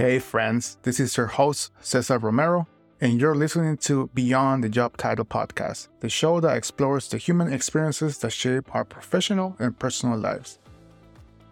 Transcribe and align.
Hey, 0.00 0.18
friends, 0.18 0.78
this 0.82 0.98
is 0.98 1.14
your 1.14 1.26
host, 1.26 1.72
Cesar 1.82 2.16
Romero, 2.16 2.66
and 3.02 3.20
you're 3.20 3.34
listening 3.34 3.76
to 3.84 4.08
Beyond 4.14 4.64
the 4.64 4.70
Job 4.70 4.96
Title 4.96 5.26
podcast, 5.26 5.88
the 6.00 6.08
show 6.08 6.40
that 6.40 6.56
explores 6.56 7.06
the 7.06 7.18
human 7.18 7.52
experiences 7.52 8.16
that 8.16 8.30
shape 8.30 8.74
our 8.74 8.86
professional 8.86 9.54
and 9.58 9.78
personal 9.78 10.16
lives. 10.16 10.58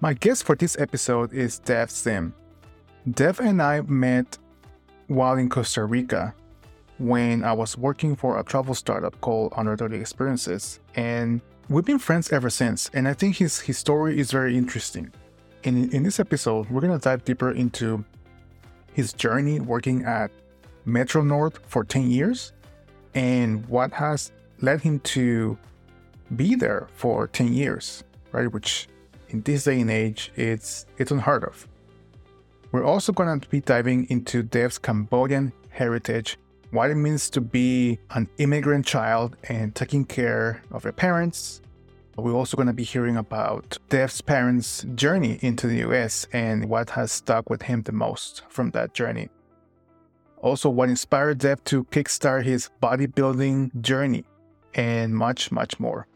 My 0.01 0.15
guest 0.15 0.45
for 0.45 0.57
this 0.57 0.79
episode 0.79 1.35
is 1.35 1.59
Dev 1.59 1.91
Sim. 1.91 2.33
Dev 3.11 3.39
and 3.41 3.61
I 3.61 3.83
met 3.83 4.39
while 5.09 5.37
in 5.37 5.51
Costa 5.51 5.85
Rica 5.85 6.35
when 6.97 7.45
I 7.45 7.53
was 7.53 7.77
working 7.77 8.17
for 8.17 8.39
a 8.39 8.43
travel 8.43 8.75
startup 8.75 9.21
called 9.21 9.53
Under 9.59 9.77
30 9.77 9.99
Experiences, 9.99 10.81
and 10.95 11.43
we've 11.69 11.85
been 11.85 11.99
friends 11.99 12.33
ever 12.33 12.49
since. 12.49 12.89
And 12.95 13.09
I 13.09 13.13
think 13.13 13.37
his, 13.37 13.61
his 13.61 13.77
story 13.77 14.19
is 14.19 14.31
very 14.31 14.57
interesting. 14.57 15.13
And 15.65 15.93
in 15.93 16.03
this 16.03 16.19
episode, 16.19 16.71
we're 16.71 16.81
going 16.81 16.99
to 16.99 17.05
dive 17.05 17.27
deeper 17.27 17.51
into 17.51 18.07
his 18.99 19.13
journey 19.13 19.61
working 19.61 20.05
at 20.05 20.29
Metro 20.85 21.23
North 21.23 21.61
for 21.69 21.85
10 21.85 22.11
years 22.11 22.53
and 23.15 23.65
what 23.69 23.93
has 23.93 24.33
led 24.61 24.81
him 24.81 24.99
to 25.15 25.57
be 26.35 26.57
there 26.57 26.89
for 26.95 27.29
10 27.29 27.53
years, 27.53 28.03
right? 28.33 28.51
Which 28.51 28.89
in 29.29 29.43
this 29.43 29.63
day 29.63 29.81
and 29.83 29.89
age, 29.89 30.33
it's, 30.35 30.85
it's 30.97 31.13
unheard 31.13 31.45
of. 31.45 31.69
We're 32.73 32.85
also 32.85 33.13
going 33.13 33.39
to 33.39 33.49
be 33.49 33.61
diving 33.61 34.11
into 34.11 34.43
Dev's 34.43 34.79
Cambodian 34.79 35.53
heritage, 35.69 36.37
what 36.73 36.91
it 36.91 36.97
means 36.97 37.31
to 37.31 37.41
be 37.41 38.01
an 38.17 38.29
immigrant 38.39 38.85
child 38.85 39.37
and 39.45 39.77
taking 39.77 40.05
care 40.05 40.61
of 40.73 40.83
your 40.83 40.93
parents, 40.93 41.61
we're 42.19 42.35
also 42.35 42.57
going 42.57 42.67
to 42.67 42.73
be 42.73 42.85
hearing 42.85 43.17
about 43.17 43.79
Dev's 43.91 44.21
parents' 44.21 44.85
journey 44.95 45.39
into 45.41 45.67
the 45.67 45.79
US 45.89 46.27
and 46.33 46.69
what 46.69 46.91
has 46.91 47.13
stuck 47.13 47.49
with 47.49 47.63
him 47.63 47.83
the 47.83 47.93
most 47.93 48.43
from 48.49 48.71
that 48.73 48.93
journey. 48.93 49.29
Also, 50.39 50.69
what 50.69 50.89
inspired 50.89 51.39
Dev 51.39 51.63
to 51.65 51.85
kickstart 51.85 52.45
his 52.45 52.71
bodybuilding 52.83 53.81
journey, 53.81 54.25
and 54.75 55.15
much, 55.15 55.51
much 55.51 55.81
more. 55.81 56.07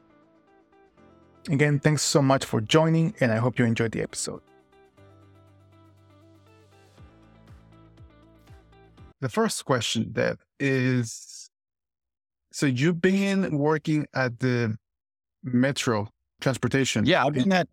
Again, 1.49 1.81
thanks 1.81 2.03
so 2.03 2.23
much 2.23 2.45
for 2.45 2.61
joining, 2.61 3.15
and 3.21 3.33
I 3.33 3.37
hope 3.37 3.59
you 3.59 3.65
enjoyed 3.65 3.93
the 3.93 4.03
episode. 4.03 4.41
The 9.21 9.29
first 9.29 9.65
question, 9.65 10.11
Dev, 10.13 10.39
is 10.59 11.48
so 12.53 12.67
you've 12.67 13.01
been 13.01 13.57
working 13.57 14.07
at 14.15 14.41
the 14.41 14.77
metro 15.43 16.09
transportation. 16.41 17.07
Yeah, 17.07 17.25
I've 17.25 17.35
been 17.35 17.53
at 17.53 17.69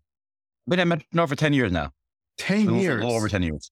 been 0.68 0.80
at 0.80 0.88
Metro 0.88 1.26
for 1.26 1.36
ten 1.36 1.52
years 1.52 1.72
now. 1.72 1.90
Ten 2.38 2.74
years. 2.74 3.04
over 3.04 3.28
ten 3.28 3.42
years. 3.42 3.70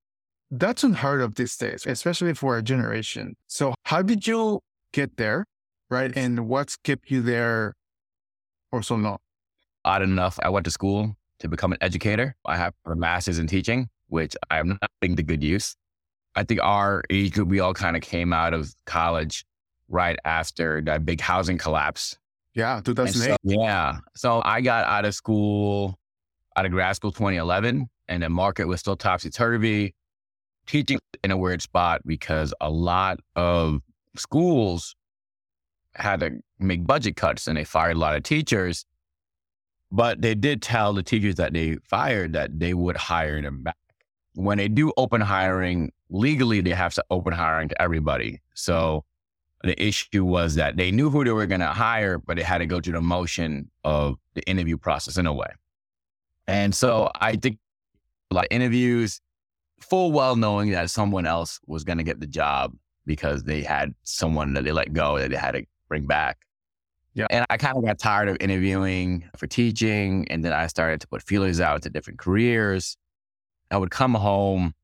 That's 0.51 0.83
unheard 0.83 1.21
of 1.21 1.35
these 1.35 1.57
days, 1.57 1.87
especially 1.87 2.35
for 2.35 2.57
a 2.57 2.63
generation. 2.63 3.37
So 3.47 3.75
how 3.85 4.03
did 4.03 4.27
you 4.27 4.61
get 4.93 5.17
there? 5.17 5.45
Right. 5.91 6.15
And 6.17 6.49
what's 6.49 6.77
kept 6.77 7.11
you 7.11 7.23
there 7.23 7.75
for 8.71 8.83
so 8.83 8.97
long? 8.97 9.19
Odd 9.85 10.03
enough, 10.03 10.39
I 10.43 10.49
went 10.49 10.65
to 10.65 10.71
school 10.71 11.17
to 11.41 11.49
become 11.49 11.73
an 11.73 11.79
educator. 11.81 12.35
I 12.45 12.57
have 12.57 12.75
a 12.85 12.95
master's 12.95 13.39
in 13.39 13.47
teaching, 13.47 13.89
which 14.09 14.37
I 14.51 14.59
am 14.59 14.69
not 14.69 14.91
putting 15.01 15.17
to 15.17 15.23
good 15.23 15.43
use. 15.43 15.77
I 16.35 16.45
think 16.45 16.61
our 16.63 17.03
age 17.11 17.33
group, 17.33 17.49
we 17.49 17.61
all 17.61 17.75
kind 17.75 17.97
of 17.97 18.03
came 18.03 18.33
out 18.33 18.55
of 18.55 18.75
college 18.87 19.45
right 19.89 20.19
after 20.25 20.83
that 20.83 21.07
big 21.07 21.21
housing 21.21 21.59
collapse. 21.59 22.19
Yeah, 22.55 22.81
2008. 22.85 23.31
so- 23.31 23.37
yeah. 23.43 23.99
So 24.17 24.43
I 24.45 24.61
got 24.61 24.85
out 24.87 25.05
of 25.05 25.15
school, 25.15 25.99
out 26.57 26.67
of 26.67 26.73
grad 26.73 26.97
school 26.97 27.13
2011, 27.13 27.89
and 28.09 28.23
the 28.23 28.29
market 28.29 28.67
was 28.67 28.81
still 28.81 28.97
topsy 28.97 29.31
turvy. 29.31 29.95
Teaching 30.67 30.99
in 31.25 31.31
a 31.31 31.37
weird 31.37 31.63
spot 31.63 32.03
because 32.05 32.53
a 32.61 32.69
lot 32.71 33.21
of 33.37 33.81
schools 34.17 34.95
had 35.95 36.21
to 36.21 36.41
make 36.59 36.87
budget 36.87 37.17
cuts 37.17 37.47
and 37.47 37.57
they 37.57 37.65
fired 37.65 37.97
a 37.97 37.99
lot 37.99 38.15
of 38.17 38.23
teachers. 38.23 38.85
But 39.91 40.21
they 40.21 40.35
did 40.35 40.61
tell 40.61 40.93
the 40.93 41.03
teachers 41.03 41.37
that 41.37 41.55
they 41.55 41.77
fired 41.89 42.35
that 42.35 42.59
they 42.59 42.75
would 42.75 42.97
hire 42.99 43.41
them 43.41 43.63
back. 43.63 43.77
When 44.35 44.59
they 44.59 44.69
do 44.69 44.93
open 44.99 45.23
hiring, 45.23 45.91
legally, 46.11 46.61
they 46.61 46.71
have 46.71 46.93
to 46.95 47.05
open 47.11 47.33
hiring 47.33 47.71
to 47.71 47.81
everybody. 47.83 48.43
So 48.53 49.05
the 49.63 49.81
issue 49.83 50.25
was 50.25 50.55
that 50.55 50.77
they 50.77 50.91
knew 50.91 51.11
who 51.11 51.25
they 51.25 51.33
were 51.33 51.47
going 51.47 51.61
to 51.61 51.67
hire, 51.67 52.19
but 52.19 52.37
they 52.37 52.43
had 52.43 52.59
to 52.59 52.67
go 52.67 52.81
through 52.81 52.93
the 52.93 53.01
motion 53.01 53.71
of 53.85 54.17
the 54.35 54.43
interview 54.49 54.77
process 54.77 55.17
in 55.17 55.27
a 55.27 55.33
way. 55.33 55.51
And 56.47 56.75
so 56.75 57.11
I 57.21 57.37
think 57.37 57.59
a 58.31 58.35
lot 58.35 58.45
of 58.45 58.49
interviews, 58.51 59.21
full 59.81 60.13
well 60.13 60.37
knowing 60.37 60.71
that 60.71 60.91
someone 60.91 61.27
else 61.27 61.61
was 61.67 61.85
going 61.85 61.99
to 61.99 62.05
get 62.05 62.21
the 62.21 62.27
job 62.27 62.75
because 63.05 63.45
they 63.45 63.63
had 63.63 63.95
someone 64.03 64.53
that 64.55 64.65
they 64.65 64.73
let 64.73 64.93
go 64.93 65.19
that 65.19 65.31
they 65.31 65.37
had 65.37 65.53
to 65.53 65.65
bring 65.89 66.07
back. 66.07 66.39
Yeah. 67.15 67.27
And 67.31 67.45
I 67.51 67.57
kind 67.57 67.77
of 67.77 67.85
got 67.85 67.99
tired 67.99 68.29
of 68.29 68.37
interviewing 68.39 69.29
for 69.37 69.47
teaching. 69.47 70.27
And 70.31 70.45
then 70.45 70.53
I 70.53 70.69
started 70.69 71.01
to 71.01 71.09
put 71.09 71.23
feelers 71.23 71.61
out 71.61 71.83
to 71.83 71.91
different 71.91 72.19
careers. 72.19 72.97
I 73.71 73.77
would 73.77 73.91
come 73.91 74.15
home 74.15 74.75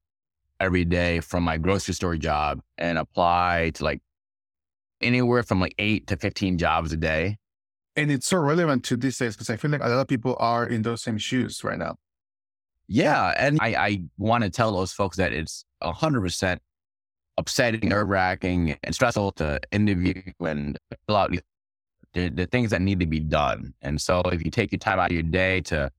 every 0.59 0.85
day 0.85 1.21
from 1.21 1.45
my 1.45 1.59
grocery 1.59 1.95
store 1.95 2.17
job 2.17 2.61
and 2.79 2.99
apply 2.99 3.73
to 3.75 3.85
like 3.85 4.01
anywhere 5.05 5.43
from 5.43 5.61
like 5.61 5.75
eight 5.79 6.07
to 6.09 6.17
15 6.17 6.59
jobs 6.59 6.93
a 6.93 6.97
day. 6.97 7.39
And 7.97 8.11
it's 8.11 8.27
so 8.27 8.39
relevant 8.39 8.85
to 8.87 8.97
these 8.97 9.19
days 9.19 9.35
because 9.35 9.51
I 9.51 9.57
feel 9.57 9.71
like 9.71 9.83
a 9.83 9.89
lot 9.89 10.01
of 10.01 10.09
people 10.09 10.37
are 10.41 10.67
in 10.67 10.83
those 10.83 11.03
same 11.03 11.19
shoes 11.19 11.63
right 11.63 11.79
now. 11.79 11.97
Yeah. 12.89 13.33
And 13.37 13.59
I, 13.61 13.75
I 13.75 14.03
want 14.19 14.45
to 14.45 14.51
tell 14.51 14.73
those 14.73 14.93
folks 14.93 15.17
that 15.17 15.33
it's 15.33 15.65
100% 15.83 16.59
upsetting, 17.39 17.89
nerve 17.89 18.09
wracking, 18.09 18.77
and 18.83 18.95
stressful 18.95 19.33
to 19.33 19.61
interview 19.73 20.21
and 20.41 20.79
fill 21.07 21.17
out 21.17 21.35
the, 22.15 22.29
the 22.29 22.47
things 22.47 22.71
that 22.71 22.83
need 22.83 23.01
to 23.01 23.07
be 23.07 23.21
done. 23.21 23.75
And 23.83 24.01
so 24.01 24.21
if 24.27 24.45
you 24.45 24.51
take 24.51 24.73
your 24.73 24.79
time 24.79 24.99
out 24.99 25.11
of 25.11 25.13
your 25.13 25.23
day 25.23 25.61
to 25.63 25.91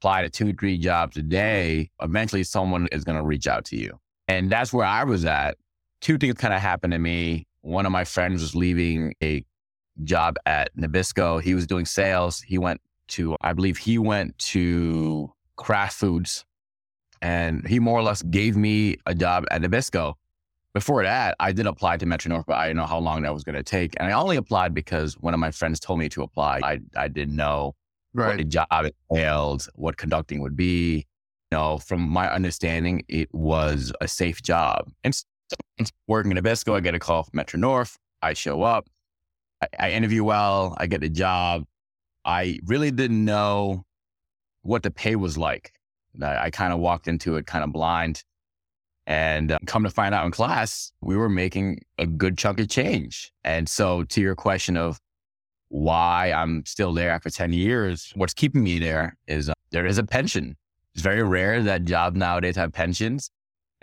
apply 0.00 0.22
to 0.22 0.30
two, 0.30 0.50
or 0.50 0.52
three 0.52 0.78
jobs 0.78 1.16
a 1.16 1.22
day, 1.22 1.90
eventually 2.00 2.44
someone 2.44 2.88
is 2.92 3.04
going 3.04 3.18
to 3.18 3.24
reach 3.24 3.46
out 3.46 3.64
to 3.66 3.76
you. 3.76 3.98
And 4.28 4.50
that's 4.50 4.72
where 4.72 4.86
I 4.86 5.04
was 5.04 5.24
at. 5.24 5.56
Two 6.00 6.18
things 6.18 6.34
kind 6.34 6.54
of 6.54 6.60
happened 6.60 6.92
to 6.92 6.98
me. 6.98 7.46
One 7.62 7.86
of 7.86 7.92
my 7.92 8.04
friends 8.04 8.42
was 8.42 8.54
leaving 8.54 9.14
a 9.22 9.44
job 10.04 10.36
at 10.46 10.74
Nabisco. 10.76 11.42
He 11.42 11.54
was 11.54 11.66
doing 11.66 11.84
sales. 11.84 12.40
He 12.40 12.58
went 12.58 12.80
to, 13.08 13.36
I 13.40 13.52
believe 13.52 13.76
he 13.76 13.98
went 13.98 14.38
to 14.38 15.32
Kraft 15.56 15.96
Foods 15.96 16.44
and 17.22 17.66
he 17.66 17.78
more 17.78 17.98
or 17.98 18.02
less 18.02 18.22
gave 18.22 18.56
me 18.56 18.96
a 19.06 19.14
job 19.14 19.44
at 19.50 19.60
Nabisco. 19.62 20.14
Before 20.72 21.02
that, 21.02 21.34
I 21.40 21.52
did 21.52 21.66
apply 21.66 21.96
to 21.98 22.06
Metro 22.06 22.30
North, 22.30 22.46
but 22.46 22.56
I 22.56 22.68
didn't 22.68 22.76
know 22.76 22.86
how 22.86 22.98
long 22.98 23.22
that 23.22 23.34
was 23.34 23.42
going 23.42 23.56
to 23.56 23.62
take. 23.62 23.94
And 23.98 24.08
I 24.08 24.12
only 24.12 24.36
applied 24.36 24.72
because 24.72 25.14
one 25.18 25.34
of 25.34 25.40
my 25.40 25.50
friends 25.50 25.80
told 25.80 25.98
me 25.98 26.08
to 26.10 26.22
apply. 26.22 26.60
I, 26.62 26.80
I 26.96 27.08
didn't 27.08 27.34
know 27.34 27.74
what 28.12 28.36
the 28.36 28.44
job 28.44 28.66
entailed, 29.10 29.68
what 29.74 29.96
conducting 29.96 30.40
would 30.40 30.56
be. 30.56 31.06
You 31.50 31.58
know, 31.58 31.78
from 31.78 32.08
my 32.08 32.32
understanding, 32.32 33.04
it 33.08 33.28
was 33.34 33.92
a 34.00 34.06
safe 34.06 34.40
job. 34.42 34.92
And 35.02 35.20
so, 35.50 35.86
working 36.06 36.36
at 36.36 36.42
Nabisco, 36.42 36.74
I 36.74 36.80
get 36.80 36.94
a 36.94 36.98
call 36.98 37.24
from 37.24 37.32
Metro 37.34 37.58
North. 37.58 37.98
I 38.22 38.34
show 38.34 38.62
up, 38.62 38.86
I, 39.62 39.68
I 39.78 39.90
interview 39.92 40.24
well, 40.24 40.74
I 40.78 40.86
get 40.86 41.00
the 41.00 41.08
job. 41.08 41.64
I 42.24 42.58
really 42.66 42.90
didn't 42.90 43.24
know 43.24 43.84
what 44.62 44.82
the 44.82 44.90
pay 44.90 45.16
was 45.16 45.38
like. 45.38 45.72
I, 46.22 46.36
I 46.44 46.50
kind 46.50 46.72
of 46.72 46.80
walked 46.80 47.08
into 47.08 47.36
it 47.36 47.46
kind 47.46 47.64
of 47.64 47.72
blind. 47.72 48.22
And 49.06 49.52
uh, 49.52 49.58
come 49.66 49.82
to 49.84 49.90
find 49.90 50.14
out 50.14 50.24
in 50.24 50.30
class, 50.30 50.92
we 51.00 51.16
were 51.16 51.28
making 51.28 51.80
a 51.98 52.06
good 52.06 52.38
chunk 52.38 52.60
of 52.60 52.68
change. 52.68 53.32
And 53.42 53.68
so, 53.68 54.04
to 54.04 54.20
your 54.20 54.36
question 54.36 54.76
of 54.76 55.00
why 55.68 56.32
I'm 56.32 56.64
still 56.66 56.92
there 56.92 57.10
after 57.10 57.30
10 57.30 57.52
years, 57.52 58.12
what's 58.14 58.34
keeping 58.34 58.62
me 58.62 58.78
there 58.78 59.16
is 59.26 59.48
uh, 59.48 59.54
there 59.70 59.86
is 59.86 59.98
a 59.98 60.04
pension. 60.04 60.56
It's 60.94 61.02
very 61.02 61.22
rare 61.22 61.62
that 61.62 61.84
jobs 61.84 62.16
nowadays 62.16 62.56
have 62.56 62.72
pensions. 62.72 63.30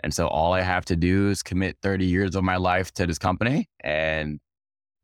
And 0.00 0.14
so, 0.14 0.28
all 0.28 0.52
I 0.52 0.60
have 0.60 0.84
to 0.86 0.96
do 0.96 1.30
is 1.30 1.42
commit 1.42 1.76
30 1.82 2.06
years 2.06 2.36
of 2.36 2.44
my 2.44 2.56
life 2.56 2.92
to 2.94 3.06
this 3.06 3.18
company, 3.18 3.68
and 3.80 4.38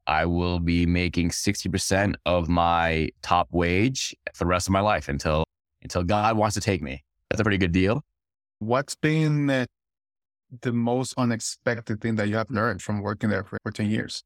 I 0.07 0.27
will 0.27 0.61
be 0.61 0.87
making 0.87 1.31
60% 1.31 2.15
of 2.27 2.49
my 2.49 3.09
top 3.23 3.49
wage 3.51 4.15
for 4.35 4.45
the 4.45 4.49
rest 4.49 4.69
of 4.69 4.73
my 4.73 4.81
life 4.81 5.09
until 5.09 5.45
until 5.83 6.03
God 6.03 6.37
wants 6.37 6.55
to 6.55 6.61
take 6.61 6.83
me. 6.83 7.03
That's 7.31 7.41
a 7.41 7.45
pretty 7.45 7.59
good 7.59 7.73
deal. 7.73 8.03
What's 8.59 8.95
been 8.95 9.67
the 10.63 10.73
most 10.73 11.15
unexpected 11.17 12.01
thing 12.01 12.17
that 12.17 12.29
you 12.29 12.37
have 12.37 12.51
learned 12.51 12.81
from 12.81 13.03
working 13.03 13.31
there 13.31 13.45
for, 13.45 13.59
for 13.63 13.73
10 13.73 13.91
years? 13.91 14.23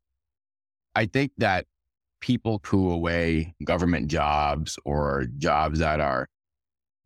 I 0.94 1.06
think 1.06 1.32
that 1.38 1.66
people 2.20 2.58
coo 2.60 2.90
away 2.90 3.54
government 3.64 4.08
jobs 4.08 4.78
or 4.84 5.26
jobs 5.38 5.78
that 5.78 6.00
are 6.00 6.28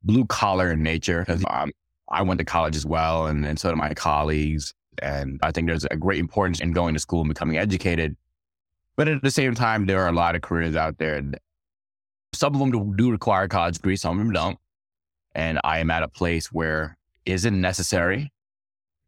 blue 0.02 0.26
collar 0.26 0.72
in 0.72 0.82
nature. 0.82 1.20
Because 1.20 1.44
um, 1.48 1.70
I 2.12 2.22
went 2.22 2.38
to 2.38 2.44
college 2.44 2.76
as 2.76 2.86
well, 2.86 3.26
and, 3.26 3.44
and 3.44 3.58
so 3.58 3.70
did 3.70 3.76
my 3.76 3.94
colleagues. 3.94 4.74
And 5.00 5.40
I 5.42 5.50
think 5.50 5.66
there's 5.66 5.86
a 5.90 5.96
great 5.96 6.20
importance 6.20 6.60
in 6.60 6.72
going 6.72 6.92
to 6.94 7.00
school 7.00 7.22
and 7.22 7.28
becoming 7.28 7.56
educated. 7.56 8.16
But 8.96 9.08
at 9.08 9.22
the 9.22 9.30
same 9.30 9.54
time, 9.54 9.86
there 9.86 10.02
are 10.02 10.08
a 10.08 10.12
lot 10.12 10.36
of 10.36 10.42
careers 10.42 10.76
out 10.76 10.98
there. 10.98 11.22
Some 12.34 12.54
of 12.54 12.60
them 12.60 12.94
do 12.96 13.10
require 13.10 13.48
college 13.48 13.76
degree, 13.76 13.96
some 13.96 14.18
of 14.18 14.24
them 14.24 14.32
don't. 14.32 14.58
And 15.34 15.58
I 15.64 15.78
am 15.78 15.90
at 15.90 16.02
a 16.02 16.08
place 16.08 16.52
where 16.52 16.98
isn't 17.24 17.58
necessary. 17.58 18.30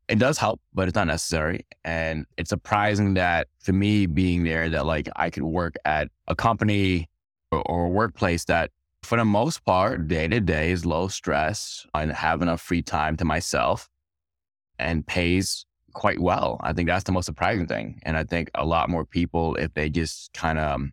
it 0.08 0.18
does 0.18 0.38
help, 0.38 0.60
but 0.74 0.88
it's 0.88 0.94
not 0.94 1.06
necessary. 1.06 1.66
And 1.84 2.26
it's 2.36 2.50
surprising 2.50 3.14
that 3.14 3.48
for 3.58 3.72
me 3.72 4.06
being 4.06 4.44
there, 4.44 4.68
that 4.70 4.86
like 4.86 5.08
I 5.16 5.30
could 5.30 5.42
work 5.44 5.74
at 5.84 6.08
a 6.28 6.34
company 6.34 7.08
or, 7.50 7.62
or 7.62 7.86
a 7.86 7.88
workplace 7.88 8.44
that 8.46 8.70
for 9.04 9.18
the 9.18 9.24
most 9.24 9.64
part, 9.64 10.08
day 10.08 10.26
to 10.28 10.40
day 10.40 10.70
is 10.70 10.84
low 10.84 11.08
stress 11.08 11.86
and 11.94 12.12
have 12.12 12.42
enough 12.42 12.60
free 12.60 12.82
time 12.82 13.16
to 13.18 13.24
myself 13.24 13.88
and 14.78 15.06
pays 15.06 15.66
quite 15.92 16.20
well. 16.20 16.60
I 16.62 16.72
think 16.72 16.88
that's 16.88 17.04
the 17.04 17.12
most 17.12 17.26
surprising 17.26 17.66
thing. 17.66 18.00
And 18.02 18.16
I 18.16 18.24
think 18.24 18.50
a 18.54 18.66
lot 18.66 18.90
more 18.90 19.04
people, 19.04 19.54
if 19.56 19.72
they 19.74 19.88
just 19.88 20.32
kind 20.32 20.58
of, 20.58 20.74
um, 20.74 20.92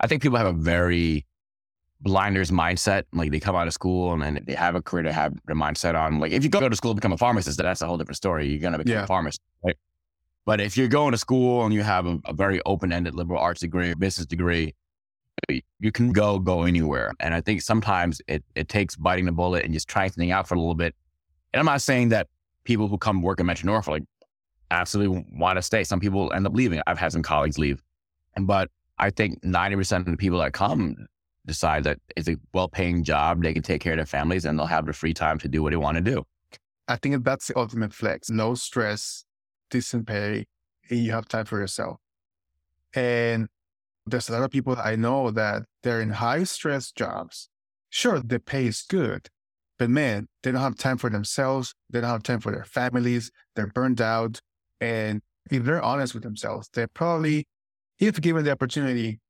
I 0.00 0.06
think 0.06 0.22
people 0.22 0.36
have 0.36 0.46
a 0.46 0.52
very 0.52 1.26
blinders 2.00 2.50
mindset. 2.50 3.04
Like 3.12 3.30
they 3.30 3.40
come 3.40 3.56
out 3.56 3.66
of 3.66 3.72
school 3.72 4.12
and 4.12 4.22
then 4.22 4.44
they 4.46 4.54
have 4.54 4.74
a 4.74 4.82
career 4.82 5.04
to 5.04 5.12
have 5.12 5.32
their 5.46 5.56
mindset 5.56 5.94
on. 5.94 6.20
Like 6.20 6.32
if 6.32 6.44
you 6.44 6.50
go 6.50 6.68
to 6.68 6.76
school 6.76 6.92
to 6.92 6.96
become 6.96 7.12
a 7.12 7.18
pharmacist, 7.18 7.56
that's 7.58 7.82
a 7.82 7.86
whole 7.86 7.96
different 7.96 8.18
story. 8.18 8.48
You're 8.48 8.60
going 8.60 8.72
to 8.72 8.78
become 8.78 8.92
yeah. 8.92 9.04
a 9.04 9.06
pharmacist, 9.06 9.40
right? 9.64 9.76
But 10.44 10.60
if 10.60 10.76
you're 10.76 10.88
going 10.88 11.12
to 11.12 11.18
school 11.18 11.64
and 11.64 11.72
you 11.72 11.82
have 11.82 12.06
a, 12.06 12.18
a 12.26 12.32
very 12.32 12.60
open-ended 12.66 13.14
liberal 13.14 13.40
arts 13.40 13.60
degree, 13.62 13.94
business 13.94 14.26
degree, 14.26 14.74
you 15.48 15.92
can 15.92 16.12
go 16.12 16.38
go 16.38 16.64
anywhere. 16.64 17.12
And 17.20 17.34
I 17.34 17.40
think 17.40 17.62
sometimes 17.62 18.20
it 18.28 18.44
it 18.54 18.68
takes 18.68 18.96
biting 18.96 19.26
the 19.26 19.32
bullet 19.32 19.64
and 19.64 19.72
just 19.72 19.88
trying 19.88 20.10
something 20.10 20.30
out 20.30 20.48
for 20.48 20.54
a 20.54 20.58
little 20.58 20.74
bit. 20.74 20.94
And 21.52 21.60
I'm 21.60 21.66
not 21.66 21.82
saying 21.82 22.10
that 22.10 22.28
people 22.64 22.88
who 22.88 22.98
come 22.98 23.22
work 23.22 23.40
at 23.40 23.46
Metro 23.46 23.66
North 23.66 23.88
like 23.88 24.02
absolutely 24.70 25.24
want 25.32 25.56
to 25.56 25.62
stay. 25.62 25.84
Some 25.84 26.00
people 26.00 26.32
end 26.32 26.46
up 26.46 26.54
leaving. 26.54 26.80
I've 26.86 26.98
had 26.98 27.12
some 27.12 27.22
colleagues 27.22 27.58
leave, 27.58 27.82
but 28.40 28.70
I 28.98 29.10
think 29.10 29.42
90% 29.42 30.00
of 30.00 30.06
the 30.06 30.16
people 30.16 30.38
that 30.38 30.52
come 30.52 30.96
decide 31.44 31.84
that 31.84 31.98
it's 32.16 32.28
a 32.28 32.36
well-paying 32.52 33.04
job. 33.04 33.42
They 33.42 33.52
can 33.52 33.62
take 33.62 33.80
care 33.80 33.92
of 33.92 33.98
their 33.98 34.06
families 34.06 34.44
and 34.44 34.58
they'll 34.58 34.66
have 34.66 34.86
the 34.86 34.92
free 34.92 35.14
time 35.14 35.38
to 35.38 35.48
do 35.48 35.62
what 35.62 35.70
they 35.70 35.76
want 35.76 35.96
to 35.96 36.02
do. 36.02 36.24
I 36.88 36.96
think 36.96 37.24
that's 37.24 37.48
the 37.48 37.58
ultimate 37.58 37.92
flex. 37.92 38.30
No 38.30 38.54
stress, 38.54 39.24
decent 39.70 40.06
pay, 40.06 40.46
and 40.90 40.98
you 41.00 41.12
have 41.12 41.28
time 41.28 41.44
for 41.44 41.58
yourself. 41.58 41.98
And 42.94 43.48
there's 44.06 44.28
a 44.28 44.32
lot 44.32 44.42
of 44.42 44.50
people 44.50 44.76
I 44.78 44.96
know 44.96 45.30
that 45.30 45.64
they're 45.82 46.00
in 46.00 46.10
high 46.10 46.44
stress 46.44 46.92
jobs. 46.92 47.48
Sure, 47.90 48.20
the 48.20 48.38
pay 48.38 48.66
is 48.66 48.82
good, 48.88 49.28
but 49.78 49.90
man, 49.90 50.28
they 50.42 50.52
don't 50.52 50.60
have 50.60 50.76
time 50.76 50.98
for 50.98 51.10
themselves. 51.10 51.74
They 51.90 52.00
don't 52.00 52.10
have 52.10 52.22
time 52.22 52.40
for 52.40 52.52
their 52.52 52.64
families. 52.64 53.30
They're 53.54 53.68
burned 53.68 54.00
out. 54.00 54.40
And 54.80 55.22
if 55.50 55.64
they're 55.64 55.82
honest 55.82 56.14
with 56.14 56.22
themselves, 56.22 56.68
they're 56.72 56.88
probably, 56.88 57.46
if 57.98 58.20
given 58.20 58.44
the 58.44 58.52
opportunity, 58.52 59.20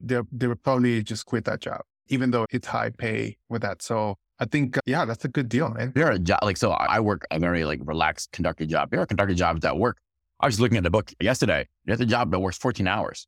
they 0.00 0.20
they 0.30 0.46
would 0.46 0.62
probably 0.62 1.02
just 1.02 1.26
quit 1.26 1.44
that 1.46 1.60
job, 1.60 1.82
even 2.08 2.30
though 2.30 2.46
it's 2.50 2.66
high 2.66 2.90
pay 2.90 3.36
with 3.48 3.62
that. 3.62 3.82
So 3.82 4.16
I 4.38 4.44
think, 4.44 4.76
uh, 4.76 4.80
yeah, 4.86 5.04
that's 5.04 5.24
a 5.24 5.28
good 5.28 5.48
deal, 5.48 5.70
man. 5.70 5.92
There 5.94 6.10
are 6.10 6.18
job 6.18 6.40
like 6.42 6.56
so. 6.56 6.72
I 6.72 7.00
work 7.00 7.26
a 7.30 7.38
very 7.38 7.64
like 7.64 7.80
relaxed 7.84 8.32
conductor 8.32 8.66
job. 8.66 8.90
There 8.90 9.00
are 9.00 9.06
conductor 9.06 9.34
jobs 9.34 9.60
that 9.62 9.78
work. 9.78 9.98
I 10.40 10.46
was 10.46 10.60
looking 10.60 10.76
at 10.76 10.84
the 10.84 10.90
book 10.90 11.12
yesterday. 11.20 11.66
There's 11.86 12.00
a 12.00 12.06
job 12.06 12.30
that 12.30 12.40
works 12.40 12.58
14 12.58 12.86
hours, 12.86 13.26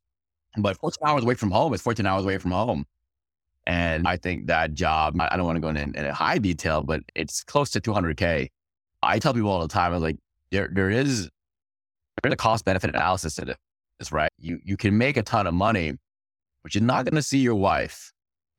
but 0.57 0.77
14 0.77 0.97
hours 1.05 1.23
away 1.23 1.35
from 1.35 1.51
home 1.51 1.73
is 1.73 1.81
14 1.81 2.05
hours 2.05 2.23
away 2.23 2.37
from 2.37 2.51
home. 2.51 2.85
And 3.67 4.07
I 4.07 4.17
think 4.17 4.47
that 4.47 4.73
job, 4.73 5.15
I 5.19 5.37
don't 5.37 5.45
want 5.45 5.57
to 5.57 5.61
go 5.61 5.69
into 5.69 5.81
in, 5.81 5.95
in 5.95 6.05
high 6.11 6.39
detail, 6.39 6.81
but 6.81 7.01
it's 7.13 7.43
close 7.43 7.69
to 7.71 7.81
200K. 7.81 8.47
I 9.03 9.19
tell 9.19 9.33
people 9.33 9.51
all 9.51 9.61
the 9.61 9.67
time, 9.67 9.93
I'm 9.93 10.01
like, 10.01 10.17
there, 10.51 10.69
there 10.71 10.89
is 10.89 11.29
there's 12.23 12.33
a 12.33 12.37
cost 12.37 12.65
benefit 12.65 12.89
analysis 12.89 13.35
to 13.35 13.55
this, 13.99 14.11
right? 14.11 14.31
You, 14.37 14.59
you 14.63 14.75
can 14.75 14.97
make 14.97 15.17
a 15.17 15.23
ton 15.23 15.47
of 15.47 15.53
money, 15.53 15.93
but 16.63 16.75
you're 16.75 16.83
not 16.83 17.05
going 17.05 17.15
to 17.15 17.21
see 17.21 17.39
your 17.39 17.55
wife. 17.55 18.11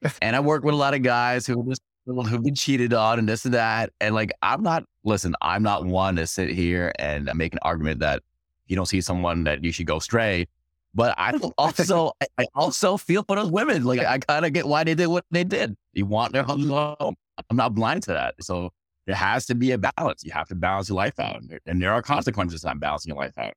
and 0.23 0.37
I 0.37 0.41
work 0.41 0.65
with 0.65 0.75
a 0.75 0.79
lot 0.79 0.95
of 0.95 1.03
guys 1.03 1.47
who 1.47 1.65
just 1.69 1.83
who've 2.07 2.43
been 2.43 2.55
cheated 2.55 2.93
on 2.95 3.19
and 3.19 3.29
this 3.29 3.45
and 3.45 3.55
that. 3.55 3.91
And 4.01 4.15
like, 4.15 4.33
I'm 4.43 4.63
not, 4.63 4.85
listen, 5.05 5.35
I'm 5.43 5.63
not 5.63 5.85
one 5.85 6.17
to 6.17 6.27
sit 6.27 6.51
here 6.51 6.93
and 6.99 7.31
make 7.35 7.53
an 7.53 7.59
argument 7.63 8.01
that 8.01 8.23
you 8.67 8.77
don't 8.77 8.87
see 8.87 9.01
someone 9.01 9.45
that 9.45 9.63
you 9.63 9.73
should 9.73 9.87
go 9.87 9.99
straight. 9.99 10.49
But 10.95 11.15
I 11.19 11.33
also, 11.59 12.13
I 12.39 12.47
also 12.55 12.97
feel 12.97 13.23
for 13.23 13.37
those 13.37 13.51
women. 13.51 13.85
Like, 13.85 14.01
I 14.01 14.19
kind 14.19 14.45
of 14.45 14.53
get 14.53 14.67
why 14.67 14.85
they 14.85 14.95
did 14.95 15.07
what 15.07 15.25
they 15.31 15.45
did. 15.45 15.77
You 15.93 16.07
want 16.07 16.33
their 16.33 16.43
husband 16.43 16.71
home. 16.71 17.15
I'm 17.49 17.57
not 17.57 17.75
blind 17.75 18.03
to 18.05 18.13
that. 18.13 18.35
So 18.41 18.71
there 19.07 19.17
has 19.17 19.47
to 19.47 19.55
be 19.55 19.73
a 19.73 19.79
balance. 19.79 20.25
You 20.25 20.33
have 20.33 20.49
to 20.49 20.55
balance 20.55 20.89
your 20.89 20.97
life 20.97 21.19
out. 21.19 21.43
And 21.67 21.83
there 21.83 21.93
are 21.93 22.03
consequences 22.03 22.65
on 22.65 22.79
balancing 22.79 23.11
your 23.11 23.23
life 23.23 23.39
out 23.39 23.55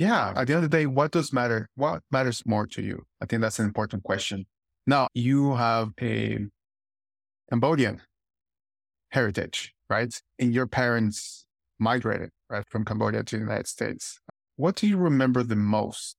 yeah, 0.00 0.32
at 0.34 0.46
the 0.46 0.54
end 0.54 0.64
of 0.64 0.70
the 0.70 0.76
day, 0.78 0.86
what 0.86 1.12
does 1.12 1.30
matter? 1.30 1.68
What 1.74 2.02
matters 2.10 2.42
more 2.46 2.66
to 2.68 2.80
you? 2.80 3.04
I 3.20 3.26
think 3.26 3.42
that's 3.42 3.58
an 3.58 3.66
important 3.66 4.02
question. 4.02 4.46
Now, 4.86 5.08
you 5.12 5.56
have 5.56 5.92
a 6.00 6.46
Cambodian 7.50 8.00
heritage, 9.10 9.74
right? 9.90 10.18
And 10.38 10.54
your 10.54 10.66
parents 10.66 11.44
migrated, 11.78 12.30
right, 12.48 12.64
from 12.66 12.86
Cambodia 12.86 13.24
to 13.24 13.36
the 13.36 13.42
United 13.42 13.66
States. 13.66 14.20
What 14.56 14.74
do 14.74 14.88
you 14.88 14.96
remember 14.96 15.42
the 15.42 15.54
most? 15.54 16.16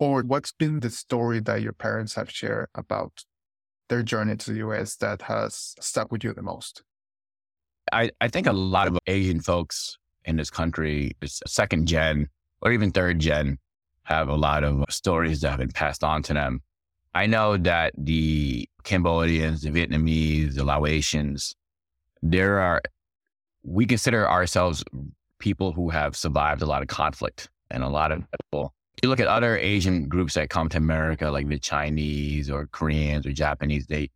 Or 0.00 0.22
what's 0.22 0.50
been 0.50 0.80
the 0.80 0.88
story 0.88 1.40
that 1.40 1.60
your 1.60 1.74
parents 1.74 2.14
have 2.14 2.30
shared 2.30 2.68
about 2.74 3.24
their 3.90 4.02
journey 4.02 4.34
to 4.34 4.52
the 4.52 4.58
US 4.60 4.96
that 4.96 5.22
has 5.22 5.74
stuck 5.78 6.10
with 6.10 6.24
you 6.24 6.32
the 6.32 6.42
most? 6.42 6.82
I, 7.92 8.10
I 8.20 8.28
think 8.28 8.46
a 8.46 8.52
lot 8.52 8.88
of 8.88 8.98
Asian 9.06 9.40
folks 9.40 9.98
in 10.24 10.36
this 10.36 10.48
country, 10.48 11.12
second 11.24 11.86
gen, 11.86 12.28
or 12.62 12.72
even 12.72 12.90
third 12.90 13.18
gen 13.18 13.58
have 14.04 14.28
a 14.28 14.34
lot 14.34 14.64
of 14.64 14.84
stories 14.88 15.42
that 15.42 15.50
have 15.50 15.58
been 15.58 15.70
passed 15.70 16.02
on 16.02 16.22
to 16.22 16.34
them. 16.34 16.62
I 17.14 17.26
know 17.26 17.58
that 17.58 17.92
the 17.98 18.68
Cambodians, 18.84 19.62
the 19.62 19.70
Vietnamese, 19.70 20.54
the 20.54 20.64
Laotians, 20.64 21.54
there 22.22 22.58
are, 22.60 22.80
we 23.62 23.84
consider 23.84 24.28
ourselves 24.28 24.82
people 25.38 25.72
who 25.72 25.90
have 25.90 26.16
survived 26.16 26.62
a 26.62 26.66
lot 26.66 26.80
of 26.80 26.88
conflict 26.88 27.50
and 27.70 27.82
a 27.82 27.88
lot 27.88 28.12
of 28.12 28.22
people. 28.40 28.72
You 29.02 29.08
look 29.08 29.20
at 29.20 29.28
other 29.28 29.56
Asian 29.56 30.08
groups 30.08 30.34
that 30.34 30.50
come 30.50 30.68
to 30.70 30.76
America, 30.76 31.30
like 31.30 31.48
the 31.48 31.58
Chinese 31.58 32.50
or 32.50 32.66
Koreans 32.66 33.26
or 33.26 33.32
Japanese, 33.32 33.86
they, 33.86 34.10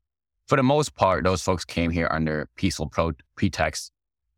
for 0.47 0.57
the 0.57 0.63
most 0.63 0.95
part, 0.95 1.25
those 1.25 1.43
folks 1.43 1.65
came 1.65 1.91
here 1.91 2.09
under 2.11 2.49
peaceful 2.57 2.89
pro- 2.89 3.13
pretext 3.37 3.93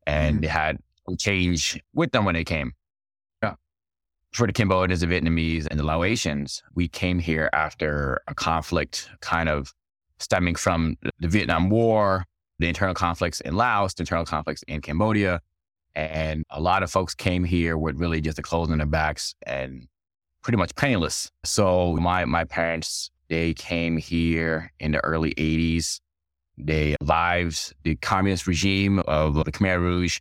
and 0.07 0.37
mm-hmm. 0.37 0.43
they 0.43 0.49
had 0.49 0.79
change 1.19 1.81
with 1.95 2.13
them 2.13 2.25
when 2.25 2.35
they 2.35 2.45
came 2.45 2.73
for 4.37 4.47
the 4.47 4.53
Cambodians, 4.53 5.01
the 5.01 5.07
Vietnamese, 5.07 5.67
and 5.71 5.81
the 5.81 5.85
Laotians, 5.85 6.63
we 6.75 6.89
came 6.89 7.19
here 7.19 7.49
after 7.55 8.21
a 8.29 8.35
conflict 8.35 9.09
kind 9.21 9.49
of 9.49 9.73
stemming 10.19 10.57
from 10.57 10.97
the 11.21 11.29
Vietnam 11.29 11.71
War, 11.71 12.25
the 12.59 12.69
internal 12.69 12.95
conflicts 12.95 13.41
in 13.41 13.57
Laos, 13.57 13.95
the 13.95 14.03
internal 14.03 14.27
conflicts 14.27 14.63
in 14.69 14.83
Cambodia. 14.83 15.41
And 15.95 16.45
a 16.51 16.61
lot 16.61 16.83
of 16.83 16.91
folks 16.91 17.15
came 17.15 17.45
here 17.45 17.79
with 17.79 17.99
really 17.99 18.21
just 18.21 18.37
the 18.37 18.43
clothes 18.43 18.71
on 18.71 18.77
their 18.77 18.87
backs 18.87 19.35
and 19.47 19.89
pretty 20.47 20.59
much 20.59 20.77
penniless. 20.77 21.33
So 21.43 21.97
my 21.97 22.25
my 22.25 22.45
parents, 22.45 23.11
they 23.29 23.53
came 23.53 23.97
here 23.97 24.73
in 24.79 24.93
the 24.93 25.03
early 25.05 25.35
80s. 25.35 25.99
They 26.57 26.95
survived 27.03 27.75
the 27.83 27.97
communist 27.97 28.47
regime 28.47 29.01
of 29.01 29.35
the 29.35 29.51
Khmer 29.51 29.81
Rouge 29.81 30.21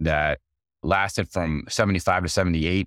that 0.00 0.40
lasted 0.82 1.30
from 1.30 1.64
75 1.70 2.24
to 2.24 2.28
78 2.28 2.86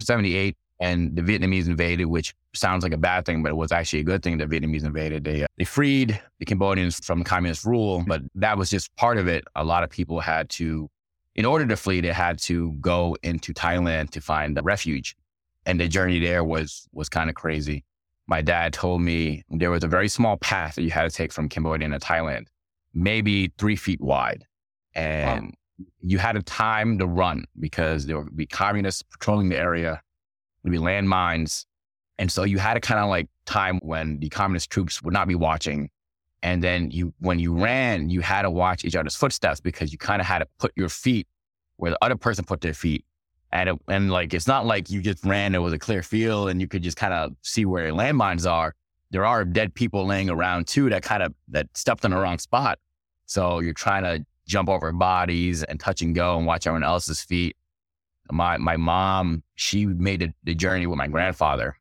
78 0.00 0.56
and 0.78 1.16
the 1.16 1.22
Vietnamese 1.22 1.66
invaded, 1.66 2.04
which 2.04 2.36
sounds 2.54 2.84
like 2.84 2.92
a 2.92 2.98
bad 2.98 3.26
thing, 3.26 3.42
but 3.42 3.48
it 3.48 3.56
was 3.56 3.72
actually 3.72 3.98
a 3.98 4.04
good 4.04 4.22
thing 4.22 4.38
that 4.38 4.48
Vietnamese 4.48 4.84
invaded. 4.84 5.24
They, 5.24 5.42
uh, 5.42 5.46
they 5.58 5.64
freed 5.64 6.20
the 6.38 6.44
Cambodians 6.44 7.04
from 7.04 7.24
communist 7.24 7.64
rule, 7.64 8.04
but 8.06 8.22
that 8.36 8.56
was 8.56 8.70
just 8.70 8.94
part 8.94 9.18
of 9.18 9.26
it. 9.26 9.42
A 9.56 9.64
lot 9.64 9.82
of 9.82 9.90
people 9.90 10.20
had 10.20 10.50
to, 10.50 10.88
in 11.34 11.44
order 11.44 11.66
to 11.66 11.76
flee, 11.76 12.00
they 12.00 12.12
had 12.12 12.38
to 12.42 12.74
go 12.74 13.16
into 13.24 13.52
Thailand 13.52 14.10
to 14.10 14.20
find 14.20 14.56
refuge. 14.62 15.16
And 15.66 15.78
the 15.78 15.88
journey 15.88 16.20
there 16.20 16.44
was, 16.44 16.88
was 16.92 17.08
kind 17.08 17.28
of 17.28 17.36
crazy. 17.36 17.84
My 18.26 18.40
dad 18.40 18.72
told 18.72 19.02
me 19.02 19.42
there 19.50 19.70
was 19.70 19.84
a 19.84 19.88
very 19.88 20.08
small 20.08 20.36
path 20.38 20.76
that 20.76 20.82
you 20.82 20.90
had 20.90 21.10
to 21.10 21.14
take 21.14 21.32
from 21.32 21.48
Cambodia 21.48 21.88
to 21.88 21.98
Thailand, 21.98 22.46
maybe 22.94 23.52
three 23.58 23.76
feet 23.76 24.00
wide. 24.00 24.44
And 24.94 25.42
wow 25.42 25.50
you 26.00 26.18
had 26.18 26.36
a 26.36 26.42
time 26.42 26.98
to 26.98 27.06
run 27.06 27.44
because 27.58 28.06
there 28.06 28.18
would 28.18 28.36
be 28.36 28.46
communists 28.46 29.02
patrolling 29.02 29.48
the 29.48 29.58
area, 29.58 30.00
there'd 30.62 30.72
be 30.72 30.78
landmines. 30.78 31.66
And 32.18 32.32
so 32.32 32.44
you 32.44 32.58
had 32.58 32.76
a 32.76 32.80
kind 32.80 33.00
of 33.00 33.08
like 33.08 33.28
time 33.44 33.78
when 33.82 34.18
the 34.20 34.28
communist 34.28 34.70
troops 34.70 35.02
would 35.02 35.12
not 35.12 35.28
be 35.28 35.34
watching. 35.34 35.90
And 36.42 36.62
then 36.62 36.90
you, 36.90 37.12
when 37.20 37.38
you 37.38 37.54
ran, 37.54 38.08
you 38.08 38.20
had 38.20 38.42
to 38.42 38.50
watch 38.50 38.84
each 38.84 38.96
other's 38.96 39.16
footsteps 39.16 39.60
because 39.60 39.92
you 39.92 39.98
kind 39.98 40.20
of 40.20 40.26
had 40.26 40.38
to 40.38 40.46
put 40.58 40.72
your 40.76 40.88
feet 40.88 41.26
where 41.76 41.90
the 41.90 41.98
other 42.02 42.16
person 42.16 42.44
put 42.44 42.60
their 42.60 42.74
feet. 42.74 43.04
And, 43.56 43.70
it, 43.70 43.76
and 43.88 44.10
like, 44.10 44.34
it's 44.34 44.46
not 44.46 44.66
like 44.66 44.90
you 44.90 45.00
just 45.00 45.24
ran, 45.24 45.54
it 45.54 45.58
was 45.58 45.72
a 45.72 45.78
clear 45.78 46.02
field 46.02 46.50
and 46.50 46.60
you 46.60 46.68
could 46.68 46.82
just 46.82 46.96
kind 46.96 47.14
of 47.14 47.32
see 47.42 47.64
where 47.64 47.90
landmines 47.90 48.50
are. 48.50 48.74
There 49.10 49.24
are 49.24 49.44
dead 49.44 49.74
people 49.74 50.04
laying 50.04 50.28
around 50.28 50.66
too 50.66 50.90
that 50.90 51.02
kind 51.02 51.22
of, 51.22 51.32
that 51.48 51.68
stepped 51.74 52.04
in 52.04 52.10
the 52.10 52.18
wrong 52.18 52.38
spot. 52.38 52.78
So 53.24 53.60
you're 53.60 53.72
trying 53.72 54.02
to 54.02 54.26
jump 54.46 54.68
over 54.68 54.92
bodies 54.92 55.62
and 55.62 55.80
touch 55.80 56.02
and 56.02 56.14
go 56.14 56.36
and 56.36 56.46
watch 56.46 56.66
everyone 56.66 56.84
else's 56.84 57.22
feet. 57.22 57.56
My 58.30 58.58
my 58.58 58.76
mom, 58.76 59.42
she 59.54 59.86
made 59.86 60.20
the, 60.20 60.32
the 60.44 60.54
journey 60.54 60.86
with 60.86 60.98
my 60.98 61.06
grandfather 61.06 61.76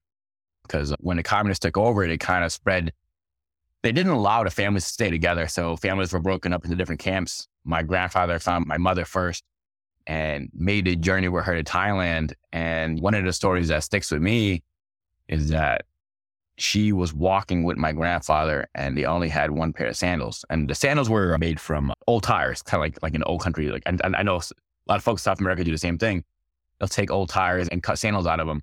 because 0.63 0.93
when 0.99 1.17
the 1.17 1.23
communists 1.23 1.63
took 1.63 1.77
over, 1.77 2.03
it 2.03 2.19
kind 2.19 2.45
of 2.45 2.51
spread. 2.51 2.93
They 3.81 3.91
didn't 3.91 4.13
allow 4.13 4.43
the 4.43 4.49
families 4.49 4.85
to 4.85 4.93
stay 4.93 5.09
together, 5.09 5.47
so 5.47 5.75
families 5.75 6.13
were 6.13 6.19
broken 6.19 6.53
up 6.53 6.63
into 6.63 6.75
different 6.75 7.01
camps. 7.01 7.47
My 7.63 7.83
grandfather 7.83 8.39
found 8.39 8.65
my 8.65 8.77
mother 8.77 9.05
first, 9.05 9.43
and 10.07 10.49
made 10.53 10.87
a 10.87 10.95
journey 10.95 11.27
with 11.27 11.45
her 11.45 11.55
to 11.55 11.63
Thailand. 11.63 12.33
And 12.51 12.99
one 12.99 13.13
of 13.15 13.25
the 13.25 13.33
stories 13.33 13.69
that 13.69 13.83
sticks 13.83 14.11
with 14.11 14.21
me 14.21 14.63
is 15.27 15.49
that 15.49 15.85
she 16.57 16.93
was 16.93 17.13
walking 17.13 17.63
with 17.63 17.77
my 17.77 17.91
grandfather 17.91 18.67
and 18.75 18.97
they 18.97 19.05
only 19.05 19.29
had 19.29 19.51
one 19.51 19.73
pair 19.73 19.87
of 19.87 19.97
sandals. 19.97 20.45
And 20.49 20.69
the 20.69 20.75
sandals 20.75 21.09
were 21.09 21.37
made 21.37 21.59
from 21.59 21.93
old 22.07 22.23
tires, 22.23 22.61
kind 22.61 22.79
of 22.79 22.85
like, 22.85 23.03
like 23.03 23.15
an 23.15 23.23
old 23.23 23.41
country. 23.41 23.69
Like, 23.69 23.83
and, 23.85 23.99
and 24.03 24.15
I 24.15 24.23
know 24.23 24.37
a 24.37 24.41
lot 24.87 24.97
of 24.97 25.03
folks 25.03 25.21
in 25.21 25.25
South 25.25 25.39
America 25.39 25.63
do 25.63 25.71
the 25.71 25.77
same 25.77 25.97
thing. 25.97 26.23
They'll 26.79 26.87
take 26.87 27.11
old 27.11 27.29
tires 27.29 27.67
and 27.69 27.83
cut 27.83 27.99
sandals 27.99 28.27
out 28.27 28.39
of 28.39 28.47
them. 28.47 28.61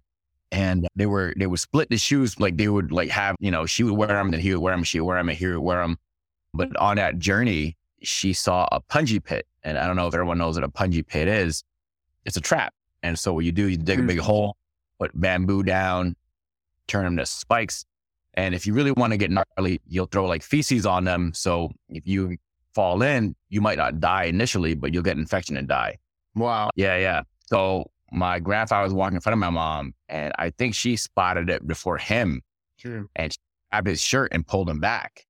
And 0.51 0.87
they 0.97 1.07
were, 1.07 1.35
they 1.37 1.47
would 1.47 1.61
split 1.61 1.89
the 1.91 1.97
shoes. 1.97 2.39
Like 2.39 2.57
they 2.57 2.69
would 2.69 2.93
like 2.93 3.11
have, 3.11 3.37
you 3.41 3.51
know, 3.51 3.67
she 3.67 3.83
would 3.83 3.95
wear 3.95 4.09
them, 4.09 4.31
then 4.31 4.41
he 4.41 4.55
would 4.55 4.63
wear 4.63 4.75
them, 4.75 4.85
she 4.85 5.01
would 5.01 5.07
wear 5.07 5.17
them, 5.19 5.29
and 5.29 5.39
he 5.39 5.47
would 5.47 5.59
wear 5.59 5.83
them. 5.83 5.99
But 6.55 6.77
on 6.77 6.97
that 6.97 7.19
journey, 7.19 7.77
she 8.03 8.33
saw 8.33 8.69
a 8.71 8.81
punji 8.81 9.23
pit. 9.23 9.47
And 9.65 9.79
I 9.79 9.87
don't 9.87 9.97
know 9.97 10.07
if 10.07 10.15
everyone 10.15 10.39
knows 10.39 10.57
what 10.57 10.65
a 10.65 10.69
punji 10.69 11.07
pit 11.07 11.29
is. 11.29 11.63
It's 12.25 12.37
a 12.37 12.41
trap. 12.41 12.73
And 13.03 13.19
so 13.19 13.33
what 13.33 13.45
you 13.45 13.53
do, 13.53 13.69
you 13.69 13.77
dig 13.77 13.99
a 13.99 14.01
mm-hmm. 14.01 14.09
big 14.09 14.19
hole, 14.19 14.57
put 14.99 15.19
bamboo 15.21 15.63
down, 15.63 16.17
turn 16.87 17.05
them 17.05 17.17
to 17.17 17.27
spikes. 17.27 17.85
And 18.35 18.55
if 18.55 18.67
you 18.67 18.75
really 18.75 18.93
want 18.93 19.13
to 19.13 19.17
get 19.17 19.31
gnarly, 19.31 19.81
you'll 19.87 20.07
throw 20.07 20.27
like 20.27 20.43
feces 20.43 20.87
on 20.87 21.05
them. 21.05 21.33
So 21.35 21.71
if 21.89 22.07
you 22.07 22.37
fall 22.75 23.03
in, 23.03 23.35
you 23.51 23.61
might 23.61 23.79
not 23.79 24.01
die 24.01 24.25
initially, 24.25 24.75
but 24.75 24.95
you'll 24.95 25.03
get 25.03 25.19
infection 25.19 25.57
and 25.57 25.69
die. 25.69 25.99
Wow. 26.35 26.71
Yeah, 26.75 26.97
yeah. 26.97 27.23
So 27.47 27.91
my 28.11 28.39
grandfather 28.39 28.85
was 28.85 28.95
walking 28.95 29.17
in 29.17 29.21
front 29.21 29.35
of 29.35 29.39
my 29.39 29.51
mom, 29.51 29.95
and 30.09 30.33
I 30.39 30.51
think 30.51 30.75
she 30.75 30.97
spotted 30.97 31.51
it 31.51 31.67
before 31.67 31.99
him. 31.99 32.43
True. 32.79 33.09
And 33.17 33.33
she 33.33 33.39
grabbed 33.71 33.89
his 33.89 34.01
shirt 34.01 34.33
and 34.33 34.47
pulled 34.47 34.69
him 34.71 34.81
back. 34.81 35.27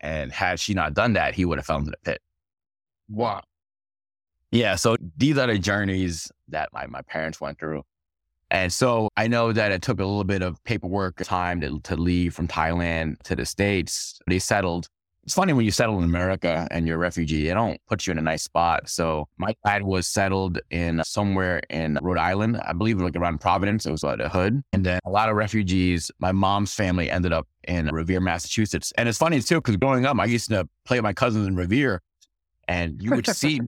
And 0.00 0.30
had 0.30 0.60
she 0.60 0.74
not 0.74 0.94
done 0.94 1.14
that, 1.14 1.34
he 1.34 1.44
would 1.44 1.58
have 1.58 1.66
fell 1.66 1.78
into 1.78 1.90
the 1.90 1.96
pit. 2.04 2.20
Wow. 3.08 3.42
Yeah. 4.54 4.76
So 4.76 4.96
these 5.16 5.36
are 5.36 5.48
the 5.48 5.58
journeys 5.58 6.30
that 6.48 6.68
my, 6.72 6.86
my 6.86 7.02
parents 7.02 7.40
went 7.40 7.58
through. 7.58 7.82
And 8.52 8.72
so 8.72 9.08
I 9.16 9.26
know 9.26 9.52
that 9.52 9.72
it 9.72 9.82
took 9.82 9.98
a 9.98 10.04
little 10.04 10.22
bit 10.22 10.42
of 10.42 10.62
paperwork 10.62 11.16
time 11.24 11.60
to, 11.62 11.80
to 11.80 11.96
leave 11.96 12.34
from 12.34 12.46
Thailand 12.46 13.18
to 13.24 13.34
the 13.34 13.44
States. 13.44 14.20
They 14.28 14.38
settled. 14.38 14.86
It's 15.24 15.34
funny 15.34 15.54
when 15.54 15.64
you 15.64 15.72
settle 15.72 15.98
in 15.98 16.04
America 16.04 16.68
and 16.70 16.86
you're 16.86 16.96
a 16.96 16.98
refugee, 17.00 17.48
they 17.48 17.54
don't 17.54 17.80
put 17.88 18.06
you 18.06 18.12
in 18.12 18.18
a 18.18 18.22
nice 18.22 18.44
spot. 18.44 18.88
So 18.88 19.26
my 19.38 19.56
dad 19.66 19.82
was 19.82 20.06
settled 20.06 20.60
in 20.70 21.00
uh, 21.00 21.02
somewhere 21.02 21.62
in 21.68 21.98
Rhode 22.00 22.18
Island, 22.18 22.60
I 22.64 22.74
believe 22.74 23.00
like 23.00 23.16
around 23.16 23.40
Providence. 23.40 23.86
It 23.86 23.90
was 23.90 24.04
like 24.04 24.20
a 24.20 24.28
hood. 24.28 24.62
And 24.72 24.86
then 24.86 25.00
a 25.04 25.10
lot 25.10 25.30
of 25.30 25.34
refugees, 25.34 26.12
my 26.20 26.30
mom's 26.30 26.74
family 26.74 27.10
ended 27.10 27.32
up 27.32 27.48
in 27.66 27.86
Revere, 27.86 28.20
Massachusetts. 28.20 28.92
And 28.98 29.08
it's 29.08 29.18
funny 29.18 29.40
too, 29.40 29.56
because 29.56 29.78
growing 29.78 30.06
up, 30.06 30.16
I 30.20 30.26
used 30.26 30.50
to 30.50 30.68
play 30.84 30.98
with 30.98 31.04
my 31.04 31.14
cousins 31.14 31.48
in 31.48 31.56
Revere 31.56 32.02
and 32.68 33.02
you 33.02 33.10
would 33.10 33.26
see 33.34 33.60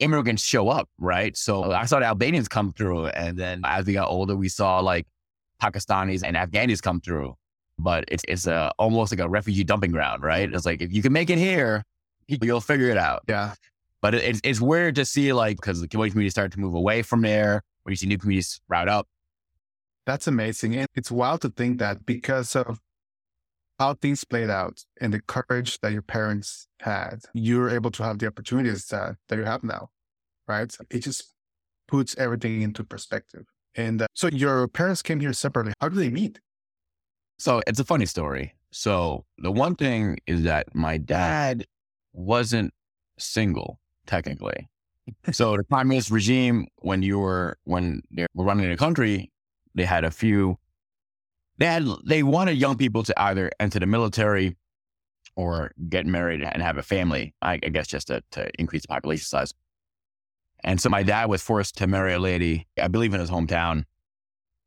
immigrants 0.00 0.42
show 0.42 0.68
up, 0.68 0.88
right? 0.98 1.36
So 1.36 1.64
uh, 1.64 1.78
I 1.80 1.84
saw 1.86 1.98
the 1.98 2.06
Albanians 2.06 2.48
come 2.48 2.72
through. 2.72 3.06
And 3.08 3.36
then 3.36 3.62
as 3.64 3.86
we 3.86 3.92
got 3.92 4.08
older, 4.08 4.36
we 4.36 4.48
saw 4.48 4.80
like 4.80 5.06
Pakistanis 5.62 6.22
and 6.24 6.36
Afghanis 6.36 6.82
come 6.82 7.00
through. 7.00 7.34
But 7.78 8.04
it's 8.08 8.24
it's 8.26 8.46
a, 8.46 8.72
almost 8.78 9.12
like 9.12 9.20
a 9.20 9.28
refugee 9.28 9.64
dumping 9.64 9.92
ground, 9.92 10.22
right? 10.22 10.52
It's 10.52 10.66
like 10.66 10.82
if 10.82 10.92
you 10.92 11.02
can 11.02 11.12
make 11.12 11.30
it 11.30 11.38
here, 11.38 11.84
you'll 12.26 12.60
figure 12.60 12.90
it 12.90 12.98
out. 12.98 13.22
Yeah. 13.28 13.54
But 14.00 14.14
it, 14.14 14.24
it's, 14.24 14.40
it's 14.44 14.60
weird 14.60 14.94
to 14.96 15.04
see 15.04 15.32
like 15.32 15.56
because 15.56 15.80
the 15.80 15.88
community 15.88 16.30
started 16.30 16.52
to 16.52 16.60
move 16.60 16.74
away 16.74 17.02
from 17.02 17.22
there, 17.22 17.62
when 17.82 17.92
you 17.92 17.96
see 17.96 18.06
new 18.06 18.18
communities 18.18 18.48
sprout 18.48 18.88
up. 18.88 19.06
That's 20.06 20.26
amazing. 20.26 20.74
And 20.76 20.88
it's 20.94 21.10
wild 21.10 21.42
to 21.42 21.50
think 21.50 21.78
that 21.78 22.06
because 22.06 22.56
of 22.56 22.80
how 23.78 23.94
things 23.94 24.24
played 24.24 24.50
out 24.50 24.84
and 25.00 25.12
the 25.12 25.20
courage 25.20 25.80
that 25.80 25.92
your 25.92 26.02
parents 26.02 26.66
had, 26.80 27.20
you're 27.32 27.70
able 27.70 27.90
to 27.92 28.02
have 28.02 28.18
the 28.18 28.26
opportunities 28.26 28.86
that, 28.86 29.16
that 29.28 29.38
you 29.38 29.44
have 29.44 29.62
now, 29.62 29.90
right? 30.46 30.74
It 30.90 31.00
just 31.00 31.34
puts 31.86 32.16
everything 32.18 32.62
into 32.62 32.82
perspective. 32.84 33.44
And 33.76 34.02
uh, 34.02 34.06
so 34.14 34.28
your 34.28 34.66
parents 34.68 35.02
came 35.02 35.20
here 35.20 35.32
separately. 35.32 35.72
How 35.80 35.88
did 35.88 35.98
they 35.98 36.10
meet? 36.10 36.40
So 37.38 37.62
it's 37.66 37.78
a 37.78 37.84
funny 37.84 38.06
story. 38.06 38.54
So 38.72 39.24
the 39.38 39.52
one 39.52 39.76
thing 39.76 40.18
is 40.26 40.42
that 40.42 40.74
my 40.74 40.98
dad 40.98 41.64
wasn't 42.12 42.72
single, 43.18 43.78
technically. 44.06 44.68
so 45.30 45.56
the 45.56 45.64
communist 45.64 46.10
regime, 46.10 46.66
when 46.78 47.02
you 47.02 47.18
were 47.18 47.56
when 47.64 48.02
they 48.10 48.26
were 48.34 48.44
running 48.44 48.68
the 48.68 48.76
country, 48.76 49.30
they 49.74 49.84
had 49.84 50.04
a 50.04 50.10
few 50.10 50.58
they 51.58 51.66
had 51.66 51.86
they 52.04 52.22
wanted 52.22 52.56
young 52.56 52.76
people 52.76 53.02
to 53.02 53.20
either 53.20 53.50
enter 53.60 53.78
the 53.78 53.86
military 53.86 54.56
or 55.36 55.72
get 55.88 56.06
married 56.06 56.42
and 56.42 56.62
have 56.62 56.78
a 56.78 56.82
family. 56.82 57.34
I, 57.42 57.54
I 57.54 57.68
guess 57.68 57.86
just 57.86 58.08
to, 58.08 58.22
to 58.32 58.50
increase 58.58 58.82
the 58.82 58.88
population 58.88 59.24
size. 59.24 59.52
And 60.64 60.80
so 60.80 60.88
my 60.88 61.02
dad 61.04 61.28
was 61.28 61.42
forced 61.42 61.76
to 61.78 61.86
marry 61.86 62.12
a 62.14 62.18
lady, 62.18 62.66
I 62.80 62.88
believe 62.88 63.14
in 63.14 63.20
his 63.20 63.30
hometown. 63.30 63.84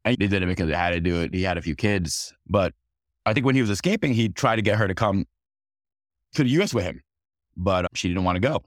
And 0.05 0.11
he 0.11 0.15
did 0.15 0.41
it 0.41 0.45
because 0.45 0.67
he 0.67 0.73
had 0.73 0.91
to 0.91 1.01
do 1.01 1.21
it. 1.21 1.33
He 1.33 1.43
had 1.43 1.57
a 1.57 1.61
few 1.61 1.75
kids, 1.75 2.33
but 2.47 2.73
I 3.25 3.33
think 3.33 3.45
when 3.45 3.55
he 3.55 3.61
was 3.61 3.69
escaping, 3.69 4.13
he 4.13 4.29
tried 4.29 4.55
to 4.55 4.61
get 4.61 4.77
her 4.77 4.87
to 4.87 4.95
come 4.95 5.25
to 6.33 6.43
the 6.43 6.49
U.S. 6.51 6.73
with 6.73 6.85
him, 6.85 7.01
but 7.55 7.85
she 7.93 8.07
didn't 8.07 8.23
want 8.23 8.37
to 8.37 8.39
go. 8.39 8.63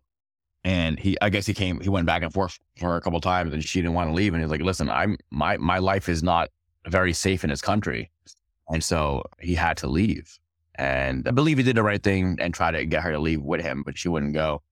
And 0.62 0.99
he, 0.99 1.16
I 1.21 1.31
guess 1.31 1.47
he 1.47 1.54
came, 1.54 1.81
he 1.81 1.88
went 1.88 2.07
back 2.07 2.23
and 2.23 2.33
forth 2.33 2.59
for 2.78 2.90
her 2.90 2.97
a 2.97 3.00
couple 3.00 3.21
times, 3.21 3.52
and 3.52 3.64
she 3.64 3.81
didn't 3.81 3.95
want 3.95 4.11
to 4.11 4.14
leave. 4.14 4.33
And 4.33 4.43
he's 4.43 4.50
like, 4.50 4.62
"Listen, 4.62 4.88
I'm 4.88 5.19
my 5.31 5.59
my 5.59 5.78
life 5.78 6.09
is 6.09 6.23
not 6.23 6.50
very 6.88 7.12
safe 7.12 7.45
in 7.45 7.50
his 7.50 7.61
country. 7.61 8.11
And 8.68 8.83
so 8.83 9.25
he 9.40 9.54
had 9.54 9.76
to 9.78 9.87
leave. 9.87 10.38
And 10.76 11.26
I 11.28 11.30
believe 11.30 11.59
he 11.59 11.64
did 11.64 11.76
the 11.76 11.83
right 11.83 12.02
thing 12.02 12.37
and 12.40 12.52
tried 12.52 12.73
to 12.73 12.85
get 12.85 13.02
her 13.02 13.12
to 13.12 13.18
leave 13.18 13.42
with 13.42 13.61
him, 13.61 13.83
but 13.85 13.97
she 13.97 14.09
wouldn't 14.09 14.35
go. 14.35 14.62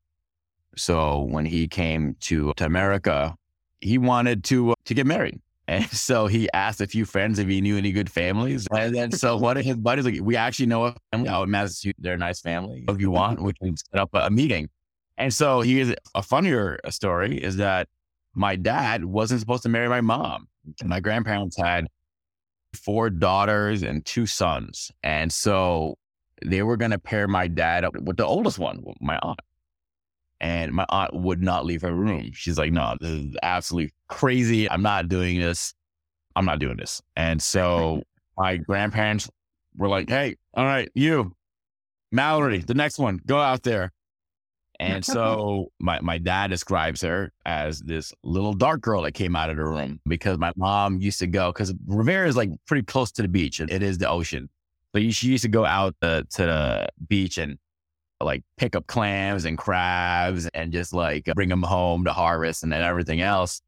So 0.76 1.20
when 1.20 1.44
he 1.44 1.68
came 1.68 2.16
to, 2.20 2.52
to 2.56 2.64
America, 2.64 3.37
he 3.80 3.99
wanted 3.99 4.42
to, 4.44 4.72
uh, 4.72 4.75
to 4.87 4.94
get 4.94 5.06
married. 5.06 5.40
And 5.68 5.88
so 5.90 6.26
he 6.26 6.50
asked 6.52 6.80
a 6.80 6.88
few 6.88 7.04
friends 7.04 7.38
if 7.38 7.46
he 7.46 7.61
knew 7.61 7.78
any 7.78 7.92
good 7.92 8.11
families. 8.11 8.66
And 8.72 8.92
then 8.94 9.12
so 9.12 9.37
one 9.37 9.56
of 9.56 9.64
his 9.64 9.76
buddies, 9.76 10.04
like, 10.04 10.18
we 10.20 10.34
actually 10.34 10.66
know 10.66 10.87
a 10.87 10.96
family 11.12 11.28
out 11.28 11.44
in 11.44 11.52
Massachusetts. 11.52 12.00
They're 12.02 12.14
a 12.14 12.18
nice 12.18 12.40
family. 12.40 12.84
If 12.88 13.00
you 13.00 13.12
want, 13.12 13.40
we 13.40 13.52
can 13.52 13.76
set 13.76 14.00
up 14.00 14.11
a, 14.12 14.26
a 14.26 14.30
meeting. 14.30 14.68
And 15.18 15.32
so 15.32 15.61
he 15.61 15.78
is 15.78 15.94
a 16.16 16.22
funnier 16.22 16.80
story 16.90 17.37
is 17.37 17.56
that 17.56 17.88
my 18.34 18.56
dad 18.56 19.04
wasn't 19.04 19.38
supposed 19.38 19.62
to 19.62 19.68
marry 19.68 19.88
my 19.88 20.00
mom. 20.00 20.49
My 20.84 20.99
grandparents 20.99 21.56
had 21.56 21.87
four 22.74 23.10
daughters 23.10 23.82
and 23.82 24.04
two 24.04 24.26
sons. 24.26 24.90
And 25.02 25.32
so 25.32 25.98
they 26.44 26.62
were 26.62 26.76
going 26.76 26.90
to 26.90 26.98
pair 26.98 27.28
my 27.28 27.48
dad 27.48 27.84
up 27.84 27.94
with 28.00 28.16
the 28.16 28.26
oldest 28.26 28.58
one, 28.58 28.82
my 29.00 29.18
aunt. 29.22 29.40
And 30.40 30.72
my 30.72 30.86
aunt 30.88 31.14
would 31.14 31.40
not 31.40 31.64
leave 31.64 31.82
her 31.82 31.94
room. 31.94 32.30
She's 32.34 32.58
like, 32.58 32.72
no, 32.72 32.96
this 33.00 33.10
is 33.10 33.36
absolutely 33.42 33.92
crazy. 34.08 34.68
I'm 34.68 34.82
not 34.82 35.08
doing 35.08 35.38
this. 35.38 35.72
I'm 36.34 36.44
not 36.44 36.58
doing 36.58 36.76
this. 36.76 37.00
And 37.14 37.40
so 37.40 38.02
my 38.36 38.56
grandparents 38.56 39.30
were 39.76 39.88
like, 39.88 40.08
hey, 40.08 40.36
all 40.54 40.64
right, 40.64 40.90
you, 40.94 41.32
Mallory, 42.10 42.58
the 42.58 42.74
next 42.74 42.98
one, 42.98 43.20
go 43.24 43.38
out 43.38 43.62
there. 43.62 43.92
And 44.82 45.04
so 45.04 45.70
my, 45.78 46.00
my 46.00 46.18
dad 46.18 46.48
describes 46.48 47.00
her 47.02 47.32
as 47.46 47.80
this 47.80 48.12
little 48.22 48.52
dark 48.52 48.80
girl 48.80 49.02
that 49.02 49.12
came 49.12 49.36
out 49.36 49.48
of 49.48 49.56
the 49.56 49.64
room 49.64 50.00
because 50.06 50.38
my 50.38 50.52
mom 50.56 51.00
used 51.00 51.20
to 51.20 51.26
go, 51.26 51.52
because 51.52 51.72
Revere 51.86 52.26
is 52.26 52.36
like 52.36 52.50
pretty 52.66 52.84
close 52.84 53.12
to 53.12 53.22
the 53.22 53.28
beach 53.28 53.60
and 53.60 53.70
it 53.70 53.82
is 53.82 53.98
the 53.98 54.08
ocean. 54.08 54.48
So 54.94 55.00
she 55.10 55.28
used 55.28 55.42
to 55.42 55.48
go 55.48 55.64
out 55.64 55.94
the, 56.00 56.26
to 56.30 56.42
the 56.42 56.88
beach 57.08 57.38
and 57.38 57.58
like 58.20 58.42
pick 58.56 58.76
up 58.76 58.86
clams 58.86 59.44
and 59.44 59.56
crabs 59.56 60.48
and 60.52 60.72
just 60.72 60.92
like 60.92 61.24
bring 61.34 61.48
them 61.48 61.62
home 61.62 62.04
to 62.04 62.12
harvest 62.12 62.62
and 62.62 62.72
then 62.72 62.82
everything 62.82 63.20
else. 63.20 63.62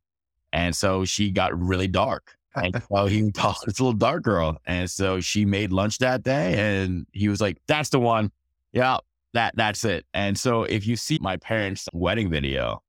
And 0.52 0.74
so 0.74 1.04
she 1.04 1.30
got 1.30 1.58
really 1.58 1.88
dark. 1.88 2.36
And 2.54 2.82
so 2.92 3.06
he 3.06 3.32
called 3.34 3.56
this 3.66 3.80
little 3.80 3.92
dark 3.92 4.22
girl. 4.22 4.58
And 4.66 4.90
so 4.90 5.20
she 5.20 5.44
made 5.44 5.72
lunch 5.72 5.98
that 5.98 6.22
day 6.22 6.54
and 6.58 7.06
he 7.12 7.28
was 7.28 7.40
like, 7.40 7.58
that's 7.66 7.88
the 7.88 8.00
one. 8.00 8.30
Yeah, 8.72 8.98
that 9.34 9.54
that's 9.56 9.84
it. 9.84 10.06
And 10.14 10.38
so 10.38 10.64
if 10.64 10.86
you 10.86 10.96
see 10.96 11.18
my 11.20 11.36
parents' 11.36 11.88
wedding 11.92 12.30
video, 12.30 12.82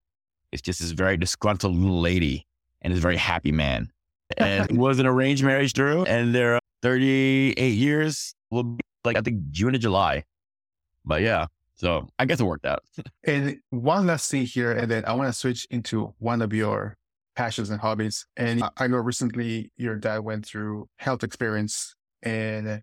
it's 0.52 0.62
just 0.62 0.80
this 0.80 0.92
very 0.92 1.18
disgruntled 1.18 1.76
little 1.76 2.00
lady 2.00 2.48
and 2.82 2.94
this 2.94 3.02
very 3.02 3.18
happy 3.18 3.52
man. 3.52 3.92
And 4.38 4.70
it 4.70 4.78
was 4.78 5.00
an 5.00 5.06
arranged 5.06 5.44
marriage, 5.44 5.74
Drew, 5.74 6.04
and 6.06 6.34
they're 6.34 6.58
uh, 6.58 6.60
38 6.82 7.70
years. 7.70 8.34
Will 8.52 8.64
be 8.64 8.82
like 9.04 9.18
I 9.18 9.22
think 9.22 9.52
June 9.52 9.76
or 9.76 9.80
July. 9.80 10.24
But 11.04 11.22
yeah, 11.22 11.48
so 11.76 12.08
I 12.18 12.26
guess 12.26 12.40
it 12.40 12.46
worked 12.46 12.66
out. 12.66 12.84
and 13.26 13.58
one 13.70 14.08
last 14.08 14.32
thing 14.32 14.46
here, 14.46 14.72
and 14.72 14.90
then 14.90 15.04
I 15.06 15.14
want 15.14 15.28
to 15.30 15.34
switch 15.34 15.68
into 15.70 16.14
one 16.20 16.42
of 16.42 16.54
your 16.54 16.96
passions 17.36 17.70
and 17.70 17.80
hobbies. 17.80 18.26
And 18.38 18.64
I 18.78 18.88
know 18.88 18.98
recently 18.98 19.72
your 19.78 19.96
dad 19.96 20.20
went 20.20 20.46
through 20.46 20.88
health 20.98 21.24
experience 21.24 21.96
and 22.24 22.82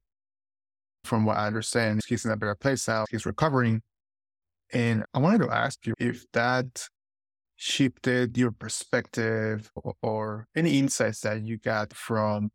from 1.04 1.25
what 1.25 1.37
I 1.37 1.47
understand, 1.47 2.00
he's 2.06 2.25
in 2.25 2.30
a 2.30 2.37
better 2.37 2.54
place 2.54 2.87
now. 2.88 3.04
He's 3.11 3.26
recovering. 3.26 3.82
And 4.73 5.04
I 5.12 5.18
wanted 5.18 5.42
to 5.42 5.50
ask 5.50 5.87
you 5.87 5.94
if 5.99 6.25
that 6.32 6.88
shifted 7.56 8.37
your 8.37 8.50
perspective 8.50 9.71
or, 9.76 9.94
or 10.02 10.47
any 10.56 10.78
insights 10.78 11.21
that 11.21 11.42
you 11.42 11.59
got 11.59 11.92
from 11.92 12.50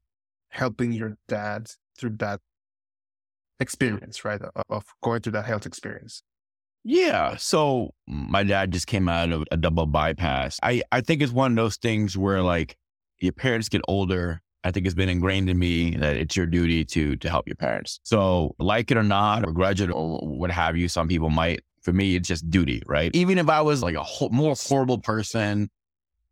helping 0.50 0.92
your 0.92 1.18
dad 1.28 1.70
through 1.98 2.18
that 2.18 2.40
experience, 3.60 4.26
right? 4.26 4.42
Of, 4.42 4.64
of 4.70 4.84
going 5.04 5.22
through 5.22 5.34
that 5.34 5.46
health 5.46 5.66
experience. 5.66 6.24
Yeah. 6.84 7.36
So 7.38 7.92
my 8.08 8.44
dad 8.44 8.72
just 8.72 8.88
came 8.88 9.10
out 9.10 9.32
of 9.32 9.44
a 9.52 9.58
double 9.58 9.86
bypass. 9.86 10.60
I, 10.64 10.84
I 10.92 11.02
think 11.02 11.22
it's 11.22 11.34
one 11.34 11.52
of 11.52 11.56
those 11.58 11.76
things 11.76 12.18
where 12.18 12.42
like 12.42 12.78
your 13.20 13.34
parents 13.34 13.70
get 13.70 13.82
older. 13.88 14.42
I 14.64 14.72
think 14.72 14.86
it's 14.86 14.96
been 14.96 15.10
ingrained 15.10 15.50
in 15.50 15.58
me 15.58 15.96
that 15.98 16.18
it's 16.18 16.36
your 16.36 16.46
duty 16.46 16.84
to 16.86 17.16
to 17.18 17.30
help 17.30 17.48
your 17.48 17.56
parents. 17.56 18.00
So 18.04 18.56
like 18.60 18.92
it 18.92 18.98
or 18.98 19.04
not, 19.04 19.46
or 19.46 19.52
grudge 19.52 19.82
it 19.82 19.90
or 19.90 20.20
what 20.20 20.52
have 20.52 20.78
you, 20.78 20.88
some 20.88 21.08
people 21.08 21.30
might. 21.30 21.62
For 21.84 21.94
me, 21.94 22.16
it's 22.18 22.28
just 22.28 22.50
duty, 22.50 22.84
right? 22.86 23.12
Even 23.14 23.38
if 23.38 23.48
I 23.48 23.62
was 23.62 23.82
like 23.82 23.96
a 23.96 24.04
ho- 24.04 24.28
more 24.30 24.56
horrible 24.58 24.98
person 24.98 25.70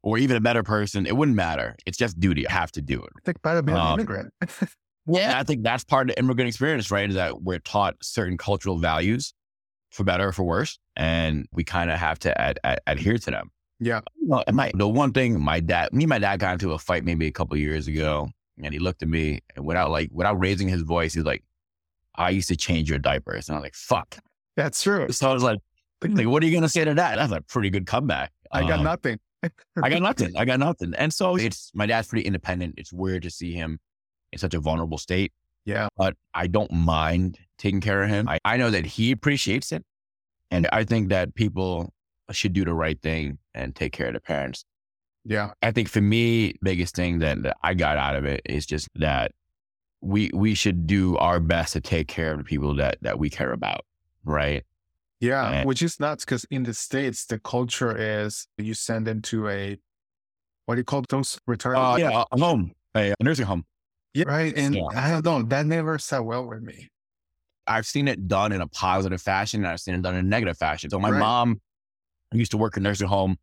or 0.04 0.18
even 0.18 0.36
a 0.36 0.42
better 0.42 0.64
person, 0.64 1.06
it 1.06 1.16
wouldn't 1.16 1.38
matter. 1.38 1.78
It's 1.86 1.98
just 1.98 2.20
duty. 2.20 2.46
I 2.46 2.52
have 2.52 2.74
to 2.74 2.82
do 2.82 3.02
it. 3.02 3.10
Think 3.24 3.38
about 3.38 3.58
it 3.58 3.66
being 3.66 3.78
um, 3.78 3.88
an 3.88 3.94
immigrant. 3.94 4.34
yeah, 5.08 5.40
I 5.40 5.44
think 5.44 5.64
that's 5.64 5.86
part 5.86 6.10
of 6.10 6.16
the 6.16 6.20
immigrant 6.20 6.50
experience, 6.50 6.92
right? 6.92 7.08
Is 7.08 7.16
that 7.16 7.42
we're 7.42 7.60
taught 7.60 7.96
certain 8.02 8.38
cultural 8.38 8.78
values 8.78 9.34
for 9.96 10.04
better 10.04 10.28
or 10.28 10.32
for 10.34 10.44
worse. 10.44 10.78
And 10.96 11.48
we 11.54 11.64
kind 11.64 11.90
of 11.90 11.98
have 11.98 12.20
to 12.20 12.40
ad- 12.40 12.60
ad- 12.64 12.82
adhere 12.86 13.18
to 13.18 13.32
them. 13.32 13.50
Yeah. 13.80 14.02
You 14.22 14.28
know, 14.28 14.44
and 14.48 14.56
my, 14.56 14.72
the 14.74 14.88
one 14.88 15.12
thing 15.12 15.40
my 15.40 15.60
dad, 15.60 15.94
me 15.94 16.04
and 16.04 16.10
my 16.10 16.20
dad 16.20 16.40
got 16.40 16.54
into 16.54 16.72
a 16.72 16.80
fight 16.80 17.04
maybe 17.04 17.28
a 17.28 17.32
couple 17.32 17.58
years 17.58 17.88
ago. 17.88 18.30
And 18.64 18.74
he 18.74 18.80
looked 18.80 19.04
at 19.04 19.10
me 19.10 19.42
and 19.56 19.66
without 19.66 19.92
like, 19.92 20.10
without 20.14 20.40
raising 20.40 20.70
his 20.70 20.82
voice, 20.82 21.14
he's 21.14 21.26
like, 21.26 21.44
I 22.16 22.30
used 22.30 22.48
to 22.48 22.56
change 22.56 22.90
your 22.90 23.00
diapers. 23.00 23.50
And 23.50 23.56
I 23.56 23.60
was 23.60 23.66
like, 23.66 23.76
fuck. 23.76 24.18
That's 24.56 24.82
true. 24.82 25.12
So 25.12 25.30
I 25.30 25.34
was 25.34 25.44
like, 25.44 25.60
like, 26.02 26.28
what 26.28 26.42
are 26.42 26.46
you 26.46 26.52
going 26.52 26.64
to 26.64 26.70
say 26.70 26.86
to 26.86 26.94
that? 26.94 27.16
That's 27.16 27.34
a 27.34 27.42
pretty 27.42 27.70
good 27.70 27.86
comeback. 27.86 28.32
I 28.52 28.62
got 28.62 28.80
um, 28.80 28.86
nothing. 28.86 29.20
I 29.44 29.90
got 29.90 30.02
nothing. 30.02 30.38
I 30.38 30.46
got 30.46 30.60
nothing. 30.60 30.94
And 30.96 31.14
so 31.14 31.36
it's, 31.36 31.72
my 31.74 31.86
dad's 31.86 32.08
pretty 32.08 32.26
independent. 32.26 32.76
It's 32.78 32.94
weird 32.94 33.24
to 33.24 33.30
see 33.30 33.52
him 33.52 33.80
in 34.32 34.40
such 34.40 34.54
a 34.54 34.60
vulnerable 34.60 34.98
state. 34.98 35.34
Yeah. 35.66 35.88
But 35.98 36.16
I 36.34 36.48
don't 36.48 36.72
mind 36.72 37.40
taking 37.58 37.82
care 37.82 38.04
of 38.04 38.10
him. 38.10 38.30
I, 38.30 38.40
I 38.46 38.58
know 38.58 38.70
that 38.70 38.86
he 38.86 39.12
appreciates 39.12 39.72
it. 39.72 39.84
And 40.52 40.68
I 40.72 40.84
think 40.84 41.10
that 41.10 41.34
people 41.36 41.92
should 42.34 42.54
do 42.54 42.66
the 42.66 42.74
right 42.74 43.00
thing 43.02 43.38
and 43.54 43.76
take 43.76 43.94
care 43.94 44.08
of 44.08 44.14
the 44.14 44.20
parents. 44.20 44.66
Yeah. 45.26 45.52
I 45.62 45.72
think 45.72 45.90
for 45.90 46.02
me, 46.02 46.56
biggest 46.62 46.96
thing 46.96 47.20
that, 47.20 47.42
that 47.44 47.58
I 47.64 47.74
got 47.74 47.98
out 47.98 48.16
of 48.16 48.26
it 48.26 48.42
is 48.46 48.66
just 48.66 48.88
that 48.96 49.32
we 50.02 50.30
we 50.34 50.54
should 50.54 50.86
do 50.86 51.18
our 51.18 51.40
best 51.40 51.74
to 51.74 51.82
take 51.82 52.08
care 52.08 52.34
of 52.34 52.38
the 52.38 52.44
people 52.44 52.76
that 52.76 52.98
that 53.02 53.18
we 53.18 53.30
care 53.30 53.52
about. 53.52 53.86
Right. 54.24 54.64
Yeah. 55.20 55.50
And, 55.50 55.68
which 55.68 55.82
is 55.82 56.00
nuts 56.00 56.26
because 56.26 56.46
in 56.52 56.64
the 56.64 56.74
States 56.74 57.26
the 57.26 57.40
culture 57.40 57.96
is 57.98 58.48
you 58.58 58.76
send 58.76 59.08
them 59.08 59.22
to 59.24 59.50
a 59.50 59.78
what 60.66 60.76
do 60.76 60.80
you 60.80 60.86
call 60.86 61.04
those 61.10 61.40
return? 61.48 61.76
Uh, 61.76 61.96
yeah, 61.96 62.24
a 62.32 62.40
home, 62.40 62.72
a, 62.96 63.14
a 63.20 63.24
nursing 63.24 63.46
home. 63.46 63.66
Yeah, 64.14 64.26
right. 64.28 64.56
And 64.56 64.76
yeah. 64.76 64.84
I 64.96 65.22
don't 65.22 65.24
know, 65.24 65.44
that 65.44 65.66
never 65.66 65.98
sat 66.00 66.24
well 66.24 66.48
with 66.48 66.62
me. 66.62 66.90
I've 67.68 67.86
seen 67.86 68.08
it 68.08 68.28
done 68.28 68.52
in 68.52 68.62
a 68.62 68.68
positive 68.68 69.22
fashion 69.22 69.62
and 69.62 69.68
I've 69.68 69.80
seen 69.80 69.96
it 69.96 70.02
done 70.02 70.16
in 70.16 70.26
a 70.26 70.28
negative 70.28 70.58
fashion. 70.58 70.90
So 70.90 71.00
my 71.00 71.10
right. 71.10 71.20
mom 71.20 71.62
used 72.32 72.52
to 72.52 72.58
work 72.58 72.78
in 72.78 72.84
nursing 72.84 73.08
home. 73.08 73.38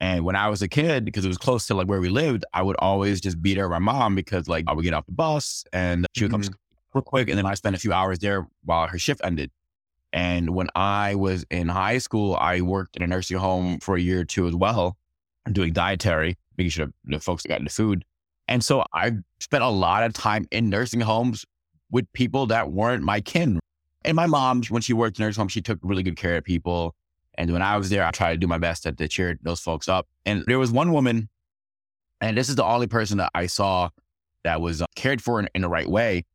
And 0.00 0.24
when 0.24 0.34
I 0.34 0.48
was 0.48 0.62
a 0.62 0.68
kid, 0.68 1.04
because 1.04 1.24
it 1.24 1.28
was 1.28 1.36
close 1.36 1.66
to 1.66 1.74
like 1.74 1.86
where 1.86 2.00
we 2.00 2.08
lived, 2.08 2.44
I 2.54 2.62
would 2.62 2.76
always 2.78 3.20
just 3.20 3.40
beat 3.42 3.58
her 3.58 3.68
my 3.68 3.78
mom 3.78 4.14
because 4.14 4.48
like 4.48 4.64
I 4.66 4.72
would 4.72 4.82
get 4.82 4.94
off 4.94 5.06
the 5.06 5.12
bus 5.12 5.64
and 5.72 6.06
she 6.14 6.24
would 6.24 6.30
come 6.30 6.40
mm-hmm. 6.40 6.54
real 6.94 7.02
quick. 7.02 7.28
And 7.28 7.36
then 7.36 7.46
I 7.46 7.54
spent 7.54 7.76
a 7.76 7.78
few 7.78 7.92
hours 7.92 8.18
there 8.18 8.46
while 8.64 8.86
her 8.86 8.98
shift 8.98 9.20
ended. 9.22 9.50
And 10.12 10.50
when 10.50 10.68
I 10.74 11.14
was 11.14 11.44
in 11.50 11.68
high 11.68 11.98
school, 11.98 12.34
I 12.34 12.62
worked 12.62 12.96
in 12.96 13.02
a 13.02 13.06
nursing 13.06 13.36
home 13.36 13.78
for 13.78 13.96
a 13.96 14.00
year 14.00 14.20
or 14.20 14.24
two 14.24 14.48
as 14.48 14.54
well, 14.54 14.96
doing 15.52 15.72
dietary, 15.72 16.36
making 16.56 16.70
sure 16.70 16.88
the 17.04 17.20
folks 17.20 17.44
got 17.44 17.62
the 17.62 17.70
food. 17.70 18.04
And 18.48 18.64
so 18.64 18.84
I 18.92 19.12
spent 19.38 19.62
a 19.62 19.68
lot 19.68 20.02
of 20.02 20.12
time 20.12 20.46
in 20.50 20.68
nursing 20.68 21.00
homes 21.00 21.44
with 21.90 22.12
people 22.12 22.46
that 22.46 22.72
weren't 22.72 23.04
my 23.04 23.20
kin. 23.20 23.60
And 24.04 24.16
my 24.16 24.26
mom, 24.26 24.62
when 24.70 24.82
she 24.82 24.92
worked 24.92 25.18
in 25.18 25.24
nursing 25.24 25.40
home, 25.40 25.48
she 25.48 25.60
took 25.60 25.78
really 25.82 26.02
good 26.02 26.16
care 26.16 26.36
of 26.36 26.44
people. 26.44 26.94
And 27.40 27.50
when 27.54 27.62
I 27.62 27.78
was 27.78 27.88
there, 27.88 28.04
I 28.04 28.10
tried 28.10 28.32
to 28.32 28.36
do 28.36 28.46
my 28.46 28.58
best 28.58 28.82
to, 28.82 28.92
to 28.92 29.08
cheer 29.08 29.38
those 29.40 29.60
folks 29.60 29.88
up. 29.88 30.06
And 30.26 30.44
there 30.46 30.58
was 30.58 30.70
one 30.70 30.92
woman, 30.92 31.30
and 32.20 32.36
this 32.36 32.50
is 32.50 32.56
the 32.56 32.64
only 32.64 32.86
person 32.86 33.16
that 33.16 33.30
I 33.34 33.46
saw 33.46 33.88
that 34.44 34.60
was 34.60 34.82
uh, 34.82 34.86
cared 34.94 35.22
for 35.22 35.40
in, 35.40 35.48
in, 35.54 35.62
the 35.62 35.68
right 35.70 35.88
way. 35.88 36.26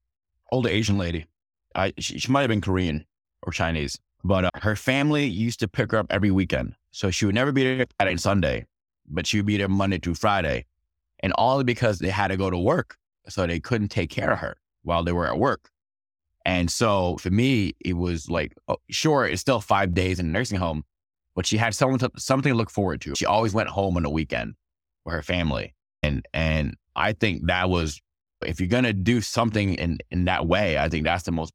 Older 0.52 0.70
Asian 0.70 0.98
lady. 0.98 1.28
I, 1.76 1.94
she, 2.00 2.18
she 2.18 2.32
might 2.32 2.42
have 2.42 2.50
been 2.50 2.60
Korean 2.60 3.06
or 3.44 3.54
Chinese, 3.54 4.00
but 4.24 4.46
uh, 4.46 4.50
her 4.56 4.76
family 4.76 5.28
used 5.28 5.60
to 5.60 5.68
pick 5.68 5.92
her 5.92 6.00
up 6.00 6.08
every 6.10 6.32
weekend. 6.32 6.74
So 6.90 7.12
she 7.12 7.28
would 7.28 7.36
never 7.36 7.52
be 7.52 7.64
there 7.64 7.86
Saturday 8.00 8.14
and 8.14 8.20
Sunday, 8.20 8.66
but 9.08 9.28
she 9.28 9.38
would 9.38 9.46
be 9.46 9.58
there 9.58 9.70
Monday 9.70 10.00
through 10.00 10.16
Friday 10.16 10.66
and 11.20 11.34
all 11.34 11.64
because 11.64 12.00
they 12.00 12.10
had 12.10 12.30
to 12.30 12.38
go 12.38 12.50
to 12.50 12.58
work. 12.58 12.98
So 13.30 13.46
they 13.46 13.60
couldn't 13.60 13.90
take 13.90 14.10
care 14.10 14.32
of 14.32 14.40
her 14.40 14.58
while 14.82 15.04
they 15.04 15.12
were 15.12 15.28
at 15.28 15.38
work. 15.38 15.70
And 16.46 16.72
so 16.72 17.18
for 17.18 17.30
me, 17.30 17.76
it 17.80 17.94
was 17.94 18.28
like, 18.28 18.56
oh, 18.68 18.78
sure, 18.90 19.28
it's 19.28 19.42
still 19.42 19.62
five 19.62 19.94
days 19.94 20.20
in 20.20 20.26
a 20.26 20.30
nursing 20.30 20.58
home, 20.58 20.84
but 21.36 21.46
she 21.46 21.58
had 21.58 21.76
someone 21.76 22.00
to, 22.00 22.12
something 22.18 22.52
to 22.52 22.58
look 22.58 22.70
forward 22.70 23.02
to. 23.02 23.16
She 23.16 23.26
always 23.26 23.54
went 23.54 23.70
home 23.70 23.98
on 23.98 24.04
the 24.04 24.10
weekend 24.10 24.56
with 25.06 25.14
her 25.14 25.22
family. 25.22 25.76
And, 26.02 26.26
and 26.34 26.76
I 26.96 27.14
think 27.14 27.48
that 27.48 27.70
was, 27.70 28.02
if 28.42 28.60
you're 28.60 28.70
going 28.70 28.84
to 28.84 28.94
do 28.94 29.22
something 29.22 29.76
in, 29.76 30.00
in 30.12 30.26
that 30.26 30.48
way, 30.48 30.78
I 30.78 30.90
think 30.90 31.04
that's 31.04 31.24
the 31.24 31.32
most 31.32 31.54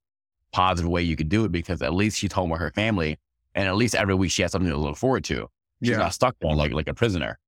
positive 0.52 0.90
way 0.90 1.02
you 1.02 1.16
could 1.16 1.28
do 1.28 1.44
it 1.44 1.52
because 1.52 1.82
at 1.82 1.94
least 1.94 2.18
she's 2.18 2.32
home 2.32 2.50
with 2.50 2.60
her 2.60 2.72
family. 2.72 3.18
And 3.54 3.68
at 3.68 3.76
least 3.76 3.94
every 3.94 4.14
week 4.14 4.30
she 4.30 4.42
has 4.42 4.52
something 4.52 4.70
to 4.70 4.76
look 4.76 4.96
forward 4.96 5.24
to. 5.24 5.48
She's 5.82 5.92
yeah. 5.92 5.98
not 5.98 6.14
stuck 6.14 6.36
there 6.40 6.54
like, 6.54 6.72
like 6.72 6.88
a 6.88 6.94
prisoner. 6.94 7.38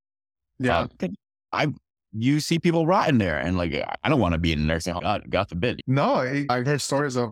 Yeah. 0.59 0.87
Uh, 1.01 1.07
I 1.51 1.67
you 2.13 2.39
see 2.39 2.59
people 2.59 2.85
rotting 2.85 3.17
there, 3.17 3.39
and 3.39 3.57
like 3.57 3.73
I 4.03 4.09
don't 4.09 4.19
want 4.19 4.33
to 4.33 4.37
be 4.37 4.53
in 4.53 4.59
a 4.59 4.63
nursing 4.63 4.93
home. 4.93 5.01
God, 5.01 5.29
God 5.29 5.49
forbid. 5.49 5.81
No, 5.87 6.15
I, 6.15 6.45
I 6.49 6.61
heard 6.61 6.81
stories 6.81 7.15
of 7.15 7.31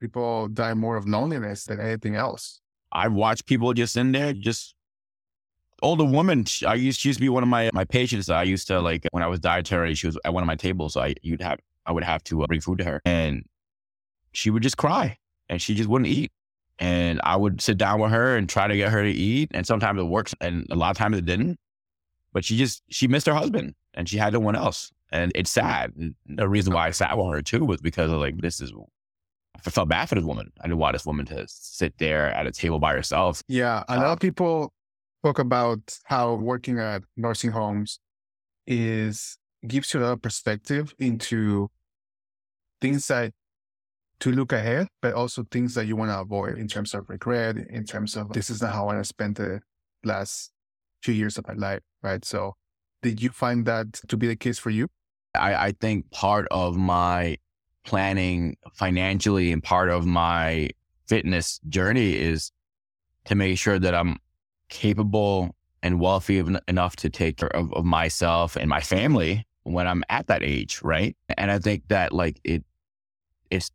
people 0.00 0.48
die 0.48 0.74
more 0.74 0.96
of 0.96 1.06
loneliness 1.06 1.64
than 1.64 1.80
anything 1.80 2.16
else. 2.16 2.60
I've 2.94 3.12
watched 3.12 3.46
people 3.46 3.72
just 3.74 3.96
in 3.96 4.12
there, 4.12 4.32
just 4.32 4.74
older 5.82 6.04
woman. 6.04 6.44
I 6.66 6.74
used 6.74 7.00
she 7.00 7.08
used 7.08 7.18
to 7.18 7.20
be 7.20 7.28
one 7.28 7.42
of 7.42 7.48
my 7.48 7.70
my 7.72 7.84
patients. 7.84 8.28
I 8.28 8.44
used 8.44 8.66
to 8.68 8.80
like 8.80 9.06
when 9.10 9.22
I 9.22 9.26
was 9.26 9.40
dietary. 9.40 9.94
She 9.94 10.06
was 10.06 10.18
at 10.24 10.32
one 10.32 10.42
of 10.42 10.46
my 10.46 10.56
tables, 10.56 10.94
so 10.94 11.00
I 11.00 11.14
you'd 11.22 11.42
have 11.42 11.58
I 11.86 11.92
would 11.92 12.04
have 12.04 12.22
to 12.24 12.42
uh, 12.42 12.46
bring 12.46 12.60
food 12.60 12.78
to 12.78 12.84
her, 12.84 13.02
and 13.04 13.44
she 14.32 14.50
would 14.50 14.62
just 14.62 14.76
cry, 14.76 15.18
and 15.48 15.60
she 15.60 15.74
just 15.74 15.88
wouldn't 15.88 16.08
eat. 16.08 16.32
And 16.78 17.20
I 17.22 17.36
would 17.36 17.60
sit 17.60 17.78
down 17.78 18.00
with 18.00 18.10
her 18.10 18.36
and 18.36 18.48
try 18.48 18.66
to 18.66 18.76
get 18.76 18.90
her 18.90 19.02
to 19.02 19.10
eat, 19.10 19.50
and 19.54 19.66
sometimes 19.66 20.00
it 20.00 20.04
works, 20.04 20.34
and 20.40 20.66
a 20.70 20.74
lot 20.74 20.90
of 20.90 20.96
times 20.96 21.16
it 21.18 21.24
didn't. 21.24 21.58
But 22.32 22.44
she 22.44 22.56
just 22.56 22.82
she 22.88 23.06
missed 23.06 23.26
her 23.26 23.34
husband, 23.34 23.74
and 23.94 24.08
she 24.08 24.16
had 24.18 24.32
no 24.32 24.40
one 24.40 24.56
else. 24.56 24.90
And 25.10 25.30
it's 25.36 25.50
sad. 25.50 25.92
And 25.96 26.14
the 26.26 26.48
reason 26.48 26.74
why 26.74 26.88
I 26.88 26.90
sat 26.90 27.16
with 27.16 27.32
her 27.32 27.42
too 27.42 27.64
was 27.64 27.80
because 27.80 28.10
of 28.10 28.18
like, 28.18 28.40
this 28.40 28.60
is, 28.60 28.72
I 29.66 29.70
felt 29.70 29.88
bad 29.88 30.08
for 30.08 30.14
this 30.14 30.24
woman. 30.24 30.52
I 30.60 30.64
didn't 30.64 30.78
want 30.78 30.94
this 30.94 31.06
woman 31.06 31.26
to 31.26 31.44
sit 31.48 31.96
there 31.98 32.32
at 32.32 32.46
a 32.46 32.52
table 32.52 32.78
by 32.78 32.92
herself. 32.92 33.42
Yeah. 33.48 33.82
A 33.88 33.96
lot 33.96 34.06
of 34.06 34.12
um, 34.12 34.18
people 34.18 34.72
talk 35.24 35.38
about 35.38 35.98
how 36.04 36.34
working 36.34 36.78
at 36.78 37.02
nursing 37.16 37.50
homes 37.50 37.98
is 38.66 39.38
gives 39.66 39.92
you 39.94 40.00
a 40.00 40.02
lot 40.02 40.12
of 40.12 40.22
perspective 40.22 40.94
into 40.98 41.70
things 42.80 43.06
that 43.08 43.32
to 44.20 44.30
look 44.30 44.52
ahead, 44.52 44.88
but 45.02 45.14
also 45.14 45.44
things 45.50 45.74
that 45.74 45.86
you 45.86 45.96
want 45.96 46.10
to 46.10 46.20
avoid 46.20 46.58
in 46.58 46.68
terms 46.68 46.94
of 46.94 47.08
regret, 47.08 47.56
in 47.56 47.84
terms 47.84 48.16
of 48.16 48.32
this 48.32 48.50
is 48.50 48.62
not 48.62 48.72
how 48.72 48.82
I 48.84 48.94
want 48.94 48.98
to 49.00 49.04
spend 49.04 49.36
the 49.36 49.60
last 50.04 50.50
few 51.02 51.14
years 51.14 51.38
of 51.38 51.46
my 51.48 51.54
life, 51.54 51.80
right? 52.02 52.24
So 52.24 52.54
did 53.02 53.22
you 53.22 53.30
find 53.30 53.66
that 53.66 53.92
to 54.08 54.16
be 54.16 54.26
the 54.26 54.36
case 54.36 54.58
for 54.58 54.70
you? 54.70 54.88
I, 55.34 55.54
I 55.54 55.72
think 55.72 56.10
part 56.10 56.46
of 56.50 56.76
my 56.76 57.38
planning 57.84 58.56
financially 58.72 59.52
and 59.52 59.62
part 59.62 59.90
of 59.90 60.06
my 60.06 60.70
fitness 61.06 61.60
journey 61.68 62.14
is 62.14 62.50
to 63.26 63.34
make 63.34 63.58
sure 63.58 63.78
that 63.78 63.94
I'm 63.94 64.18
capable 64.68 65.54
and 65.82 66.00
wealthy 66.00 66.42
enough 66.66 66.96
to 66.96 67.10
take 67.10 67.36
care 67.36 67.54
of, 67.54 67.72
of 67.74 67.84
myself 67.84 68.56
and 68.56 68.68
my 68.68 68.80
family 68.80 69.46
when 69.64 69.86
I'm 69.86 70.02
at 70.08 70.26
that 70.28 70.42
age, 70.42 70.80
right? 70.82 71.16
And 71.36 71.50
I 71.50 71.58
think 71.58 71.88
that 71.88 72.12
like 72.12 72.40
it 72.44 72.64
it's 73.50 73.70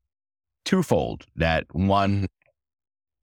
twofold 0.66 1.26
that 1.36 1.66
one 1.72 2.28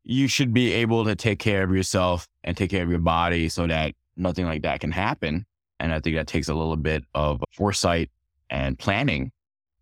you 0.05 0.29
should 0.29 0.55
be 0.55 0.73
able 0.73 1.05
to 1.05 1.17
take 1.17 1.41
care 1.41 1.65
of 1.65 1.75
yourself 1.75 2.29
and 2.45 2.57
take 2.57 2.71
care 2.71 2.85
of 2.85 2.89
your 2.89 3.01
body 3.01 3.49
so 3.49 3.67
that 3.67 3.95
nothing 4.17 4.47
like 4.47 4.63
that 4.63 4.81
can 4.81 4.93
happen. 4.93 5.45
And 5.81 5.93
I 5.93 6.01
think 6.01 6.17
that 6.17 6.29
takes 6.29 6.49
a 6.49 6.55
little 6.55 6.77
bit 6.77 7.03
of 7.15 7.43
foresight 7.53 8.11
and 8.49 8.79
planning. 8.79 9.33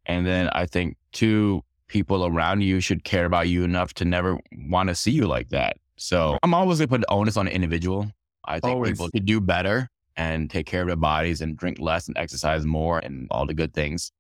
And 0.06 0.26
then 0.26 0.48
I 0.52 0.66
think 0.66 0.96
two 1.12 1.62
people 1.86 2.26
around 2.26 2.62
you 2.62 2.80
should 2.80 3.04
care 3.04 3.24
about 3.24 3.48
you 3.48 3.64
enough 3.64 3.94
to 3.94 4.04
never 4.04 4.38
want 4.68 4.88
to 4.88 4.94
see 4.94 5.10
you 5.10 5.26
like 5.26 5.50
that. 5.50 5.76
So 5.96 6.38
I'm 6.42 6.54
always 6.54 6.78
going 6.78 6.88
to 6.88 6.92
put 6.92 7.00
the 7.02 7.12
onus 7.12 7.36
on 7.36 7.46
the 7.46 7.54
individual. 7.54 8.10
I 8.44 8.60
think 8.60 8.74
always. 8.74 8.90
people 8.92 9.10
could 9.10 9.24
do 9.24 9.40
better 9.40 9.88
and 10.16 10.50
take 10.50 10.66
care 10.66 10.82
of 10.82 10.86
their 10.88 10.96
bodies 10.96 11.40
and 11.40 11.56
drink 11.56 11.78
less 11.78 12.08
and 12.08 12.16
exercise 12.16 12.64
more 12.64 12.98
and 12.98 13.26
all 13.30 13.46
the 13.46 13.54
good 13.54 13.72
things. 13.72 14.12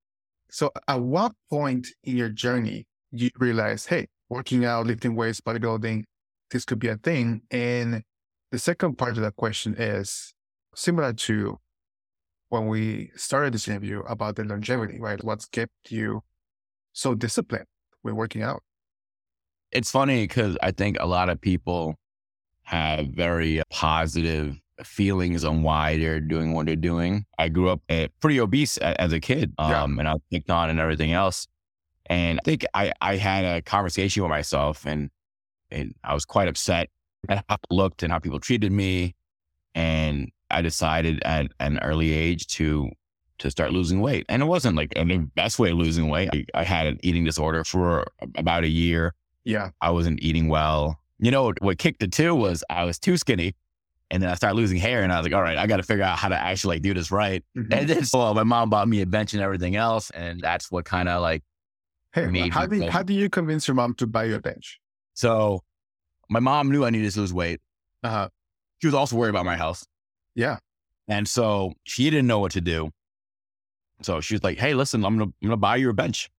So 0.50 0.70
at 0.88 1.00
what 1.00 1.32
point 1.50 1.88
in 2.04 2.16
your 2.16 2.28
journey 2.28 2.86
you 3.10 3.30
realize, 3.38 3.86
hey, 3.86 4.06
working 4.28 4.64
out, 4.64 4.86
lifting 4.86 5.16
weights, 5.16 5.40
bodybuilding, 5.40 6.04
this 6.50 6.64
could 6.64 6.78
be 6.78 6.88
a 6.88 6.96
thing? 6.96 7.42
And 7.50 8.02
the 8.50 8.58
second 8.58 8.96
part 8.96 9.16
of 9.16 9.22
that 9.22 9.36
question 9.36 9.74
is 9.76 10.32
similar 10.74 11.12
to 11.12 11.58
when 12.54 12.68
we 12.68 13.10
started 13.16 13.52
this 13.52 13.66
interview 13.66 13.98
about 14.06 14.36
the 14.36 14.44
longevity, 14.44 15.00
right? 15.00 15.22
What's 15.24 15.44
kept 15.46 15.72
you 15.90 16.22
so 16.92 17.16
disciplined 17.16 17.66
with 18.04 18.14
working 18.14 18.42
out? 18.42 18.62
It's 19.72 19.90
funny 19.90 20.22
because 20.22 20.56
I 20.62 20.70
think 20.70 20.96
a 21.00 21.06
lot 21.06 21.28
of 21.28 21.40
people 21.40 21.96
have 22.62 23.08
very 23.08 23.60
positive 23.70 24.56
feelings 24.84 25.44
on 25.44 25.64
why 25.64 25.98
they're 25.98 26.20
doing 26.20 26.52
what 26.52 26.66
they're 26.66 26.76
doing. 26.76 27.26
I 27.40 27.48
grew 27.48 27.70
up 27.70 27.80
uh, 27.90 28.06
pretty 28.20 28.38
obese 28.38 28.76
as 28.78 29.12
a 29.12 29.18
kid, 29.18 29.52
um, 29.58 29.70
yeah. 29.70 29.84
and 29.84 30.08
I 30.08 30.12
was 30.12 30.22
picked 30.30 30.48
on 30.48 30.70
and 30.70 30.78
everything 30.78 31.12
else. 31.12 31.48
And 32.06 32.38
I 32.38 32.42
think 32.44 32.64
I, 32.72 32.92
I 33.00 33.16
had 33.16 33.44
a 33.44 33.62
conversation 33.62 34.22
with 34.22 34.30
myself 34.30 34.86
and, 34.86 35.10
and 35.72 35.92
I 36.04 36.14
was 36.14 36.24
quite 36.24 36.46
upset 36.46 36.88
at 37.28 37.44
how 37.48 37.56
it 37.56 37.74
looked 37.74 38.04
and 38.04 38.12
how 38.12 38.20
people 38.20 38.38
treated 38.38 38.70
me. 38.70 39.16
And 39.74 40.30
I 40.54 40.62
decided 40.62 41.20
at 41.24 41.48
an 41.60 41.78
early 41.80 42.12
age 42.12 42.46
to 42.58 42.90
to 43.38 43.50
start 43.50 43.72
losing 43.72 44.00
weight. 44.00 44.24
And 44.28 44.42
it 44.42 44.46
wasn't 44.46 44.76
like 44.76 44.94
the 44.94 45.28
best 45.34 45.58
way 45.58 45.70
of 45.70 45.76
losing 45.76 46.08
weight. 46.08 46.30
I, 46.32 46.44
I, 46.54 46.62
had 46.62 46.86
an 46.86 47.00
eating 47.02 47.24
disorder 47.24 47.64
for 47.64 48.06
about 48.36 48.62
a 48.62 48.68
year. 48.68 49.12
Yeah. 49.42 49.70
I 49.80 49.90
wasn't 49.90 50.22
eating 50.22 50.48
well. 50.48 51.00
You 51.18 51.32
know, 51.32 51.52
what 51.60 51.78
kicked 51.78 52.04
it 52.04 52.12
too 52.12 52.32
was 52.32 52.62
I 52.70 52.84
was 52.84 52.96
too 52.96 53.16
skinny. 53.16 53.56
And 54.08 54.22
then 54.22 54.30
I 54.30 54.34
started 54.34 54.54
losing 54.54 54.78
hair 54.78 55.02
and 55.02 55.12
I 55.12 55.18
was 55.18 55.26
like, 55.26 55.34
all 55.34 55.42
right, 55.42 55.58
I 55.58 55.66
got 55.66 55.78
to 55.78 55.82
figure 55.82 56.04
out 56.04 56.16
how 56.16 56.28
to 56.28 56.40
actually 56.40 56.76
like, 56.76 56.82
do 56.82 56.94
this 56.94 57.10
right. 57.10 57.44
Mm-hmm. 57.56 57.72
And 57.72 57.88
then 57.88 58.04
so 58.04 58.32
my 58.34 58.44
mom 58.44 58.70
bought 58.70 58.86
me 58.86 59.00
a 59.02 59.06
bench 59.06 59.34
and 59.34 59.42
everything 59.42 59.74
else. 59.74 60.10
And 60.10 60.40
that's 60.40 60.70
what 60.70 60.84
kind 60.84 61.08
of 61.08 61.20
like 61.20 61.42
Hey, 62.12 62.48
how 62.48 62.64
do, 62.64 62.76
you, 62.76 62.88
how 62.88 63.02
do 63.02 63.12
you 63.12 63.28
convince 63.28 63.66
your 63.66 63.74
mom 63.74 63.94
to 63.94 64.06
buy 64.06 64.24
you 64.24 64.36
a 64.36 64.40
bench? 64.40 64.78
So 65.14 65.64
my 66.30 66.38
mom 66.38 66.70
knew 66.70 66.84
I 66.84 66.90
needed 66.90 67.10
to 67.10 67.20
lose 67.20 67.34
weight. 67.34 67.60
Uh-huh. 68.04 68.28
She 68.80 68.86
was 68.86 68.94
also 68.94 69.16
worried 69.16 69.30
about 69.30 69.44
my 69.44 69.56
health. 69.56 69.84
Yeah. 70.34 70.58
And 71.08 71.28
so 71.28 71.74
she 71.84 72.10
didn't 72.10 72.26
know 72.26 72.38
what 72.38 72.52
to 72.52 72.60
do. 72.60 72.90
So 74.02 74.20
she 74.20 74.34
was 74.34 74.42
like, 74.42 74.58
Hey, 74.58 74.74
listen, 74.74 75.04
I'm 75.04 75.18
gonna 75.18 75.30
I'm 75.42 75.48
gonna 75.48 75.56
buy 75.56 75.76
you 75.76 75.90
a 75.90 75.92
bench. 75.92 76.30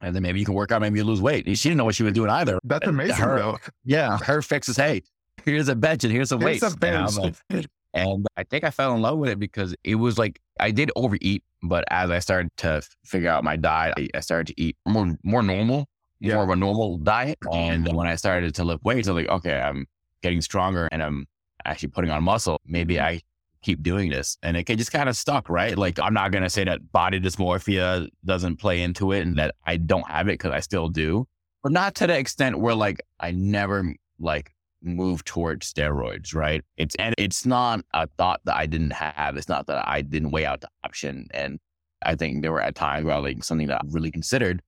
And 0.00 0.14
then 0.14 0.22
maybe 0.22 0.40
you 0.40 0.44
can 0.44 0.54
work 0.54 0.72
out, 0.72 0.80
maybe 0.80 0.98
you 0.98 1.04
lose 1.04 1.20
weight. 1.20 1.46
She 1.56 1.68
didn't 1.68 1.78
know 1.78 1.84
what 1.84 1.94
she 1.94 2.02
was 2.02 2.12
doing 2.12 2.30
either. 2.30 2.58
That's 2.64 2.88
amazing 2.88 3.16
her, 3.16 3.38
though. 3.38 3.58
Yeah. 3.84 4.18
Her 4.18 4.42
fix 4.42 4.68
is, 4.68 4.76
hey, 4.76 5.02
here's 5.44 5.68
a 5.68 5.76
bench 5.76 6.02
and 6.02 6.12
here's 6.12 6.30
some 6.30 6.40
weights. 6.40 6.64
A 6.64 6.76
bench. 6.76 7.12
And, 7.50 7.68
and 7.94 8.26
I 8.36 8.42
think 8.42 8.64
I 8.64 8.70
fell 8.70 8.94
in 8.96 9.02
love 9.02 9.18
with 9.18 9.30
it 9.30 9.38
because 9.38 9.76
it 9.84 9.94
was 9.94 10.18
like 10.18 10.40
I 10.58 10.72
did 10.72 10.90
overeat 10.96 11.44
but 11.62 11.84
as 11.90 12.10
I 12.10 12.18
started 12.18 12.50
to 12.58 12.82
figure 13.04 13.30
out 13.30 13.44
my 13.44 13.56
diet, 13.56 13.94
I, 14.14 14.20
started 14.20 14.48
to 14.48 14.60
eat 14.60 14.76
more 14.86 15.16
more 15.22 15.42
normal, 15.42 15.86
yeah. 16.20 16.34
more 16.34 16.44
of 16.44 16.50
a 16.50 16.56
normal 16.56 16.98
diet. 16.98 17.38
And 17.52 17.92
when 17.94 18.06
I 18.06 18.16
started 18.16 18.54
to 18.56 18.64
lift 18.64 18.84
weights, 18.84 19.08
I 19.08 19.12
was 19.12 19.24
like, 19.24 19.32
okay, 19.32 19.60
I'm 19.60 19.86
getting 20.22 20.40
stronger 20.40 20.88
and 20.90 21.02
I'm 21.02 21.26
actually 21.64 21.90
putting 21.90 22.10
on 22.10 22.22
muscle. 22.24 22.60
Maybe 22.66 23.00
I 23.00 23.20
keep 23.62 23.82
doing 23.82 24.10
this. 24.10 24.36
And 24.42 24.56
it 24.56 24.66
just 24.66 24.92
kind 24.92 25.08
of 25.08 25.16
stuck, 25.16 25.48
right? 25.48 25.76
Like 25.76 25.98
I'm 25.98 26.14
not 26.14 26.32
gonna 26.32 26.50
say 26.50 26.64
that 26.64 26.92
body 26.92 27.20
dysmorphia 27.20 28.08
doesn't 28.24 28.56
play 28.56 28.82
into 28.82 29.12
it 29.12 29.20
and 29.20 29.36
that 29.38 29.54
I 29.64 29.76
don't 29.76 30.06
have 30.08 30.28
it 30.28 30.32
because 30.32 30.52
I 30.52 30.60
still 30.60 30.88
do. 30.88 31.26
But 31.62 31.72
not 31.72 31.94
to 31.96 32.06
the 32.08 32.18
extent 32.18 32.58
where 32.58 32.74
like 32.74 33.00
I 33.20 33.30
never 33.30 33.94
like 34.18 34.52
move 34.82 35.24
towards 35.24 35.72
steroids, 35.72 36.34
right? 36.34 36.62
It's 36.76 36.94
and 36.96 37.14
it's 37.18 37.46
not 37.46 37.84
a 37.94 38.08
thought 38.18 38.40
that 38.44 38.56
I 38.56 38.66
didn't 38.66 38.92
have. 38.92 39.36
It's 39.36 39.48
not 39.48 39.66
that 39.68 39.86
I 39.86 40.02
didn't 40.02 40.30
weigh 40.30 40.44
out 40.44 40.60
the 40.60 40.68
option. 40.84 41.28
And 41.32 41.58
I 42.04 42.16
think 42.16 42.42
there 42.42 42.52
were 42.52 42.60
at 42.60 42.74
times 42.74 43.06
where 43.06 43.18
like 43.20 43.44
something 43.44 43.68
that 43.68 43.76
I 43.76 43.80
really 43.88 44.10
considered. 44.10 44.60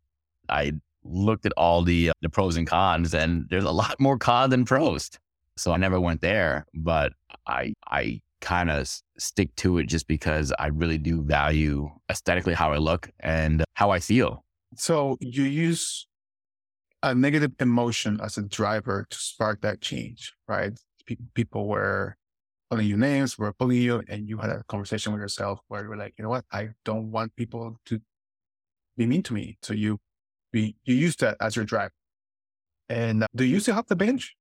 I 0.49 0.73
looked 1.05 1.47
at 1.47 1.53
all 1.57 1.83
the 1.83 2.11
uh, 2.11 2.13
the 2.23 2.29
pros 2.29 2.57
and 2.57 2.67
cons, 2.67 3.15
and 3.15 3.47
there's 3.51 3.65
a 3.65 3.71
lot 3.71 3.99
more 3.99 4.19
cons 4.19 4.51
than 4.51 4.65
pros. 4.65 5.11
So 5.57 5.73
I 5.73 5.77
never 5.77 6.01
went 6.01 6.21
there, 6.21 6.67
but 6.75 7.13
I 7.47 7.75
I 7.87 8.21
kind 8.41 8.71
of 8.71 8.89
stick 9.19 9.55
to 9.57 9.79
it 9.79 9.87
just 9.87 10.07
because 10.07 10.53
I 10.59 10.67
really 10.67 10.99
do 10.99 11.23
value 11.23 11.91
aesthetically 12.11 12.55
how 12.55 12.73
I 12.73 12.77
look 12.77 13.11
and 13.21 13.65
how 13.75 13.91
I 13.91 14.01
feel. 14.01 14.45
So 14.77 15.17
you 15.21 15.45
use 15.45 16.07
a 17.03 17.15
negative 17.15 17.53
emotion 17.61 18.21
as 18.23 18.37
a 18.39 18.43
driver 18.43 19.07
to 19.09 19.17
spark 19.19 19.61
that 19.63 19.81
change, 19.81 20.33
right? 20.49 20.73
people 21.35 21.69
were 21.69 22.17
calling 22.71 22.87
you 22.87 22.97
names, 22.97 23.39
were 23.39 23.53
bullying 23.59 23.83
you, 23.83 24.03
and 24.09 24.29
you 24.29 24.39
had 24.39 24.51
a 24.51 24.65
conversation 24.69 25.13
with 25.13 25.21
yourself 25.21 25.61
where 25.69 25.83
you 25.83 25.89
were 25.89 25.97
like, 25.97 26.15
you 26.17 26.23
know 26.23 26.31
what, 26.31 26.45
I 26.51 26.71
don't 26.85 27.11
want 27.11 27.37
people 27.37 27.79
to 27.87 28.01
be 28.97 29.07
mean 29.07 29.23
to 29.25 29.35
me. 29.35 29.59
So 29.63 29.75
you 29.75 29.99
you 30.53 30.73
use 30.85 31.17
that 31.17 31.37
as 31.41 31.57
your 31.57 31.65
drive. 31.65 31.91
And 32.89 33.25
uh, 33.25 33.27
do 33.35 33.45
you 33.45 33.61
still 33.61 33.75
have 33.75 33.87
the 33.87 33.97
bench? 33.97 34.35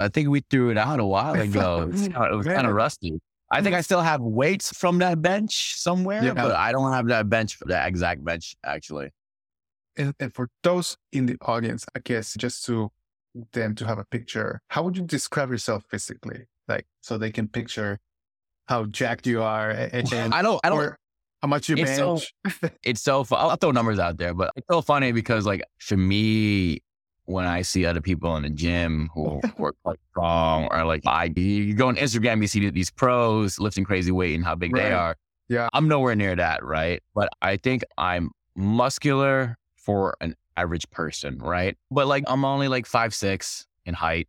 I 0.00 0.08
think 0.08 0.28
we 0.28 0.40
threw 0.48 0.70
it 0.70 0.78
out 0.78 1.00
a 1.00 1.04
while 1.04 1.34
ago. 1.34 1.82
it 1.82 1.92
was, 1.92 2.08
kind 2.08 2.34
of, 2.34 2.44
kind 2.44 2.66
of 2.66 2.74
rusty. 2.74 3.20
I 3.50 3.62
think 3.62 3.74
I 3.74 3.80
still 3.80 4.02
have 4.02 4.20
weights 4.20 4.76
from 4.76 4.98
that 4.98 5.22
bench 5.22 5.74
somewhere, 5.76 6.22
yeah. 6.22 6.34
but 6.34 6.54
I 6.54 6.70
don't 6.70 6.92
have 6.92 7.06
that 7.08 7.30
bench, 7.30 7.58
that 7.66 7.88
exact 7.88 8.22
bench 8.22 8.54
actually 8.64 9.10
and, 9.98 10.14
and 10.20 10.32
for 10.32 10.48
those 10.62 10.96
in 11.12 11.26
the 11.26 11.36
audience, 11.42 11.84
I 11.94 11.98
guess 11.98 12.34
just 12.38 12.64
to 12.66 12.90
them 13.52 13.74
to 13.74 13.86
have 13.86 13.98
a 13.98 14.04
picture, 14.04 14.62
how 14.68 14.84
would 14.84 14.96
you 14.96 15.02
describe 15.02 15.50
yourself 15.50 15.84
physically? 15.90 16.46
Like 16.68 16.86
so 17.02 17.18
they 17.18 17.30
can 17.30 17.48
picture 17.48 17.98
how 18.68 18.84
jacked 18.84 19.26
you 19.26 19.42
are 19.42 19.70
and, 19.70 20.12
and 20.12 20.34
I 20.34 20.42
don't 20.42 20.60
I 20.64 20.70
don't 20.70 20.94
how 21.42 21.48
much 21.48 21.68
you 21.68 21.76
it's 21.76 21.98
bench. 21.98 22.32
So, 22.46 22.70
it's 22.82 23.02
so 23.02 23.24
fun. 23.24 23.38
I'll 23.40 23.56
throw 23.56 23.70
numbers 23.72 23.98
out 23.98 24.18
there, 24.18 24.34
but 24.34 24.52
it's 24.56 24.66
so 24.70 24.80
funny 24.80 25.12
because 25.12 25.44
like 25.46 25.62
for 25.78 25.96
me, 25.96 26.80
when 27.28 27.44
I 27.44 27.60
see 27.60 27.84
other 27.84 28.00
people 28.00 28.34
in 28.36 28.42
the 28.42 28.48
gym 28.50 29.10
who 29.14 29.40
work 29.58 29.76
like 29.84 29.98
strong 30.10 30.66
or 30.70 30.84
like 30.84 31.02
I 31.06 31.30
you 31.36 31.74
go 31.74 31.88
on 31.88 31.96
Instagram, 31.96 32.40
you 32.40 32.46
see 32.46 32.68
these 32.70 32.90
pros 32.90 33.58
lifting 33.58 33.84
crazy 33.84 34.10
weight 34.10 34.34
and 34.34 34.44
how 34.44 34.54
big 34.54 34.74
right. 34.74 34.84
they 34.84 34.92
are. 34.92 35.14
Yeah. 35.48 35.68
I'm 35.74 35.88
nowhere 35.88 36.14
near 36.14 36.34
that, 36.34 36.64
right? 36.64 37.02
But 37.14 37.28
I 37.42 37.58
think 37.58 37.84
I'm 37.98 38.30
muscular 38.56 39.58
for 39.76 40.16
an 40.22 40.36
average 40.56 40.88
person, 40.90 41.38
right? 41.38 41.76
But 41.90 42.06
like 42.06 42.24
I'm 42.26 42.46
only 42.46 42.68
like 42.68 42.86
five 42.86 43.12
six 43.12 43.66
in 43.84 43.92
height 43.92 44.28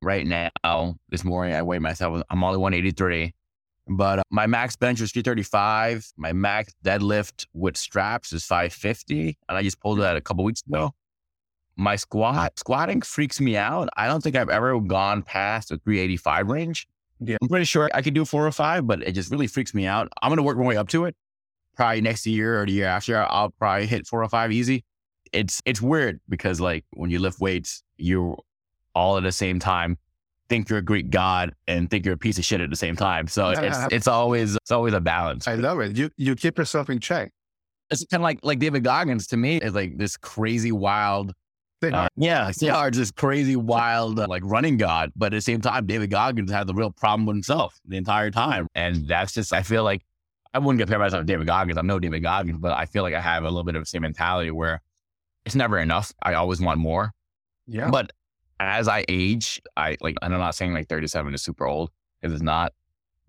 right 0.00 0.26
now. 0.26 0.96
This 1.10 1.24
morning 1.24 1.54
I 1.54 1.60
weighed 1.60 1.82
myself. 1.82 2.22
I'm 2.30 2.42
only 2.42 2.58
183. 2.58 3.34
But 3.88 4.20
uh, 4.20 4.22
my 4.30 4.46
max 4.46 4.74
bench 4.74 5.02
was 5.02 5.12
335. 5.12 6.12
My 6.16 6.32
max 6.32 6.72
deadlift 6.82 7.46
with 7.52 7.76
straps 7.76 8.32
is 8.32 8.46
550. 8.46 9.36
And 9.48 9.58
I 9.58 9.62
just 9.62 9.80
pulled 9.80 10.00
that 10.00 10.16
a 10.16 10.20
couple 10.22 10.44
weeks 10.44 10.62
ago. 10.66 10.94
My 11.76 11.96
squat, 11.96 12.58
squatting 12.58 13.00
freaks 13.02 13.40
me 13.40 13.56
out. 13.56 13.88
I 13.96 14.06
don't 14.06 14.22
think 14.22 14.36
I've 14.36 14.50
ever 14.50 14.78
gone 14.80 15.22
past 15.22 15.70
the 15.70 15.78
385 15.78 16.48
range. 16.48 16.88
Yeah. 17.20 17.36
I'm 17.40 17.48
pretty 17.48 17.64
sure 17.64 17.90
I 17.94 18.02
could 18.02 18.14
do 18.14 18.24
405, 18.24 18.86
but 18.86 19.02
it 19.02 19.12
just 19.12 19.30
really 19.30 19.46
freaks 19.46 19.72
me 19.74 19.86
out. 19.86 20.08
I'm 20.22 20.28
going 20.28 20.36
to 20.36 20.42
work 20.42 20.58
my 20.58 20.64
way 20.64 20.76
up 20.76 20.88
to 20.88 21.06
it 21.06 21.16
probably 21.76 22.00
next 22.00 22.26
year 22.26 22.60
or 22.60 22.66
the 22.66 22.72
year 22.72 22.86
after, 22.86 23.18
I'll 23.30 23.50
probably 23.50 23.86
hit 23.86 24.06
four 24.06 24.22
or 24.22 24.28
five 24.28 24.52
easy. 24.52 24.84
It's 25.32 25.62
it's 25.64 25.80
weird 25.80 26.20
because 26.28 26.60
like 26.60 26.84
when 26.92 27.10
you 27.10 27.18
lift 27.18 27.40
weights, 27.40 27.82
you 27.96 28.36
all 28.94 29.16
at 29.16 29.22
the 29.22 29.32
same 29.32 29.58
time 29.58 29.96
think 30.48 30.68
you're 30.68 30.80
a 30.80 30.82
Greek 30.82 31.08
god 31.08 31.54
and 31.66 31.90
think 31.90 32.04
you're 32.04 32.14
a 32.14 32.18
piece 32.18 32.36
of 32.36 32.44
shit 32.44 32.60
at 32.60 32.68
the 32.68 32.76
same 32.76 32.96
time. 32.96 33.26
So 33.26 33.48
it's 33.56 33.78
it's 33.90 34.08
always 34.08 34.56
it's 34.56 34.70
always 34.70 34.92
a 34.92 35.00
balance. 35.00 35.48
I 35.48 35.54
love 35.54 35.80
it. 35.80 35.96
You 35.96 36.10
you 36.16 36.34
keep 36.34 36.58
yourself 36.58 36.90
in 36.90 37.00
check. 37.00 37.32
It's 37.90 38.04
kind 38.06 38.20
of 38.20 38.24
like 38.24 38.40
like 38.42 38.58
David 38.58 38.84
Goggins 38.84 39.26
to 39.28 39.36
me 39.36 39.56
is 39.56 39.74
like 39.74 39.96
this 39.96 40.16
crazy 40.16 40.72
wild. 40.72 41.32
Uh, 41.82 42.08
yeah, 42.16 42.52
are 42.72 42.90
just 42.90 43.16
crazy 43.16 43.56
wild 43.56 44.18
uh, 44.18 44.26
like 44.28 44.42
running 44.44 44.76
god, 44.76 45.12
but 45.16 45.26
at 45.26 45.36
the 45.36 45.40
same 45.40 45.60
time, 45.60 45.86
David 45.86 46.10
Goggins 46.10 46.50
had 46.50 46.66
the 46.66 46.74
real 46.74 46.90
problem 46.90 47.26
with 47.26 47.36
himself 47.36 47.80
the 47.86 47.96
entire 47.96 48.30
time, 48.30 48.68
and 48.74 49.06
that's 49.08 49.32
just 49.32 49.52
I 49.52 49.62
feel 49.62 49.84
like 49.84 50.02
I 50.54 50.58
wouldn't 50.58 50.80
compare 50.80 50.98
myself 50.98 51.22
to 51.22 51.24
David 51.24 51.46
Goggins. 51.46 51.78
I'm 51.78 51.86
no 51.86 51.98
David 51.98 52.22
Goggins, 52.22 52.58
but 52.58 52.72
I 52.72 52.86
feel 52.86 53.02
like 53.02 53.14
I 53.14 53.20
have 53.20 53.44
a 53.44 53.48
little 53.48 53.64
bit 53.64 53.74
of 53.74 53.82
the 53.82 53.86
same 53.86 54.02
mentality 54.02 54.50
where 54.50 54.80
it's 55.44 55.54
never 55.54 55.78
enough. 55.78 56.12
I 56.22 56.34
always 56.34 56.60
want 56.60 56.78
more. 56.78 57.12
Yeah. 57.66 57.90
But 57.90 58.12
as 58.60 58.86
I 58.88 59.04
age, 59.08 59.60
I 59.76 59.96
like, 60.00 60.16
and 60.22 60.34
I'm 60.34 60.40
not 60.40 60.54
saying 60.54 60.72
like 60.74 60.88
37 60.88 61.34
is 61.34 61.42
super 61.42 61.66
old 61.66 61.90
because 62.20 62.34
it's 62.34 62.42
not, 62.42 62.72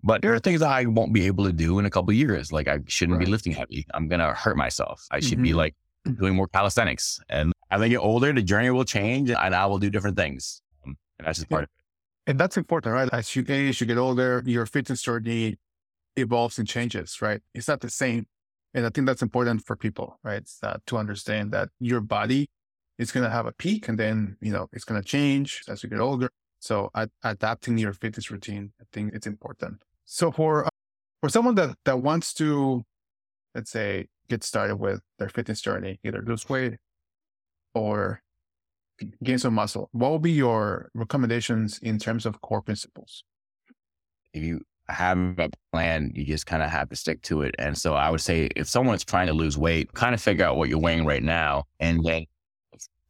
but 0.02 0.22
there 0.22 0.34
are 0.34 0.38
things 0.38 0.60
that 0.60 0.70
I 0.70 0.84
won't 0.84 1.12
be 1.12 1.26
able 1.26 1.44
to 1.44 1.52
do 1.52 1.78
in 1.78 1.86
a 1.86 1.90
couple 1.90 2.12
years. 2.12 2.52
Like 2.52 2.68
I 2.68 2.80
shouldn't 2.86 3.18
right. 3.18 3.24
be 3.24 3.30
lifting 3.30 3.52
heavy. 3.52 3.86
I'm 3.94 4.06
going 4.06 4.20
to 4.20 4.32
hurt 4.34 4.56
myself. 4.56 5.06
I 5.10 5.20
should 5.20 5.38
mm-hmm. 5.38 5.42
be 5.42 5.54
like 5.54 5.74
doing 6.18 6.34
more 6.34 6.48
calisthenics. 6.48 7.20
And 7.28 7.52
as 7.70 7.80
I 7.80 7.88
get 7.88 7.98
older, 7.98 8.32
the 8.32 8.42
journey 8.42 8.70
will 8.70 8.84
change 8.84 9.30
and 9.30 9.54
I 9.54 9.66
will 9.66 9.78
do 9.78 9.90
different 9.90 10.16
things. 10.16 10.62
Um, 10.84 10.96
and 11.18 11.26
that's 11.26 11.38
just 11.38 11.48
part 11.48 11.60
yeah. 11.60 11.64
of 11.64 11.68
it. 11.68 12.30
And 12.30 12.40
that's 12.40 12.56
important, 12.56 12.94
right? 12.94 13.08
As 13.12 13.34
you 13.36 13.44
age, 13.48 13.80
you 13.80 13.86
get 13.86 13.98
older, 13.98 14.42
your 14.46 14.66
fitness 14.66 15.02
journey 15.02 15.58
evolves 16.16 16.58
and 16.58 16.66
changes, 16.66 17.20
right? 17.20 17.40
It's 17.54 17.68
not 17.68 17.80
the 17.80 17.90
same. 17.90 18.26
And 18.72 18.86
I 18.86 18.88
think 18.88 19.06
that's 19.06 19.22
important 19.22 19.64
for 19.64 19.76
people, 19.76 20.18
right? 20.24 20.48
to 20.86 20.96
understand 20.96 21.52
that 21.52 21.68
your 21.78 22.00
body 22.00 22.48
is 22.98 23.12
going 23.12 23.24
to 23.24 23.30
have 23.30 23.46
a 23.46 23.52
peak 23.52 23.88
and 23.88 23.98
then, 23.98 24.36
you 24.40 24.52
know, 24.52 24.68
it's 24.72 24.84
going 24.84 25.00
to 25.00 25.06
change 25.06 25.62
as 25.68 25.82
you 25.82 25.88
get 25.88 26.00
older. 26.00 26.30
So 26.58 26.90
ad- 26.94 27.10
adapting 27.22 27.78
your 27.78 27.92
fitness 27.92 28.30
routine, 28.30 28.72
I 28.80 28.84
think 28.92 29.12
it's 29.14 29.26
important. 29.26 29.82
So 30.06 30.32
for, 30.32 30.64
uh, 30.64 30.70
for 31.20 31.28
someone 31.28 31.54
that, 31.56 31.76
that 31.84 32.00
wants 32.00 32.32
to, 32.34 32.84
let's 33.54 33.70
say, 33.70 34.06
get 34.28 34.42
started 34.42 34.76
with 34.76 35.00
their 35.18 35.28
fitness 35.28 35.60
journey, 35.60 36.00
either 36.04 36.22
lose 36.22 36.48
weight 36.48 36.74
or 37.74 38.22
gain 39.22 39.38
some 39.38 39.54
muscle, 39.54 39.88
what 39.92 40.10
will 40.10 40.18
be 40.18 40.32
your 40.32 40.90
recommendations 40.94 41.78
in 41.78 41.98
terms 41.98 42.26
of 42.26 42.40
core 42.40 42.62
principles? 42.62 43.24
If 44.32 44.42
you 44.42 44.62
have 44.88 45.38
a 45.38 45.50
plan, 45.72 46.12
you 46.14 46.24
just 46.24 46.46
kind 46.46 46.62
of 46.62 46.70
have 46.70 46.88
to 46.90 46.96
stick 46.96 47.22
to 47.22 47.42
it. 47.42 47.54
And 47.58 47.76
so 47.76 47.94
I 47.94 48.10
would 48.10 48.20
say 48.20 48.48
if 48.56 48.68
someone's 48.68 49.04
trying 49.04 49.26
to 49.28 49.32
lose 49.32 49.56
weight, 49.56 49.92
kind 49.94 50.14
of 50.14 50.20
figure 50.20 50.44
out 50.44 50.56
what 50.56 50.68
you're 50.68 50.78
weighing 50.78 51.06
right 51.06 51.22
now 51.22 51.64
and 51.80 52.04
then 52.04 52.26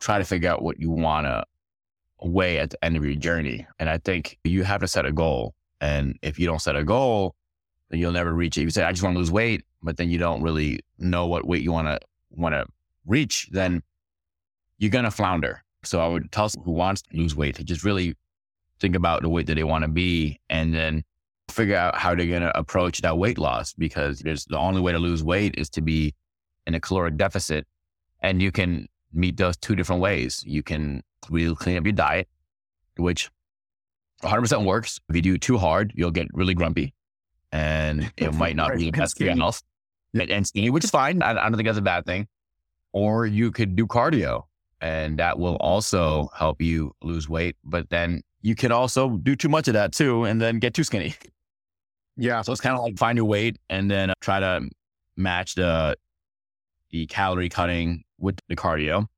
try 0.01 0.19
to 0.19 0.25
figure 0.25 0.51
out 0.51 0.63
what 0.63 0.79
you 0.79 0.91
want 0.91 1.27
to 1.27 1.45
weigh 2.23 2.59
at 2.59 2.71
the 2.71 2.85
end 2.85 2.97
of 2.97 3.05
your 3.05 3.17
journey. 3.17 3.67
And 3.79 3.89
I 3.89 3.99
think 3.99 4.39
you 4.45 4.65
have 4.65 4.81
to 4.81 4.89
set 4.89 5.07
a 5.07 5.13
goal. 5.13 5.55
And 5.81 6.17
if 6.23 6.39
you 6.39 6.47
don't 6.47 6.63
set 6.63 6.77
a 6.77 6.85
goal, 6.85 7.35
you'll 7.99 8.13
never 8.13 8.33
reach 8.33 8.57
it. 8.59 8.63
You 8.63 8.71
say, 8.71 8.83
I 8.83 8.93
just 8.93 9.03
want 9.03 9.15
to 9.15 9.19
lose 9.19 9.31
weight, 9.31 9.65
but 9.83 9.97
then 9.97 10.11
you 10.11 10.19
don't 10.19 10.43
really 10.43 10.81
know 10.99 11.27
what 11.27 11.47
weight 11.47 11.63
you 11.63 11.73
want 11.73 11.89
to 11.89 12.01
want 12.31 12.55
to 12.55 12.67
reach, 13.07 13.49
then 13.51 13.83
you're 14.79 14.91
gonna 14.91 15.11
flounder. 15.11 15.63
So 15.85 16.01
I 16.01 16.09
would 16.09 16.33
tell 16.33 16.49
someone 16.49 16.67
who 16.67 16.73
wants 16.73 17.03
to 17.03 17.17
lose 17.17 17.37
weight 17.37 17.57
to 17.57 17.65
just 17.65 17.85
really 17.85 18.17
think 18.81 18.97
about 18.97 19.23
the 19.23 19.29
weight 19.29 19.47
that 19.47 19.55
they 19.55 19.65
want 19.65 19.83
to 19.83 19.89
be 19.89 20.41
and 20.49 20.75
then 20.75 21.05
figure 21.49 21.77
out 21.77 21.97
how 21.97 22.15
they're 22.15 22.27
gonna 22.27 22.53
approach 22.55 23.01
that 23.03 23.19
weight 23.19 23.39
loss 23.39 23.73
because 23.75 24.21
there's 24.21 24.45
the 24.47 24.59
only 24.59 24.81
way 24.81 24.93
to 24.93 24.99
lose 24.99 25.23
weight 25.23 25.55
is 25.57 25.69
to 25.71 25.83
be 25.83 26.15
in 26.67 26.75
a 26.75 26.81
caloric 26.81 27.17
deficit. 27.17 27.67
And 28.21 28.41
you 28.43 28.51
can 28.51 28.89
meet 29.13 29.37
those 29.37 29.57
two 29.57 29.77
different 29.77 30.01
ways. 30.01 30.43
You 30.47 30.63
can 30.63 31.03
really 31.31 31.55
clean 31.55 31.77
up 31.77 31.85
your 31.85 31.93
diet, 31.93 32.29
which 32.97 33.31
100% 34.23 34.65
works. 34.65 35.01
If 35.09 35.17
you 35.17 35.23
do 35.23 35.39
too 35.39 35.59
hard, 35.59 35.93
you'll 35.95 36.11
get 36.11 36.29
really 36.33 36.55
grumpy 36.55 36.95
and 37.55 38.13
it 38.17 38.35
might 38.35 38.57
not 38.57 38.77
be 38.77 38.91
the 38.91 38.91
best 38.91 39.19
your 39.19 39.35
health. 39.35 39.63
And 40.13 40.47
skinny, 40.47 40.71
which 40.71 40.85
is 40.85 40.91
fine. 40.91 41.23
I, 41.23 41.31
I 41.31 41.35
don't 41.49 41.57
think 41.57 41.67
that's 41.67 41.79
a 41.79 41.83
bad 41.83 42.05
thing. 42.05 42.29
Or 42.93 43.27
you 43.27 43.51
could 43.51 43.75
do 43.75 43.87
cardio 43.87 44.43
and 44.81 45.19
that 45.19 45.39
will 45.39 45.57
also 45.57 46.29
help 46.37 46.61
you 46.61 46.93
lose 47.03 47.29
weight. 47.29 47.57
But 47.65 47.91
then 47.91 48.23
you 48.43 48.55
can 48.55 48.71
also 48.71 49.11
do 49.11 49.35
too 49.35 49.49
much 49.49 49.67
of 49.67 49.75
that 49.75 49.93
too 49.93 50.25
and 50.25 50.41
then 50.41 50.59
get 50.59 50.75
too 50.75 50.85
skinny. 50.85 51.15
Yeah. 52.17 52.43
So 52.43 52.53
it's 52.53 52.61
kind 52.61 52.77
of 52.77 52.85
like 52.85 52.97
find 52.97 53.19
your 53.19 53.25
weight 53.25 53.59
and 53.69 53.91
then 53.91 54.11
uh, 54.11 54.15
try 54.21 54.39
to 54.39 54.69
match 55.17 55.57
the 55.57 55.97
the 56.91 57.07
calorie 57.07 57.49
cutting 57.49 58.05
with 58.21 58.39
the 58.47 58.55
cardio 58.55 59.09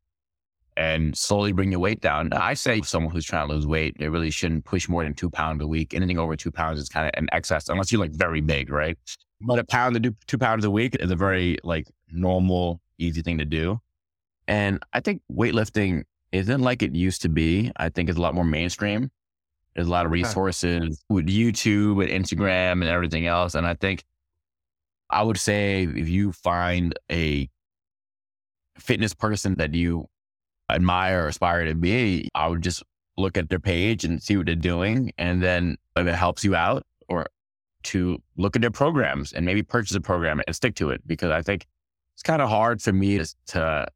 and 0.77 1.17
slowly 1.17 1.53
bring 1.53 1.71
your 1.71 1.81
weight 1.81 2.01
down. 2.01 2.33
I 2.33 2.55
say 2.55 2.83
someone 2.83 3.13
who's 3.13 3.25
trying 3.25 3.49
to 3.49 3.55
lose 3.55 3.67
weight, 3.67 3.97
they 3.99 4.09
really 4.09 4.31
shouldn't 4.31 4.65
push 4.65 4.89
more 4.89 5.03
than 5.03 5.15
two 5.15 5.31
pounds 5.31 5.63
a 5.63 5.67
week. 5.67 5.95
Anything 5.95 6.19
over 6.19 6.37
two 6.37 6.51
pounds 6.51 6.79
is 6.79 6.89
kind 6.89 7.07
of 7.07 7.13
an 7.17 7.29
excess, 7.33 7.69
unless 7.69 7.91
you're 7.91 8.01
like 8.01 8.13
very 8.13 8.41
big, 8.41 8.71
right? 8.71 8.99
But 9.41 9.59
a 9.59 9.65
pound 9.65 9.95
to 9.95 10.01
do 10.01 10.15
two 10.27 10.39
pounds 10.39 10.65
a 10.65 10.71
week 10.71 10.97
is 11.01 11.11
a 11.11 11.17
very 11.17 11.59
like 11.63 11.87
normal, 12.11 12.81
easy 12.99 13.23
thing 13.23 13.39
to 13.39 13.45
do. 13.45 13.81
And 14.49 14.83
I 14.93 15.01
think 15.01 15.23
weightlifting 15.33 16.05
isn't 16.33 16.61
like 16.61 16.83
it 16.83 16.95
used 16.95 17.23
to 17.23 17.29
be. 17.29 17.73
I 17.77 17.89
think 17.89 18.09
it's 18.09 18.19
a 18.19 18.23
lot 18.23 18.35
more 18.35 18.45
mainstream. 18.45 19.11
There's 19.75 19.89
a 19.89 19.91
lot 19.91 20.07
of 20.07 20.13
resources 20.13 21.03
with 21.09 21.27
YouTube 21.27 22.03
and 22.03 22.25
Instagram 22.25 22.73
and 22.73 22.85
everything 22.85 23.27
else. 23.27 23.55
And 23.55 23.67
I 23.67 23.75
think 23.75 24.05
I 25.11 25.23
would 25.23 25.39
say 25.39 25.85
if 25.85 26.09
you 26.09 26.33
find 26.33 26.99
a 27.11 27.49
fitness 28.79 29.15
person 29.15 29.55
that 29.57 29.75
you 29.75 30.09
admire 30.71 31.25
or 31.25 31.29
aspire 31.29 31.65
to 31.65 31.75
be, 31.75 32.29
I 32.35 32.49
would 32.49 32.63
just 32.63 32.83
look 33.17 33.37
at 33.37 33.49
their 33.49 33.61
page 33.61 34.05
and 34.05 34.23
see 34.23 34.37
what 34.37 34.47
they're 34.47 34.55
doing. 34.55 35.13
And 35.19 35.43
then 35.43 35.77
if 35.97 36.07
it 36.07 36.15
helps 36.15 36.45
you 36.45 36.55
out 36.55 36.85
or 37.09 37.27
to 37.85 38.21
look 38.37 38.57
at 38.57 38.63
their 38.63 38.71
programs 38.71 39.33
and 39.33 39.47
maybe 39.47 39.63
purchase 39.63 39.97
a 39.97 40.01
program 40.01 40.41
and 40.47 40.57
stick 40.57 40.75
to 40.77 40.91
it. 40.91 41.07
Because 41.07 41.31
I 41.31 41.43
think 41.43 41.67
it's 42.15 42.23
kind 42.23 42.43
of 42.43 42.49
hard 42.49 42.83
for 42.83 42.93
me 42.93 43.19
to, 43.19 43.35
to 43.49 43.87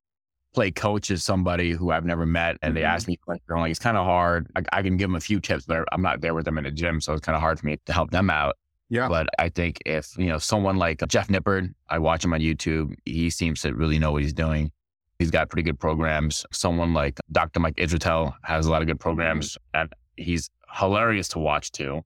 play 0.54 0.70
coach 0.70 1.10
as 1.10 1.22
somebody 1.22 1.72
who 1.72 1.90
I've 1.90 2.04
never 2.04 2.26
met 2.26 2.56
and 2.62 2.76
they 2.76 2.80
mm-hmm. 2.80 2.90
ask 2.90 3.08
me 3.08 3.16
questions. 3.16 3.48
Like, 3.50 3.70
it's 3.70 3.80
kind 3.80 3.96
of 3.96 4.04
hard. 4.04 4.48
I, 4.56 4.62
I, 4.72 4.82
can 4.82 4.96
give 4.96 5.08
them 5.08 5.16
a 5.16 5.20
few 5.20 5.40
tips, 5.40 5.66
but 5.66 5.84
I'm 5.92 6.02
not 6.02 6.20
there 6.20 6.34
with 6.34 6.44
them 6.44 6.58
in 6.58 6.64
the 6.64 6.70
gym. 6.70 7.00
So 7.00 7.12
it's 7.12 7.24
kind 7.24 7.36
of 7.36 7.42
hard 7.42 7.58
for 7.58 7.66
me 7.66 7.78
to 7.84 7.92
help 7.92 8.10
them 8.10 8.30
out. 8.30 8.56
Yeah. 8.88 9.08
But 9.08 9.28
I 9.38 9.48
think 9.48 9.78
if, 9.86 10.16
you 10.18 10.26
know, 10.26 10.38
someone 10.38 10.76
like 10.76 11.06
Jeff 11.06 11.28
Nippard, 11.28 11.72
I 11.88 11.98
watch 11.98 12.24
him 12.24 12.34
on 12.34 12.40
YouTube, 12.40 12.94
he 13.04 13.30
seems 13.30 13.62
to 13.62 13.72
really 13.72 13.98
know 13.98 14.12
what 14.12 14.22
he's 14.22 14.32
doing. 14.32 14.72
He's 15.20 15.30
got 15.30 15.50
pretty 15.50 15.64
good 15.64 15.78
programs. 15.78 16.46
Someone 16.50 16.94
like 16.94 17.20
Dr. 17.30 17.60
Mike 17.60 17.76
Israetel 17.76 18.32
has 18.42 18.64
a 18.64 18.70
lot 18.70 18.80
of 18.80 18.88
good 18.88 18.96
mm-hmm. 18.96 19.02
programs 19.02 19.58
and 19.74 19.92
he's 20.16 20.48
hilarious 20.72 21.28
to 21.28 21.38
watch 21.38 21.72
too. 21.72 22.00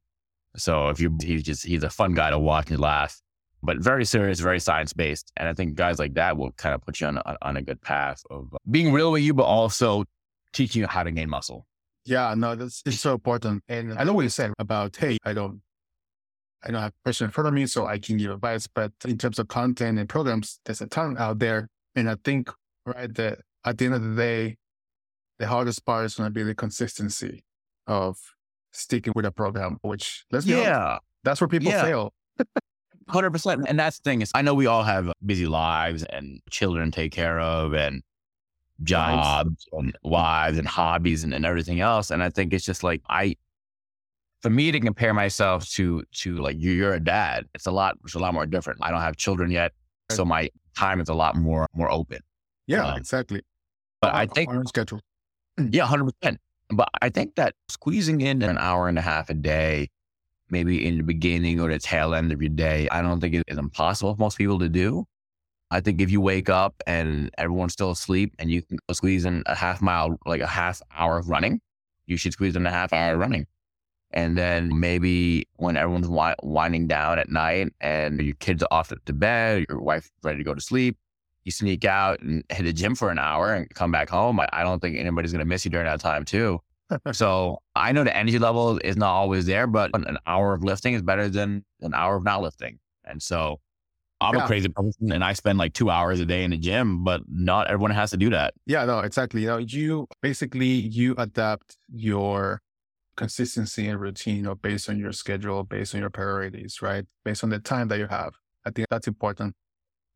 So 0.56 0.88
if 0.88 0.98
you, 0.98 1.16
he's 1.22 1.44
just, 1.44 1.64
he's 1.64 1.84
a 1.84 1.90
fun 1.90 2.14
guy 2.14 2.30
to 2.30 2.40
watch 2.40 2.70
and 2.70 2.80
laugh, 2.80 3.22
but 3.62 3.78
very 3.78 4.04
serious, 4.04 4.40
very 4.40 4.58
science 4.58 4.92
based. 4.92 5.30
And 5.36 5.48
I 5.48 5.52
think 5.52 5.76
guys 5.76 6.00
like 6.00 6.14
that 6.14 6.36
will 6.36 6.50
kind 6.52 6.74
of 6.74 6.82
put 6.84 7.00
you 7.00 7.06
on, 7.06 7.18
on, 7.18 7.36
on 7.40 7.56
a 7.56 7.62
good 7.62 7.80
path 7.80 8.20
of 8.30 8.52
being 8.68 8.92
real 8.92 9.12
with 9.12 9.22
you, 9.22 9.32
but 9.32 9.44
also 9.44 10.04
teaching 10.52 10.80
you 10.80 10.88
how 10.88 11.04
to 11.04 11.12
gain 11.12 11.30
muscle. 11.30 11.68
Yeah, 12.04 12.34
no, 12.36 12.56
that's 12.56 12.82
it's 12.84 12.98
so 12.98 13.14
important. 13.14 13.62
And 13.68 13.96
I 13.96 14.02
know 14.02 14.12
what 14.12 14.22
you 14.22 14.28
said 14.28 14.52
about, 14.58 14.96
hey, 14.96 15.18
I 15.24 15.34
don't, 15.34 15.62
I 16.64 16.72
don't 16.72 16.82
have 16.82 16.92
a 17.04 17.08
person 17.08 17.26
in 17.26 17.30
front 17.30 17.46
of 17.46 17.54
me, 17.54 17.66
so 17.66 17.86
I 17.86 18.00
can 18.00 18.16
give 18.16 18.32
advice. 18.32 18.66
But 18.66 18.90
in 19.04 19.18
terms 19.18 19.38
of 19.38 19.46
content 19.46 20.00
and 20.00 20.08
programs, 20.08 20.58
there's 20.64 20.80
a 20.80 20.88
ton 20.88 21.16
out 21.16 21.38
there. 21.38 21.68
And 21.94 22.10
I 22.10 22.16
think 22.24 22.50
right? 22.86 23.12
That 23.14 23.38
at 23.64 23.78
the 23.78 23.86
end 23.86 23.94
of 23.94 24.02
the 24.02 24.14
day, 24.14 24.56
the 25.38 25.46
hardest 25.46 25.84
part 25.84 26.04
is 26.04 26.14
going 26.14 26.28
to 26.28 26.34
be 26.34 26.42
the 26.42 26.54
consistency 26.54 27.44
of 27.86 28.18
sticking 28.72 29.12
with 29.16 29.24
a 29.24 29.32
program, 29.32 29.78
which 29.82 30.24
let's 30.30 30.46
be 30.46 30.52
yeah, 30.52 30.86
honest, 30.86 31.02
that's 31.22 31.40
where 31.40 31.48
people 31.48 31.70
yeah. 31.70 31.82
fail. 31.82 32.12
Hundred 33.08 33.32
percent, 33.32 33.66
and 33.68 33.78
that's 33.78 33.98
the 33.98 34.10
thing 34.10 34.22
is, 34.22 34.30
I 34.34 34.40
know 34.40 34.54
we 34.54 34.66
all 34.66 34.82
have 34.82 35.12
busy 35.24 35.46
lives 35.46 36.04
and 36.04 36.40
children 36.50 36.90
to 36.90 36.96
take 36.96 37.12
care 37.12 37.38
of, 37.38 37.74
and 37.74 38.02
jobs 38.82 39.26
wives. 39.26 39.66
and 39.72 39.98
wives 40.02 40.58
and 40.58 40.66
hobbies 40.66 41.22
and, 41.22 41.32
and 41.32 41.44
everything 41.46 41.80
else. 41.80 42.10
And 42.10 42.22
I 42.22 42.30
think 42.30 42.52
it's 42.52 42.64
just 42.64 42.82
like 42.82 43.02
I, 43.08 43.36
for 44.42 44.50
me 44.50 44.72
to 44.72 44.80
compare 44.80 45.14
myself 45.14 45.68
to 45.70 46.02
to 46.12 46.36
like 46.36 46.58
you, 46.58 46.72
you're 46.72 46.94
a 46.94 47.00
dad. 47.00 47.44
It's 47.54 47.66
a 47.66 47.70
lot. 47.70 47.96
It's 48.04 48.14
a 48.14 48.18
lot 48.18 48.34
more 48.34 48.46
different. 48.46 48.80
I 48.82 48.90
don't 48.90 49.00
have 49.00 49.16
children 49.16 49.50
yet, 49.50 49.72
so 50.10 50.24
my 50.24 50.50
time 50.76 51.00
is 51.00 51.08
a 51.08 51.14
lot 51.14 51.36
more 51.36 51.68
more 51.74 51.90
open. 51.90 52.20
Yeah, 52.66 52.86
um, 52.86 52.98
exactly. 52.98 53.42
But 54.00 54.14
I 54.14 54.26
think 54.26 54.50
schedule. 54.68 55.00
Yeah, 55.70 55.86
hundred 55.86 56.12
percent. 56.20 56.40
But 56.70 56.88
I 57.00 57.08
think 57.10 57.34
that 57.36 57.54
squeezing 57.68 58.20
in 58.20 58.42
an 58.42 58.58
hour 58.58 58.88
and 58.88 58.98
a 58.98 59.02
half 59.02 59.30
a 59.30 59.34
day, 59.34 59.90
maybe 60.50 60.86
in 60.86 60.98
the 60.98 61.02
beginning 61.02 61.60
or 61.60 61.68
the 61.68 61.78
tail 61.78 62.14
end 62.14 62.32
of 62.32 62.42
your 62.42 62.50
day, 62.50 62.88
I 62.90 63.02
don't 63.02 63.20
think 63.20 63.34
it 63.34 63.44
is 63.48 63.58
impossible 63.58 64.14
for 64.14 64.20
most 64.20 64.38
people 64.38 64.58
to 64.58 64.68
do. 64.68 65.04
I 65.70 65.80
think 65.80 66.00
if 66.00 66.10
you 66.10 66.20
wake 66.20 66.48
up 66.48 66.74
and 66.86 67.30
everyone's 67.38 67.72
still 67.72 67.90
asleep 67.90 68.34
and 68.38 68.50
you 68.50 68.62
can 68.62 68.78
squeeze 68.92 69.24
in 69.24 69.42
a 69.46 69.54
half 69.54 69.82
mile, 69.82 70.16
like 70.26 70.40
a 70.40 70.46
half 70.46 70.80
hour 70.94 71.18
of 71.18 71.28
running, 71.28 71.60
you 72.06 72.16
should 72.16 72.32
squeeze 72.32 72.56
in 72.56 72.66
a 72.66 72.70
half 72.70 72.92
hour 72.92 73.16
running. 73.16 73.46
And 74.12 74.38
then 74.38 74.78
maybe 74.78 75.48
when 75.56 75.76
everyone's 75.76 76.06
wi- 76.06 76.36
winding 76.42 76.86
down 76.86 77.18
at 77.18 77.28
night 77.28 77.72
and 77.80 78.20
your 78.20 78.36
kids 78.36 78.62
are 78.62 78.68
off 78.70 78.92
to 79.04 79.12
bed, 79.12 79.64
your 79.68 79.80
wife's 79.80 80.10
ready 80.22 80.38
to 80.38 80.44
go 80.44 80.54
to 80.54 80.60
sleep, 80.60 80.96
you 81.44 81.52
sneak 81.52 81.84
out 81.84 82.20
and 82.20 82.42
hit 82.50 82.64
the 82.64 82.72
gym 82.72 82.94
for 82.94 83.10
an 83.10 83.18
hour 83.18 83.54
and 83.54 83.68
come 83.70 83.92
back 83.92 84.08
home, 84.08 84.40
I, 84.40 84.48
I 84.52 84.62
don't 84.62 84.80
think 84.80 84.96
anybody's 84.96 85.32
going 85.32 85.40
to 85.40 85.44
miss 85.44 85.64
you 85.64 85.70
during 85.70 85.86
that 85.86 86.00
time 86.00 86.24
too. 86.24 86.60
so 87.12 87.58
I 87.74 87.92
know 87.92 88.04
the 88.04 88.16
energy 88.16 88.38
level 88.38 88.78
is 88.78 88.96
not 88.96 89.10
always 89.10 89.46
there, 89.46 89.66
but 89.66 89.90
an 89.94 90.18
hour 90.26 90.54
of 90.54 90.64
lifting 90.64 90.94
is 90.94 91.02
better 91.02 91.28
than 91.28 91.64
an 91.80 91.94
hour 91.94 92.16
of 92.16 92.24
not 92.24 92.42
lifting. 92.42 92.78
And 93.04 93.22
so 93.22 93.60
I'm 94.20 94.34
yeah. 94.34 94.44
a 94.44 94.46
crazy 94.46 94.68
person 94.68 95.12
and 95.12 95.22
I 95.22 95.32
spend 95.32 95.58
like 95.58 95.74
two 95.74 95.90
hours 95.90 96.20
a 96.20 96.24
day 96.24 96.44
in 96.44 96.50
the 96.50 96.56
gym, 96.56 97.04
but 97.04 97.22
not 97.28 97.66
everyone 97.66 97.90
has 97.90 98.10
to 98.12 98.16
do 98.16 98.30
that. 98.30 98.54
Yeah, 98.66 98.84
no, 98.84 99.00
exactly. 99.00 99.42
You 99.42 99.48
know, 99.48 99.58
you 99.58 100.06
basically 100.22 100.66
you 100.66 101.14
adapt 101.18 101.76
your 101.92 102.62
consistency 103.16 103.88
and 103.88 104.00
routine, 104.00 104.36
you 104.36 104.42
know, 104.42 104.54
based 104.54 104.88
on 104.88 104.98
your 104.98 105.12
schedule, 105.12 105.64
based 105.64 105.94
on 105.94 106.00
your 106.00 106.10
priorities, 106.10 106.80
right? 106.80 107.04
Based 107.24 107.44
on 107.44 107.50
the 107.50 107.58
time 107.58 107.88
that 107.88 107.98
you 107.98 108.06
have. 108.06 108.34
I 108.64 108.70
think 108.70 108.88
that's 108.88 109.06
important. 109.06 109.54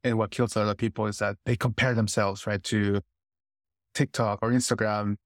And 0.04 0.16
what 0.16 0.30
kills 0.30 0.56
a 0.56 0.60
lot 0.60 0.70
of 0.70 0.76
people 0.76 1.06
is 1.06 1.18
that 1.18 1.36
they 1.44 1.56
compare 1.56 1.94
themselves, 1.94 2.46
right, 2.46 2.62
to 2.64 3.00
TikTok 3.94 4.38
or 4.42 4.50
Instagram. 4.50 5.16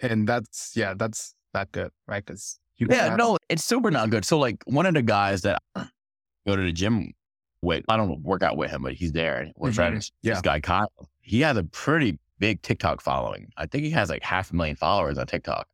And 0.00 0.28
that's, 0.28 0.72
yeah, 0.74 0.94
that's 0.96 1.34
not 1.54 1.70
good, 1.72 1.90
right? 2.06 2.24
Because 2.24 2.58
you 2.76 2.88
Yeah, 2.90 3.10
have- 3.10 3.18
no, 3.18 3.38
it's 3.48 3.64
super 3.64 3.90
not 3.90 4.10
good. 4.10 4.24
So, 4.24 4.38
like, 4.38 4.62
one 4.66 4.86
of 4.86 4.94
the 4.94 5.02
guys 5.02 5.42
that 5.42 5.62
go 6.46 6.56
to 6.56 6.62
the 6.62 6.72
gym 6.72 7.12
with, 7.62 7.84
I 7.88 7.96
don't 7.96 8.20
work 8.22 8.42
out 8.42 8.56
with 8.56 8.70
him, 8.70 8.82
but 8.82 8.94
he's 8.94 9.12
there. 9.12 9.50
We're 9.56 9.68
mm-hmm. 9.68 9.74
friends. 9.74 10.12
Yeah. 10.22 10.34
This 10.34 10.42
guy, 10.42 10.60
Kyle, 10.60 10.90
he 11.20 11.40
has 11.40 11.56
a 11.56 11.64
pretty 11.64 12.18
big 12.38 12.62
TikTok 12.62 13.00
following. 13.00 13.50
I 13.56 13.66
think 13.66 13.84
he 13.84 13.90
has 13.90 14.10
like 14.10 14.22
half 14.22 14.50
a 14.50 14.56
million 14.56 14.76
followers 14.76 15.18
on 15.18 15.26
TikTok, 15.26 15.66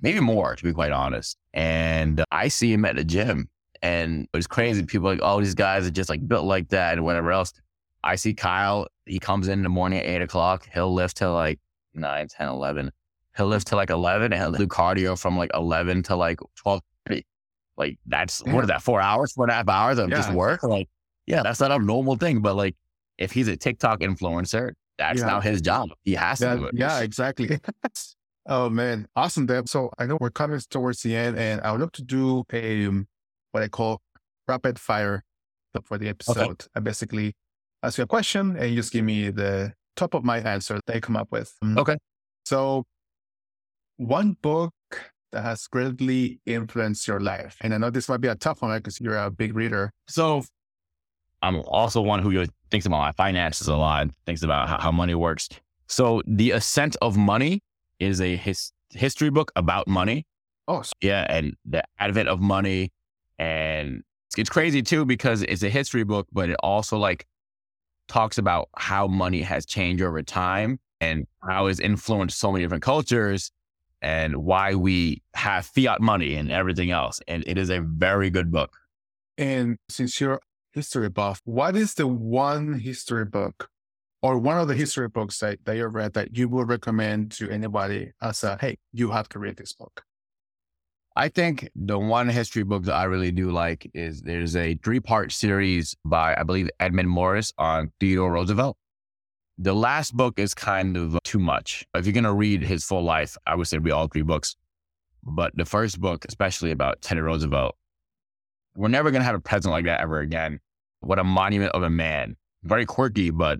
maybe 0.00 0.20
more, 0.20 0.54
to 0.54 0.62
be 0.62 0.72
quite 0.72 0.92
honest. 0.92 1.36
And 1.54 2.24
I 2.30 2.48
see 2.48 2.72
him 2.72 2.84
at 2.84 2.96
the 2.96 3.04
gym 3.04 3.48
and 3.82 4.28
it's 4.34 4.46
crazy. 4.46 4.84
People 4.84 5.08
like, 5.08 5.20
oh, 5.22 5.40
these 5.40 5.54
guys 5.54 5.86
are 5.86 5.90
just 5.90 6.08
like 6.08 6.26
built 6.26 6.44
like 6.44 6.68
that 6.68 6.94
and 6.94 7.04
whatever 7.04 7.32
else. 7.32 7.52
I 8.08 8.14
see 8.14 8.32
Kyle, 8.32 8.88
he 9.04 9.18
comes 9.18 9.48
in, 9.48 9.58
in 9.58 9.62
the 9.62 9.68
morning 9.68 9.98
at 9.98 10.06
eight 10.06 10.22
o'clock. 10.22 10.66
He'll 10.72 10.94
lift 10.94 11.18
till 11.18 11.34
like 11.34 11.60
9, 11.92 12.28
10, 12.28 12.48
11. 12.48 12.90
He'll 13.36 13.48
lift 13.48 13.66
till 13.66 13.76
like 13.76 13.90
11 13.90 14.32
and 14.32 14.42
he'll 14.42 14.52
do 14.52 14.66
cardio 14.66 15.18
from 15.18 15.36
like 15.36 15.50
11 15.52 16.04
to 16.04 16.16
like 16.16 16.40
12. 16.56 16.80
Like 17.76 17.98
that's, 18.06 18.42
yeah. 18.44 18.54
what 18.54 18.64
is 18.64 18.68
that, 18.68 18.82
four 18.82 19.02
hours, 19.02 19.32
four 19.32 19.44
and 19.44 19.52
a 19.52 19.54
half 19.54 19.68
hours 19.68 19.98
of 19.98 20.08
yeah. 20.08 20.16
just 20.16 20.32
work? 20.32 20.62
Like, 20.62 20.88
yeah, 21.26 21.42
that's 21.42 21.60
not 21.60 21.70
a 21.70 21.78
normal 21.78 22.16
thing. 22.16 22.40
But 22.40 22.56
like, 22.56 22.74
if 23.18 23.30
he's 23.30 23.46
a 23.46 23.56
TikTok 23.58 24.00
influencer, 24.00 24.72
that's 24.96 25.20
yeah. 25.20 25.26
now 25.26 25.40
his 25.40 25.60
job. 25.60 25.90
He 26.02 26.14
has 26.14 26.38
to 26.38 26.56
do 26.56 26.64
it. 26.64 26.74
Yeah, 26.76 27.00
exactly. 27.00 27.60
oh 28.46 28.70
man, 28.70 29.06
awesome, 29.14 29.44
Dev. 29.44 29.68
So 29.68 29.90
I 29.98 30.06
know 30.06 30.16
we're 30.18 30.30
coming 30.30 30.58
towards 30.70 31.02
the 31.02 31.14
end, 31.14 31.38
and 31.38 31.60
I 31.60 31.70
would 31.70 31.80
love 31.80 31.92
to 31.92 32.02
do 32.02 32.42
a 32.52 32.86
um, 32.86 33.06
what 33.52 33.62
I 33.62 33.68
call 33.68 34.00
rapid 34.48 34.78
fire 34.78 35.22
for 35.84 35.98
the 35.98 36.08
episode. 36.08 36.38
Okay. 36.38 36.66
I 36.74 36.80
basically 36.80 37.34
ask 37.82 37.98
you 37.98 38.04
a 38.04 38.06
question 38.06 38.56
and 38.56 38.70
you 38.70 38.76
just 38.76 38.92
give 38.92 39.04
me 39.04 39.30
the 39.30 39.72
top 39.96 40.14
of 40.14 40.24
my 40.24 40.38
answer 40.38 40.80
they 40.86 41.00
come 41.00 41.16
up 41.16 41.28
with. 41.30 41.54
Mm. 41.62 41.78
Okay. 41.78 41.96
So 42.44 42.84
one 43.96 44.36
book 44.40 44.72
that 45.32 45.42
has 45.42 45.66
greatly 45.66 46.40
influenced 46.46 47.06
your 47.06 47.20
life? 47.20 47.56
And 47.60 47.74
I 47.74 47.78
know 47.78 47.90
this 47.90 48.08
might 48.08 48.20
be 48.20 48.28
a 48.28 48.34
tough 48.34 48.62
one 48.62 48.76
because 48.78 49.00
you're 49.00 49.18
a 49.18 49.30
big 49.30 49.54
reader. 49.54 49.92
So 50.08 50.42
I'm 51.42 51.56
also 51.66 52.00
one 52.00 52.20
who 52.20 52.46
thinks 52.70 52.86
about 52.86 52.98
my 52.98 53.12
finances 53.12 53.68
a 53.68 53.76
lot, 53.76 54.08
thinks 54.26 54.42
about 54.42 54.68
how, 54.68 54.78
how 54.78 54.92
money 54.92 55.14
works. 55.14 55.48
So 55.86 56.22
The 56.26 56.52
Ascent 56.52 56.96
of 57.02 57.16
Money 57.16 57.62
is 57.98 58.20
a 58.20 58.36
his, 58.36 58.72
history 58.90 59.30
book 59.30 59.52
about 59.56 59.88
money. 59.88 60.26
Oh, 60.66 60.82
yeah. 61.00 61.26
And 61.28 61.54
the 61.64 61.82
advent 61.98 62.28
of 62.28 62.40
money. 62.40 62.92
And 63.38 64.02
it's 64.36 64.50
crazy 64.50 64.82
too, 64.82 65.04
because 65.04 65.42
it's 65.42 65.62
a 65.62 65.70
history 65.70 66.04
book, 66.04 66.26
but 66.32 66.50
it 66.50 66.56
also 66.62 66.98
like 66.98 67.26
talks 68.08 68.38
about 68.38 68.68
how 68.76 69.06
money 69.06 69.42
has 69.42 69.64
changed 69.64 70.02
over 70.02 70.22
time 70.22 70.78
and 71.00 71.26
how 71.42 71.66
it's 71.66 71.80
influenced 71.80 72.38
so 72.38 72.50
many 72.50 72.64
different 72.64 72.82
cultures 72.82 73.52
and 74.02 74.36
why 74.36 74.74
we 74.74 75.22
have 75.34 75.66
fiat 75.66 76.00
money 76.00 76.34
and 76.34 76.50
everything 76.50 76.90
else. 76.90 77.20
And 77.28 77.44
it 77.46 77.58
is 77.58 77.70
a 77.70 77.80
very 77.80 78.30
good 78.30 78.50
book. 78.50 78.76
And 79.36 79.76
since 79.88 80.20
you're 80.20 80.40
history 80.72 81.08
buff, 81.08 81.40
what 81.44 81.76
is 81.76 81.94
the 81.94 82.06
one 82.06 82.78
history 82.80 83.24
book 83.24 83.68
or 84.22 84.38
one 84.38 84.58
of 84.58 84.68
the 84.68 84.74
history 84.74 85.08
books 85.08 85.38
that, 85.38 85.58
that 85.64 85.76
you 85.76 85.86
read 85.86 86.14
that 86.14 86.36
you 86.36 86.48
would 86.48 86.68
recommend 86.68 87.30
to 87.32 87.48
anybody 87.50 88.12
as 88.20 88.42
a, 88.42 88.58
hey, 88.60 88.78
you 88.92 89.10
have 89.10 89.28
to 89.30 89.38
read 89.38 89.56
this 89.56 89.72
book? 89.72 90.02
I 91.18 91.28
think 91.28 91.68
the 91.74 91.98
one 91.98 92.28
history 92.28 92.62
book 92.62 92.84
that 92.84 92.94
I 92.94 93.02
really 93.02 93.32
do 93.32 93.50
like 93.50 93.90
is 93.92 94.22
there's 94.22 94.54
a 94.54 94.76
three 94.84 95.00
part 95.00 95.32
series 95.32 95.96
by, 96.04 96.36
I 96.38 96.44
believe, 96.44 96.70
Edmund 96.78 97.08
Morris 97.10 97.52
on 97.58 97.90
Theodore 97.98 98.30
Roosevelt. 98.30 98.76
The 99.58 99.74
last 99.74 100.16
book 100.16 100.38
is 100.38 100.54
kind 100.54 100.96
of 100.96 101.18
too 101.24 101.40
much. 101.40 101.84
If 101.92 102.06
you're 102.06 102.12
going 102.12 102.22
to 102.22 102.32
read 102.32 102.62
his 102.62 102.84
full 102.84 103.02
life, 103.02 103.36
I 103.48 103.56
would 103.56 103.66
say 103.66 103.78
read 103.78 103.90
all 103.90 104.06
three 104.06 104.22
books. 104.22 104.54
But 105.24 105.50
the 105.56 105.64
first 105.64 106.00
book, 106.00 106.24
especially 106.28 106.70
about 106.70 107.02
Teddy 107.02 107.20
Roosevelt, 107.20 107.74
we're 108.76 108.86
never 108.86 109.10
going 109.10 109.22
to 109.22 109.26
have 109.26 109.34
a 109.34 109.40
president 109.40 109.72
like 109.72 109.86
that 109.86 110.00
ever 110.00 110.20
again. 110.20 110.60
What 111.00 111.18
a 111.18 111.24
monument 111.24 111.72
of 111.72 111.82
a 111.82 111.90
man. 111.90 112.36
Very 112.62 112.86
quirky, 112.86 113.30
but 113.30 113.58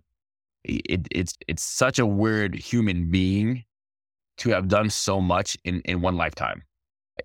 it, 0.62 1.08
it's 1.10 1.34
it's 1.48 1.64
such 1.64 1.98
a 1.98 2.06
weird 2.06 2.54
human 2.54 3.10
being 3.10 3.64
to 4.36 4.50
have 4.50 4.68
done 4.68 4.90
so 4.90 5.20
much 5.20 5.56
in, 5.64 5.80
in 5.80 6.00
one 6.00 6.16
lifetime. 6.16 6.62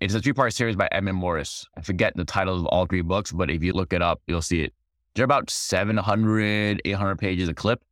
It's 0.00 0.14
a 0.14 0.20
three 0.20 0.32
part 0.32 0.52
series 0.52 0.76
by 0.76 0.88
Edmund 0.92 1.18
Morris. 1.18 1.66
I 1.76 1.80
forget 1.80 2.16
the 2.16 2.24
title 2.24 2.58
of 2.58 2.66
all 2.66 2.86
three 2.86 3.02
books, 3.02 3.32
but 3.32 3.50
if 3.50 3.62
you 3.62 3.72
look 3.72 3.92
it 3.92 4.02
up, 4.02 4.20
you'll 4.26 4.42
see 4.42 4.62
it. 4.62 4.74
They're 5.14 5.24
about 5.24 5.50
700, 5.50 6.82
800 6.84 7.18
pages 7.18 7.48
a 7.48 7.54
clip 7.54 7.82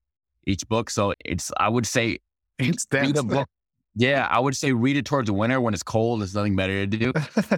each 0.47 0.69
book. 0.69 0.91
So 0.91 1.15
it's, 1.25 1.53
I 1.59 1.69
would 1.69 1.87
say, 1.87 2.19
it's 2.59 2.85
dense. 2.87 3.21
book. 3.23 3.49
Yeah, 3.95 4.27
I 4.31 4.41
would 4.41 4.57
say 4.57 4.73
read 4.73 4.97
it 4.97 5.05
towards 5.05 5.27
the 5.27 5.35
winter 5.35 5.61
when 5.61 5.75
it's 5.75 5.83
cold. 5.83 6.21
There's 6.21 6.35
nothing 6.35 6.57
better 6.57 6.87
to 6.87 6.87
do. 6.87 7.13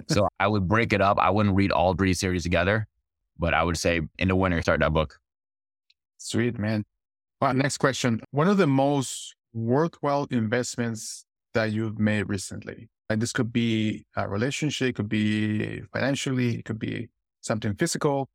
so 0.09 0.27
I 0.39 0.47
would 0.47 0.67
break 0.67 0.93
it 0.93 1.01
up. 1.01 1.17
I 1.19 1.29
wouldn't 1.29 1.55
read 1.55 1.71
all 1.71 1.93
three 1.93 2.13
series 2.13 2.43
together, 2.43 2.87
but 3.39 3.53
I 3.53 3.63
would 3.63 3.77
say 3.77 4.01
in 4.19 4.27
the 4.27 4.35
winter, 4.35 4.61
start 4.61 4.81
that 4.81 4.91
book. 4.93 5.19
Sweet, 6.17 6.59
man. 6.59 6.83
Well, 7.41 7.53
next 7.53 7.77
question. 7.77 8.21
One 8.31 8.47
of 8.47 8.57
the 8.57 8.67
most 8.67 9.35
worthwhile 9.53 10.27
investments 10.29 11.25
that 11.53 11.71
you've 11.71 11.97
made 11.97 12.29
recently? 12.29 12.89
And 13.09 13.21
this 13.21 13.31
could 13.31 13.53
be 13.53 14.05
a 14.15 14.27
relationship, 14.27 14.89
it 14.89 14.95
could 14.95 15.09
be 15.09 15.81
financially, 15.93 16.57
it 16.59 16.65
could 16.65 16.79
be 16.79 17.09
something 17.41 17.75
physical. 17.75 18.27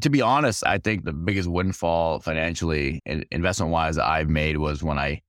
To 0.00 0.10
be 0.10 0.22
honest, 0.22 0.64
I 0.66 0.78
think 0.78 1.04
the 1.04 1.12
biggest 1.12 1.48
windfall 1.48 2.20
financially 2.20 3.00
and 3.04 3.24
investment 3.30 3.70
wise 3.70 3.98
I've 3.98 4.28
made 4.28 4.56
was 4.56 4.82
when 4.82 4.98
I 4.98 5.20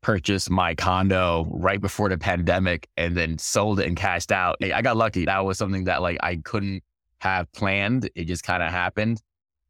purchased 0.00 0.48
my 0.48 0.74
condo 0.74 1.48
right 1.50 1.80
before 1.80 2.08
the 2.08 2.16
pandemic 2.16 2.88
and 2.96 3.16
then 3.16 3.36
sold 3.38 3.80
it 3.80 3.86
and 3.86 3.96
cashed 3.96 4.30
out. 4.30 4.56
I 4.62 4.80
got 4.80 4.96
lucky. 4.96 5.24
That 5.24 5.44
was 5.44 5.58
something 5.58 5.84
that 5.84 6.00
like 6.00 6.18
I 6.22 6.36
couldn't 6.36 6.84
have 7.18 7.50
planned. 7.52 8.08
It 8.14 8.24
just 8.24 8.44
kind 8.44 8.62
of 8.62 8.70
happened. 8.70 9.20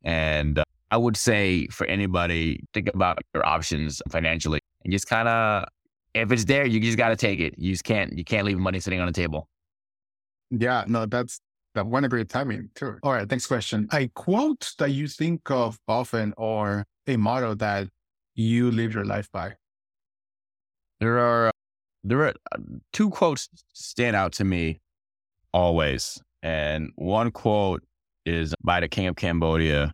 And 0.05 0.59
uh, 0.59 0.65
I 0.91 0.99
would 0.99 1.17
say 1.17 1.67
for 1.69 1.87
anybody, 1.87 2.61
think 2.75 2.91
about 2.93 3.19
your 3.35 3.47
options 3.47 4.03
financially 4.11 4.61
and 4.85 4.93
just 4.93 5.07
kind 5.07 5.27
of 5.27 5.69
if 6.17 6.33
it's 6.33 6.45
there, 6.45 6.67
you 6.67 6.81
just 6.81 6.97
got 6.97 7.11
to 7.11 7.17
take 7.17 7.41
it. 7.41 7.55
You 7.59 7.73
just 7.73 7.85
can't 7.85 8.17
you 8.17 8.25
can't 8.25 8.47
leave 8.47 8.59
money 8.59 8.81
sitting 8.81 9.01
on 9.01 9.07
the 9.07 9.13
table. 9.13 9.49
Yeah, 10.51 10.85
no, 10.87 11.07
that's 11.07 11.41
that 11.75 11.87
one 11.87 12.05
a 12.05 12.09
great 12.09 12.29
timing 12.29 12.71
too. 12.75 12.99
All 13.03 13.13
right, 13.13 13.31
next 13.31 13.47
question. 13.47 13.89
A 13.93 14.09
quote 14.09 14.73
that 14.79 14.91
you 14.91 15.09
think 15.09 15.51
of 15.51 15.79
often 15.87 16.33
or 16.37 16.85
a 17.07 17.17
motto 17.17 17.55
that 17.57 17.89
you 18.35 18.71
live 18.71 18.95
your 18.95 19.05
life 19.05 19.31
by. 19.31 19.55
There 21.01 21.19
are 21.19 21.51
there 22.03 22.23
are 22.23 22.35
uh, 22.53 22.59
two 22.93 23.11
quotes 23.11 23.49
stand 23.75 24.17
out 24.17 24.33
to 24.35 24.45
me 24.45 24.81
always. 25.53 26.21
And 26.43 26.93
one 26.97 27.31
quote 27.31 27.83
is 28.25 28.55
by 28.63 28.81
the 28.81 28.89
king 28.89 29.07
of 29.07 29.17
Cambodia 29.17 29.93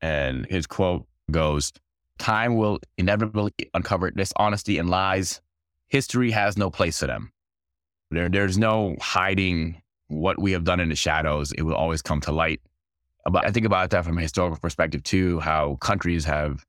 and 0.00 0.46
his 0.46 0.66
quote 0.66 1.06
goes, 1.30 1.72
"Time 2.18 2.56
will 2.56 2.78
inevitably 2.96 3.52
uncover 3.74 4.10
dishonesty 4.10 4.78
and 4.78 4.88
lies 4.88 5.40
history 5.88 6.30
has 6.30 6.56
no 6.56 6.70
place 6.70 6.98
for 6.98 7.06
them. 7.06 7.32
There, 8.10 8.28
there's 8.28 8.58
no 8.58 8.96
hiding 9.00 9.82
what 10.08 10.40
we 10.40 10.52
have 10.52 10.64
done 10.64 10.80
in 10.80 10.88
the 10.88 10.96
shadows. 10.96 11.52
It 11.52 11.62
will 11.62 11.74
always 11.74 12.02
come 12.02 12.20
to 12.22 12.32
light. 12.32 12.60
But 13.30 13.46
I 13.46 13.50
think 13.50 13.66
about 13.66 13.90
that 13.90 14.04
from 14.04 14.16
a 14.16 14.22
historical 14.22 14.58
perspective 14.58 15.02
too, 15.02 15.40
how 15.40 15.76
countries 15.76 16.24
have 16.24 16.64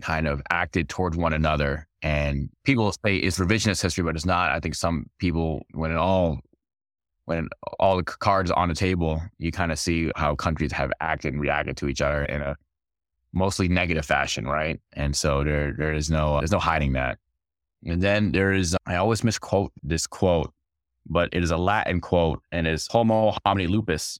kind 0.00 0.26
of 0.26 0.40
acted 0.50 0.88
towards 0.88 1.16
one 1.16 1.32
another. 1.32 1.86
And 2.02 2.48
people 2.64 2.92
say 3.04 3.16
it's 3.16 3.38
revisionist 3.38 3.82
history, 3.82 4.04
but 4.04 4.16
it's 4.16 4.24
not. 4.24 4.52
I 4.52 4.60
think 4.60 4.74
some 4.74 5.06
people, 5.18 5.66
when 5.72 5.90
it 5.90 5.96
all 5.96 6.40
when 7.24 7.48
all 7.78 7.98
the 7.98 8.02
cards 8.02 8.50
on 8.50 8.70
the 8.70 8.74
table, 8.74 9.20
you 9.36 9.52
kind 9.52 9.70
of 9.70 9.78
see 9.78 10.10
how 10.16 10.34
countries 10.34 10.72
have 10.72 10.90
acted 11.00 11.34
and 11.34 11.42
reacted 11.42 11.76
to 11.76 11.88
each 11.88 12.00
other 12.00 12.24
in 12.24 12.40
a 12.40 12.56
mostly 13.34 13.68
negative 13.68 14.06
fashion, 14.06 14.46
right? 14.46 14.80
And 14.94 15.14
so 15.14 15.44
there 15.44 15.74
there 15.76 15.92
is 15.92 16.10
no 16.10 16.38
there's 16.38 16.52
no 16.52 16.58
hiding 16.58 16.94
that. 16.94 17.18
And 17.84 18.02
then 18.02 18.32
there 18.32 18.52
is, 18.52 18.76
I 18.86 18.96
always 18.96 19.22
misquote 19.22 19.72
this 19.82 20.06
quote, 20.06 20.52
but 21.06 21.28
it 21.32 21.42
is 21.42 21.50
a 21.50 21.56
Latin 21.56 22.00
quote 22.00 22.42
and 22.52 22.66
it's 22.66 22.86
Homo 22.90 23.36
homini 23.46 23.68
lupus. 23.68 24.18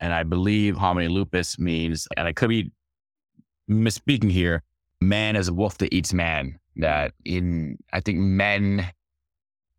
And 0.00 0.12
I 0.12 0.22
believe 0.22 0.76
homini 0.76 1.08
lupus 1.08 1.58
means, 1.58 2.06
and 2.16 2.28
I 2.28 2.32
could 2.32 2.48
be 2.48 2.70
misspeaking 3.70 4.30
here, 4.30 4.62
man 5.00 5.36
is 5.36 5.48
a 5.48 5.52
wolf 5.52 5.78
that 5.78 5.94
eats 5.94 6.12
man. 6.12 6.58
That 6.76 7.12
in, 7.24 7.76
I 7.92 8.00
think 8.00 8.18
men, 8.18 8.86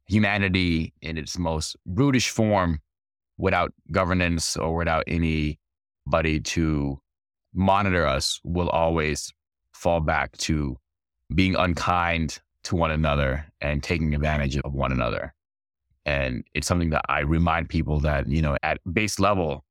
humanity 0.07 0.93
in 1.01 1.17
its 1.17 1.37
most 1.37 1.77
brutish 1.85 2.29
form, 2.29 2.81
without 3.37 3.73
governance 3.91 4.57
or 4.57 4.75
without 4.75 5.05
anybody 5.07 6.41
to 6.41 6.99
monitor 7.53 8.05
us, 8.05 8.41
will 8.43 8.69
always 8.69 9.33
fall 9.73 10.01
back 10.01 10.35
to 10.37 10.77
being 11.33 11.55
unkind, 11.55 12.41
to 12.63 12.75
one 12.75 12.91
another 12.91 13.45
and 13.61 13.81
taking 13.83 14.13
advantage 14.13 14.57
of 14.57 14.73
one 14.73 14.91
another. 14.91 15.33
And 16.05 16.43
it's 16.53 16.67
something 16.67 16.89
that 16.91 17.05
I 17.09 17.19
remind 17.19 17.69
people 17.69 17.99
that, 18.01 18.27
you 18.27 18.41
know, 18.41 18.57
at 18.63 18.79
base 18.91 19.19
level, 19.19 19.63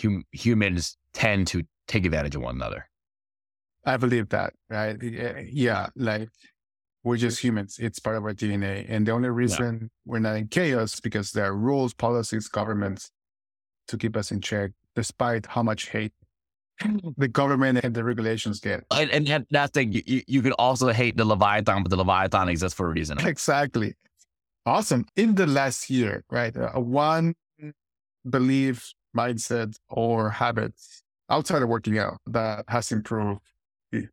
hum- 0.00 0.24
humans 0.32 0.96
tend 1.12 1.46
to 1.48 1.62
take 1.88 2.04
advantage 2.04 2.34
of 2.34 2.42
one 2.42 2.56
another. 2.56 2.88
I 3.84 3.96
believe 3.96 4.30
that, 4.30 4.54
right? 4.70 4.96
Eh, 5.02 5.16
eh, 5.16 5.44
yeah, 5.50 5.88
like 5.96 6.28
we're 7.02 7.18
just 7.18 7.42
humans. 7.42 7.78
It's 7.78 7.98
part 7.98 8.16
of 8.16 8.24
our 8.24 8.32
DNA. 8.32 8.86
And 8.88 9.06
the 9.06 9.12
only 9.12 9.28
reason 9.28 9.78
yeah. 9.82 9.88
we're 10.06 10.20
not 10.20 10.36
in 10.36 10.48
chaos 10.48 11.00
because 11.00 11.32
there 11.32 11.44
are 11.44 11.56
rules, 11.56 11.92
policies, 11.92 12.48
governments 12.48 13.10
to 13.88 13.98
keep 13.98 14.16
us 14.16 14.30
in 14.30 14.40
check, 14.40 14.70
despite 14.96 15.46
how 15.46 15.62
much 15.62 15.90
hate 15.90 16.12
the 17.16 17.28
government 17.28 17.80
and 17.82 17.94
the 17.94 18.04
regulations 18.04 18.60
get. 18.60 18.84
And, 18.90 19.10
and 19.10 19.46
that's 19.50 19.72
the 19.72 19.80
thing. 19.80 19.92
You, 19.92 20.22
you 20.26 20.42
can 20.42 20.52
also 20.52 20.88
hate 20.88 21.16
the 21.16 21.24
Leviathan, 21.24 21.82
but 21.82 21.90
the 21.90 21.96
Leviathan 21.96 22.48
exists 22.48 22.76
for 22.76 22.86
a 22.86 22.92
reason. 22.92 23.18
Exactly. 23.26 23.94
Awesome. 24.66 25.04
In 25.16 25.34
the 25.34 25.46
last 25.46 25.90
year, 25.90 26.24
right? 26.30 26.56
Uh, 26.56 26.80
one 26.80 27.34
belief, 28.28 28.94
mindset, 29.16 29.76
or 29.90 30.30
habits 30.30 31.02
outside 31.30 31.62
of 31.62 31.68
working 31.68 31.98
out 31.98 32.18
that 32.26 32.64
has 32.68 32.92
improved 32.92 33.40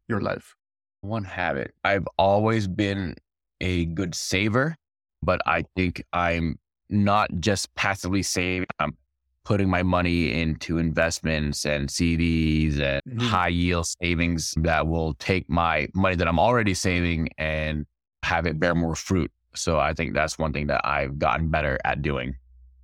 your 0.08 0.22
life? 0.22 0.56
One 1.02 1.24
habit. 1.24 1.74
I've 1.84 2.08
always 2.18 2.68
been 2.68 3.16
a 3.60 3.86
good 3.86 4.14
saver, 4.16 4.76
but 5.24 5.42
I 5.46 5.66
think 5.76 6.04
I'm 6.14 6.60
not 6.90 7.30
just 7.40 7.74
passively 7.76 8.24
saving. 8.24 8.68
I'm 8.80 8.98
putting 9.44 9.70
my 9.70 9.84
money 9.84 10.32
into 10.40 10.78
investments 10.78 11.66
and 11.66 11.90
CDs 11.90 12.80
and 12.80 13.02
mm-hmm. 13.08 13.20
high 13.20 13.48
yield 13.48 13.88
savings 14.02 14.54
that 14.58 14.88
will 14.88 15.14
take 15.16 15.50
my 15.50 15.88
money 15.96 16.16
that 16.16 16.28
I'm 16.28 16.40
already 16.40 16.74
saving 16.74 17.30
and 17.38 17.86
have 18.24 18.46
it 18.46 18.60
bear 18.60 18.76
more 18.76 18.96
fruit. 18.96 19.32
So 19.56 19.80
I 19.80 19.94
think 19.94 20.14
that's 20.14 20.38
one 20.38 20.54
thing 20.54 20.68
that 20.68 20.82
I've 20.86 21.18
gotten 21.18 21.50
better 21.50 21.78
at 21.84 22.02
doing. 22.02 22.36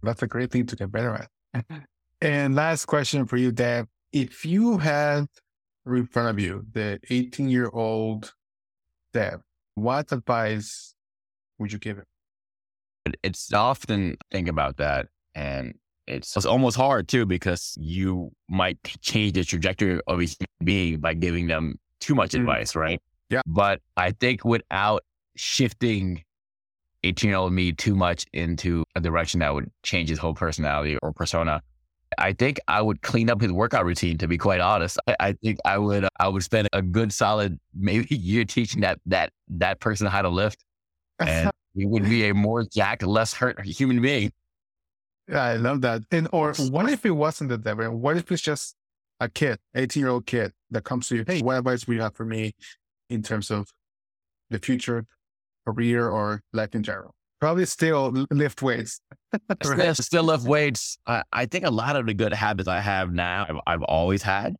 That's 0.03 0.23
a 0.23 0.27
great 0.27 0.51
thing 0.51 0.65
to 0.67 0.75
get 0.75 0.91
better 0.91 1.27
at. 1.53 1.65
and 2.21 2.55
last 2.55 2.85
question 2.85 3.25
for 3.25 3.37
you, 3.37 3.51
Dev. 3.51 3.87
If 4.11 4.45
you 4.45 4.77
had 4.77 5.27
in 5.85 6.07
front 6.07 6.29
of 6.29 6.39
you 6.39 6.65
the 6.71 6.99
18 7.09 7.49
year 7.49 7.69
old 7.71 8.33
Dev, 9.13 9.41
what 9.75 10.11
advice 10.11 10.93
would 11.59 11.71
you 11.71 11.79
give 11.79 11.97
him? 11.97 12.05
It's 13.23 13.53
often 13.53 14.17
think 14.31 14.47
about 14.47 14.77
that. 14.77 15.07
And 15.33 15.75
it's, 16.07 16.35
it's 16.35 16.45
almost 16.45 16.77
hard 16.77 17.07
too, 17.07 17.25
because 17.25 17.77
you 17.79 18.31
might 18.49 18.77
change 19.01 19.33
the 19.33 19.43
trajectory 19.43 19.99
of 20.07 20.19
a 20.19 20.23
human 20.23 20.47
being 20.63 20.99
by 20.99 21.13
giving 21.13 21.47
them 21.47 21.79
too 21.99 22.15
much 22.15 22.31
mm. 22.31 22.39
advice, 22.39 22.75
right? 22.75 23.01
Yeah. 23.29 23.41
But 23.45 23.81
I 23.97 24.11
think 24.11 24.45
without 24.45 25.03
shifting 25.35 26.23
18 27.03 27.29
year 27.29 27.37
old 27.37 27.53
me 27.53 27.71
too 27.71 27.95
much 27.95 28.25
into 28.33 28.83
a 28.95 29.01
direction 29.01 29.39
that 29.41 29.53
would 29.53 29.69
change 29.83 30.09
his 30.09 30.19
whole 30.19 30.33
personality 30.33 30.97
or 31.01 31.11
persona, 31.13 31.61
I 32.17 32.33
think 32.33 32.59
I 32.67 32.81
would 32.81 33.01
clean 33.01 33.29
up 33.29 33.41
his 33.41 33.51
workout 33.51 33.85
routine. 33.85 34.17
To 34.19 34.27
be 34.27 34.37
quite 34.37 34.61
honest, 34.61 34.97
I, 35.07 35.15
I 35.19 35.33
think 35.33 35.59
I 35.65 35.77
would 35.77 36.05
uh, 36.05 36.09
I 36.19 36.27
would 36.27 36.43
spend 36.43 36.69
a 36.73 36.81
good 36.81 37.11
solid 37.13 37.59
maybe 37.75 38.15
year 38.15 38.45
teaching 38.45 38.81
that 38.81 38.99
that 39.05 39.31
that 39.49 39.79
person 39.79 40.07
how 40.07 40.21
to 40.21 40.29
lift, 40.29 40.63
and 41.19 41.51
he 41.75 41.85
would 41.85 42.03
be 42.03 42.29
a 42.29 42.33
more 42.33 42.63
jacked, 42.63 43.03
less 43.03 43.33
hurt 43.33 43.63
human 43.65 44.01
being. 44.01 44.31
Yeah, 45.27 45.43
I 45.43 45.55
love 45.55 45.81
that. 45.81 46.03
And 46.11 46.27
or 46.31 46.53
what 46.53 46.89
if 46.89 47.05
it 47.05 47.11
wasn't 47.11 47.49
the 47.49 47.57
devil? 47.57 47.97
What 47.97 48.17
if 48.17 48.31
it's 48.31 48.41
just 48.41 48.75
a 49.19 49.27
kid, 49.27 49.59
18 49.75 50.01
year 50.01 50.09
old 50.09 50.25
kid 50.25 50.53
that 50.71 50.83
comes 50.83 51.07
to 51.09 51.17
you, 51.17 51.25
hey, 51.27 51.41
what 51.41 51.57
advice 51.57 51.87
would 51.87 51.95
you 51.95 52.01
have 52.01 52.15
for 52.15 52.25
me 52.25 52.53
in 53.09 53.23
terms 53.23 53.51
of 53.51 53.69
the 54.49 54.59
future, 54.59 55.05
career, 55.65 56.07
or 56.07 56.43
life 56.53 56.75
in 56.75 56.83
general? 56.83 57.13
Probably 57.39 57.65
still 57.65 58.25
lift 58.31 58.61
weights. 58.61 58.99
still, 59.63 59.95
still 59.95 60.23
lift 60.23 60.45
weights. 60.45 60.97
I, 61.05 61.23
I, 61.31 61.45
think 61.45 61.65
a 61.65 61.69
lot 61.69 61.95
of 61.95 62.07
the 62.07 62.13
good 62.13 62.33
habits 62.33 62.67
I 62.67 62.79
have 62.79 63.13
now, 63.13 63.45
I've, 63.47 63.59
I've 63.67 63.83
always 63.83 64.23
had. 64.23 64.55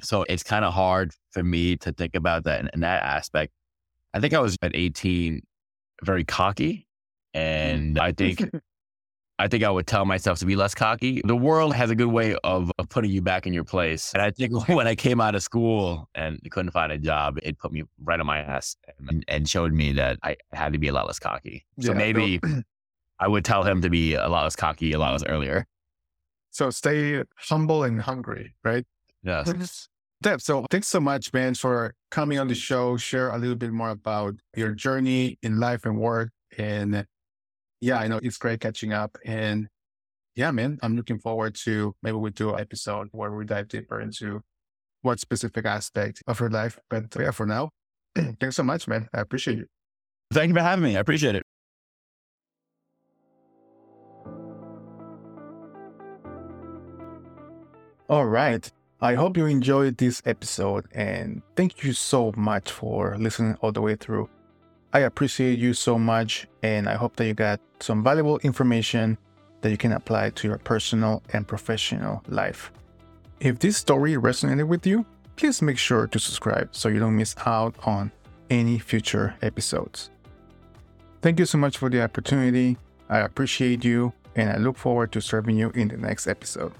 So 0.00 0.24
it's 0.28 0.42
kind 0.42 0.64
of 0.64 0.72
hard 0.72 1.12
for 1.32 1.42
me 1.42 1.76
to 1.78 1.92
think 1.92 2.14
about 2.14 2.44
that 2.44 2.60
in, 2.60 2.70
in 2.72 2.80
that 2.80 3.02
aspect. 3.02 3.52
I 4.14 4.20
think 4.20 4.32
I 4.32 4.40
was 4.40 4.56
at 4.62 4.74
18 4.74 5.42
very 6.04 6.24
cocky. 6.24 6.86
Mm. 7.34 7.40
And 7.40 7.98
I 7.98 8.12
think 8.12 8.48
I 9.40 9.46
think 9.46 9.62
I 9.62 9.70
would 9.70 9.86
tell 9.86 10.04
myself 10.04 10.40
to 10.40 10.46
be 10.46 10.56
less 10.56 10.74
cocky. 10.74 11.22
The 11.24 11.36
world 11.36 11.74
has 11.74 11.90
a 11.90 11.94
good 11.94 12.08
way 12.08 12.36
of, 12.42 12.72
of 12.78 12.88
putting 12.88 13.12
you 13.12 13.22
back 13.22 13.46
in 13.46 13.52
your 13.52 13.62
place. 13.64 14.12
And 14.12 14.20
I 14.20 14.32
think 14.32 14.68
when 14.68 14.88
I 14.88 14.94
came 14.94 15.20
out 15.20 15.34
of 15.34 15.42
school 15.42 16.08
and 16.14 16.40
couldn't 16.50 16.72
find 16.72 16.90
a 16.90 16.98
job, 16.98 17.38
it 17.42 17.58
put 17.58 17.72
me 17.72 17.84
right 18.02 18.18
on 18.18 18.26
my 18.26 18.38
ass 18.38 18.76
and, 19.08 19.24
and 19.28 19.48
showed 19.48 19.72
me 19.72 19.92
that 19.92 20.18
I 20.22 20.36
had 20.52 20.72
to 20.72 20.78
be 20.78 20.88
a 20.88 20.92
lot 20.92 21.06
less 21.06 21.18
cocky. 21.20 21.64
So 21.80 21.92
yeah, 21.92 21.98
maybe 21.98 22.40
I 23.20 23.28
would 23.28 23.44
tell 23.44 23.62
him 23.62 23.80
to 23.82 23.90
be 23.90 24.14
a 24.14 24.28
lot 24.28 24.42
less 24.42 24.56
cocky 24.56 24.92
a 24.92 24.98
lot 24.98 25.12
less 25.12 25.24
earlier. 25.24 25.66
So 26.50 26.70
stay 26.70 27.22
humble 27.36 27.84
and 27.84 28.00
hungry, 28.00 28.54
right? 28.64 28.84
Yes. 29.22 29.88
Dev, 30.20 30.42
so 30.42 30.66
thanks 30.68 30.88
so 30.88 30.98
much, 30.98 31.32
man, 31.32 31.54
for 31.54 31.94
coming 32.10 32.40
on 32.40 32.48
the 32.48 32.54
show, 32.54 32.96
share 32.96 33.30
a 33.30 33.38
little 33.38 33.54
bit 33.54 33.70
more 33.70 33.90
about 33.90 34.34
your 34.56 34.72
journey 34.72 35.38
in 35.44 35.60
life 35.60 35.84
and 35.84 35.96
work 35.96 36.30
and 36.56 37.06
yeah, 37.80 37.98
I 37.98 38.08
know 38.08 38.20
it's 38.22 38.38
great 38.38 38.60
catching 38.60 38.92
up. 38.92 39.16
And 39.24 39.68
yeah, 40.34 40.50
man, 40.50 40.78
I'm 40.82 40.96
looking 40.96 41.18
forward 41.18 41.54
to 41.66 41.94
maybe 42.02 42.16
we 42.16 42.30
do 42.30 42.54
an 42.54 42.60
episode 42.60 43.08
where 43.12 43.30
we 43.32 43.44
dive 43.44 43.68
deeper 43.68 44.00
into 44.00 44.42
what 45.02 45.20
specific 45.20 45.64
aspect 45.64 46.22
of 46.26 46.40
your 46.40 46.50
life. 46.50 46.78
But 46.90 47.16
uh, 47.16 47.22
yeah, 47.22 47.30
for 47.30 47.46
now, 47.46 47.70
thanks 48.14 48.56
so 48.56 48.62
much, 48.62 48.88
man. 48.88 49.08
I 49.12 49.20
appreciate 49.20 49.58
it. 49.58 49.68
Thank 50.32 50.48
you 50.48 50.54
for 50.54 50.60
having 50.60 50.84
me. 50.84 50.96
I 50.96 51.00
appreciate 51.00 51.34
it. 51.34 51.42
All 58.08 58.26
right. 58.26 58.70
I 59.00 59.14
hope 59.14 59.36
you 59.36 59.46
enjoyed 59.46 59.98
this 59.98 60.22
episode 60.24 60.86
and 60.92 61.42
thank 61.54 61.84
you 61.84 61.92
so 61.92 62.32
much 62.36 62.72
for 62.72 63.16
listening 63.18 63.56
all 63.60 63.70
the 63.70 63.80
way 63.80 63.94
through. 63.94 64.28
I 64.92 65.00
appreciate 65.00 65.58
you 65.58 65.74
so 65.74 65.98
much, 65.98 66.46
and 66.62 66.88
I 66.88 66.94
hope 66.94 67.16
that 67.16 67.26
you 67.26 67.34
got 67.34 67.60
some 67.80 68.02
valuable 68.02 68.38
information 68.38 69.18
that 69.60 69.70
you 69.70 69.76
can 69.76 69.92
apply 69.92 70.30
to 70.30 70.48
your 70.48 70.58
personal 70.58 71.22
and 71.32 71.46
professional 71.46 72.22
life. 72.28 72.72
If 73.40 73.58
this 73.58 73.76
story 73.76 74.14
resonated 74.14 74.66
with 74.66 74.86
you, 74.86 75.04
please 75.36 75.60
make 75.60 75.78
sure 75.78 76.06
to 76.06 76.18
subscribe 76.18 76.74
so 76.74 76.88
you 76.88 77.00
don't 77.00 77.16
miss 77.16 77.34
out 77.44 77.74
on 77.84 78.10
any 78.50 78.78
future 78.78 79.36
episodes. 79.42 80.10
Thank 81.20 81.38
you 81.38 81.46
so 81.46 81.58
much 81.58 81.76
for 81.76 81.90
the 81.90 82.02
opportunity. 82.02 82.78
I 83.08 83.18
appreciate 83.18 83.84
you, 83.84 84.12
and 84.36 84.50
I 84.50 84.56
look 84.56 84.78
forward 84.78 85.12
to 85.12 85.20
serving 85.20 85.56
you 85.56 85.70
in 85.70 85.88
the 85.88 85.96
next 85.96 86.26
episode. 86.26 86.72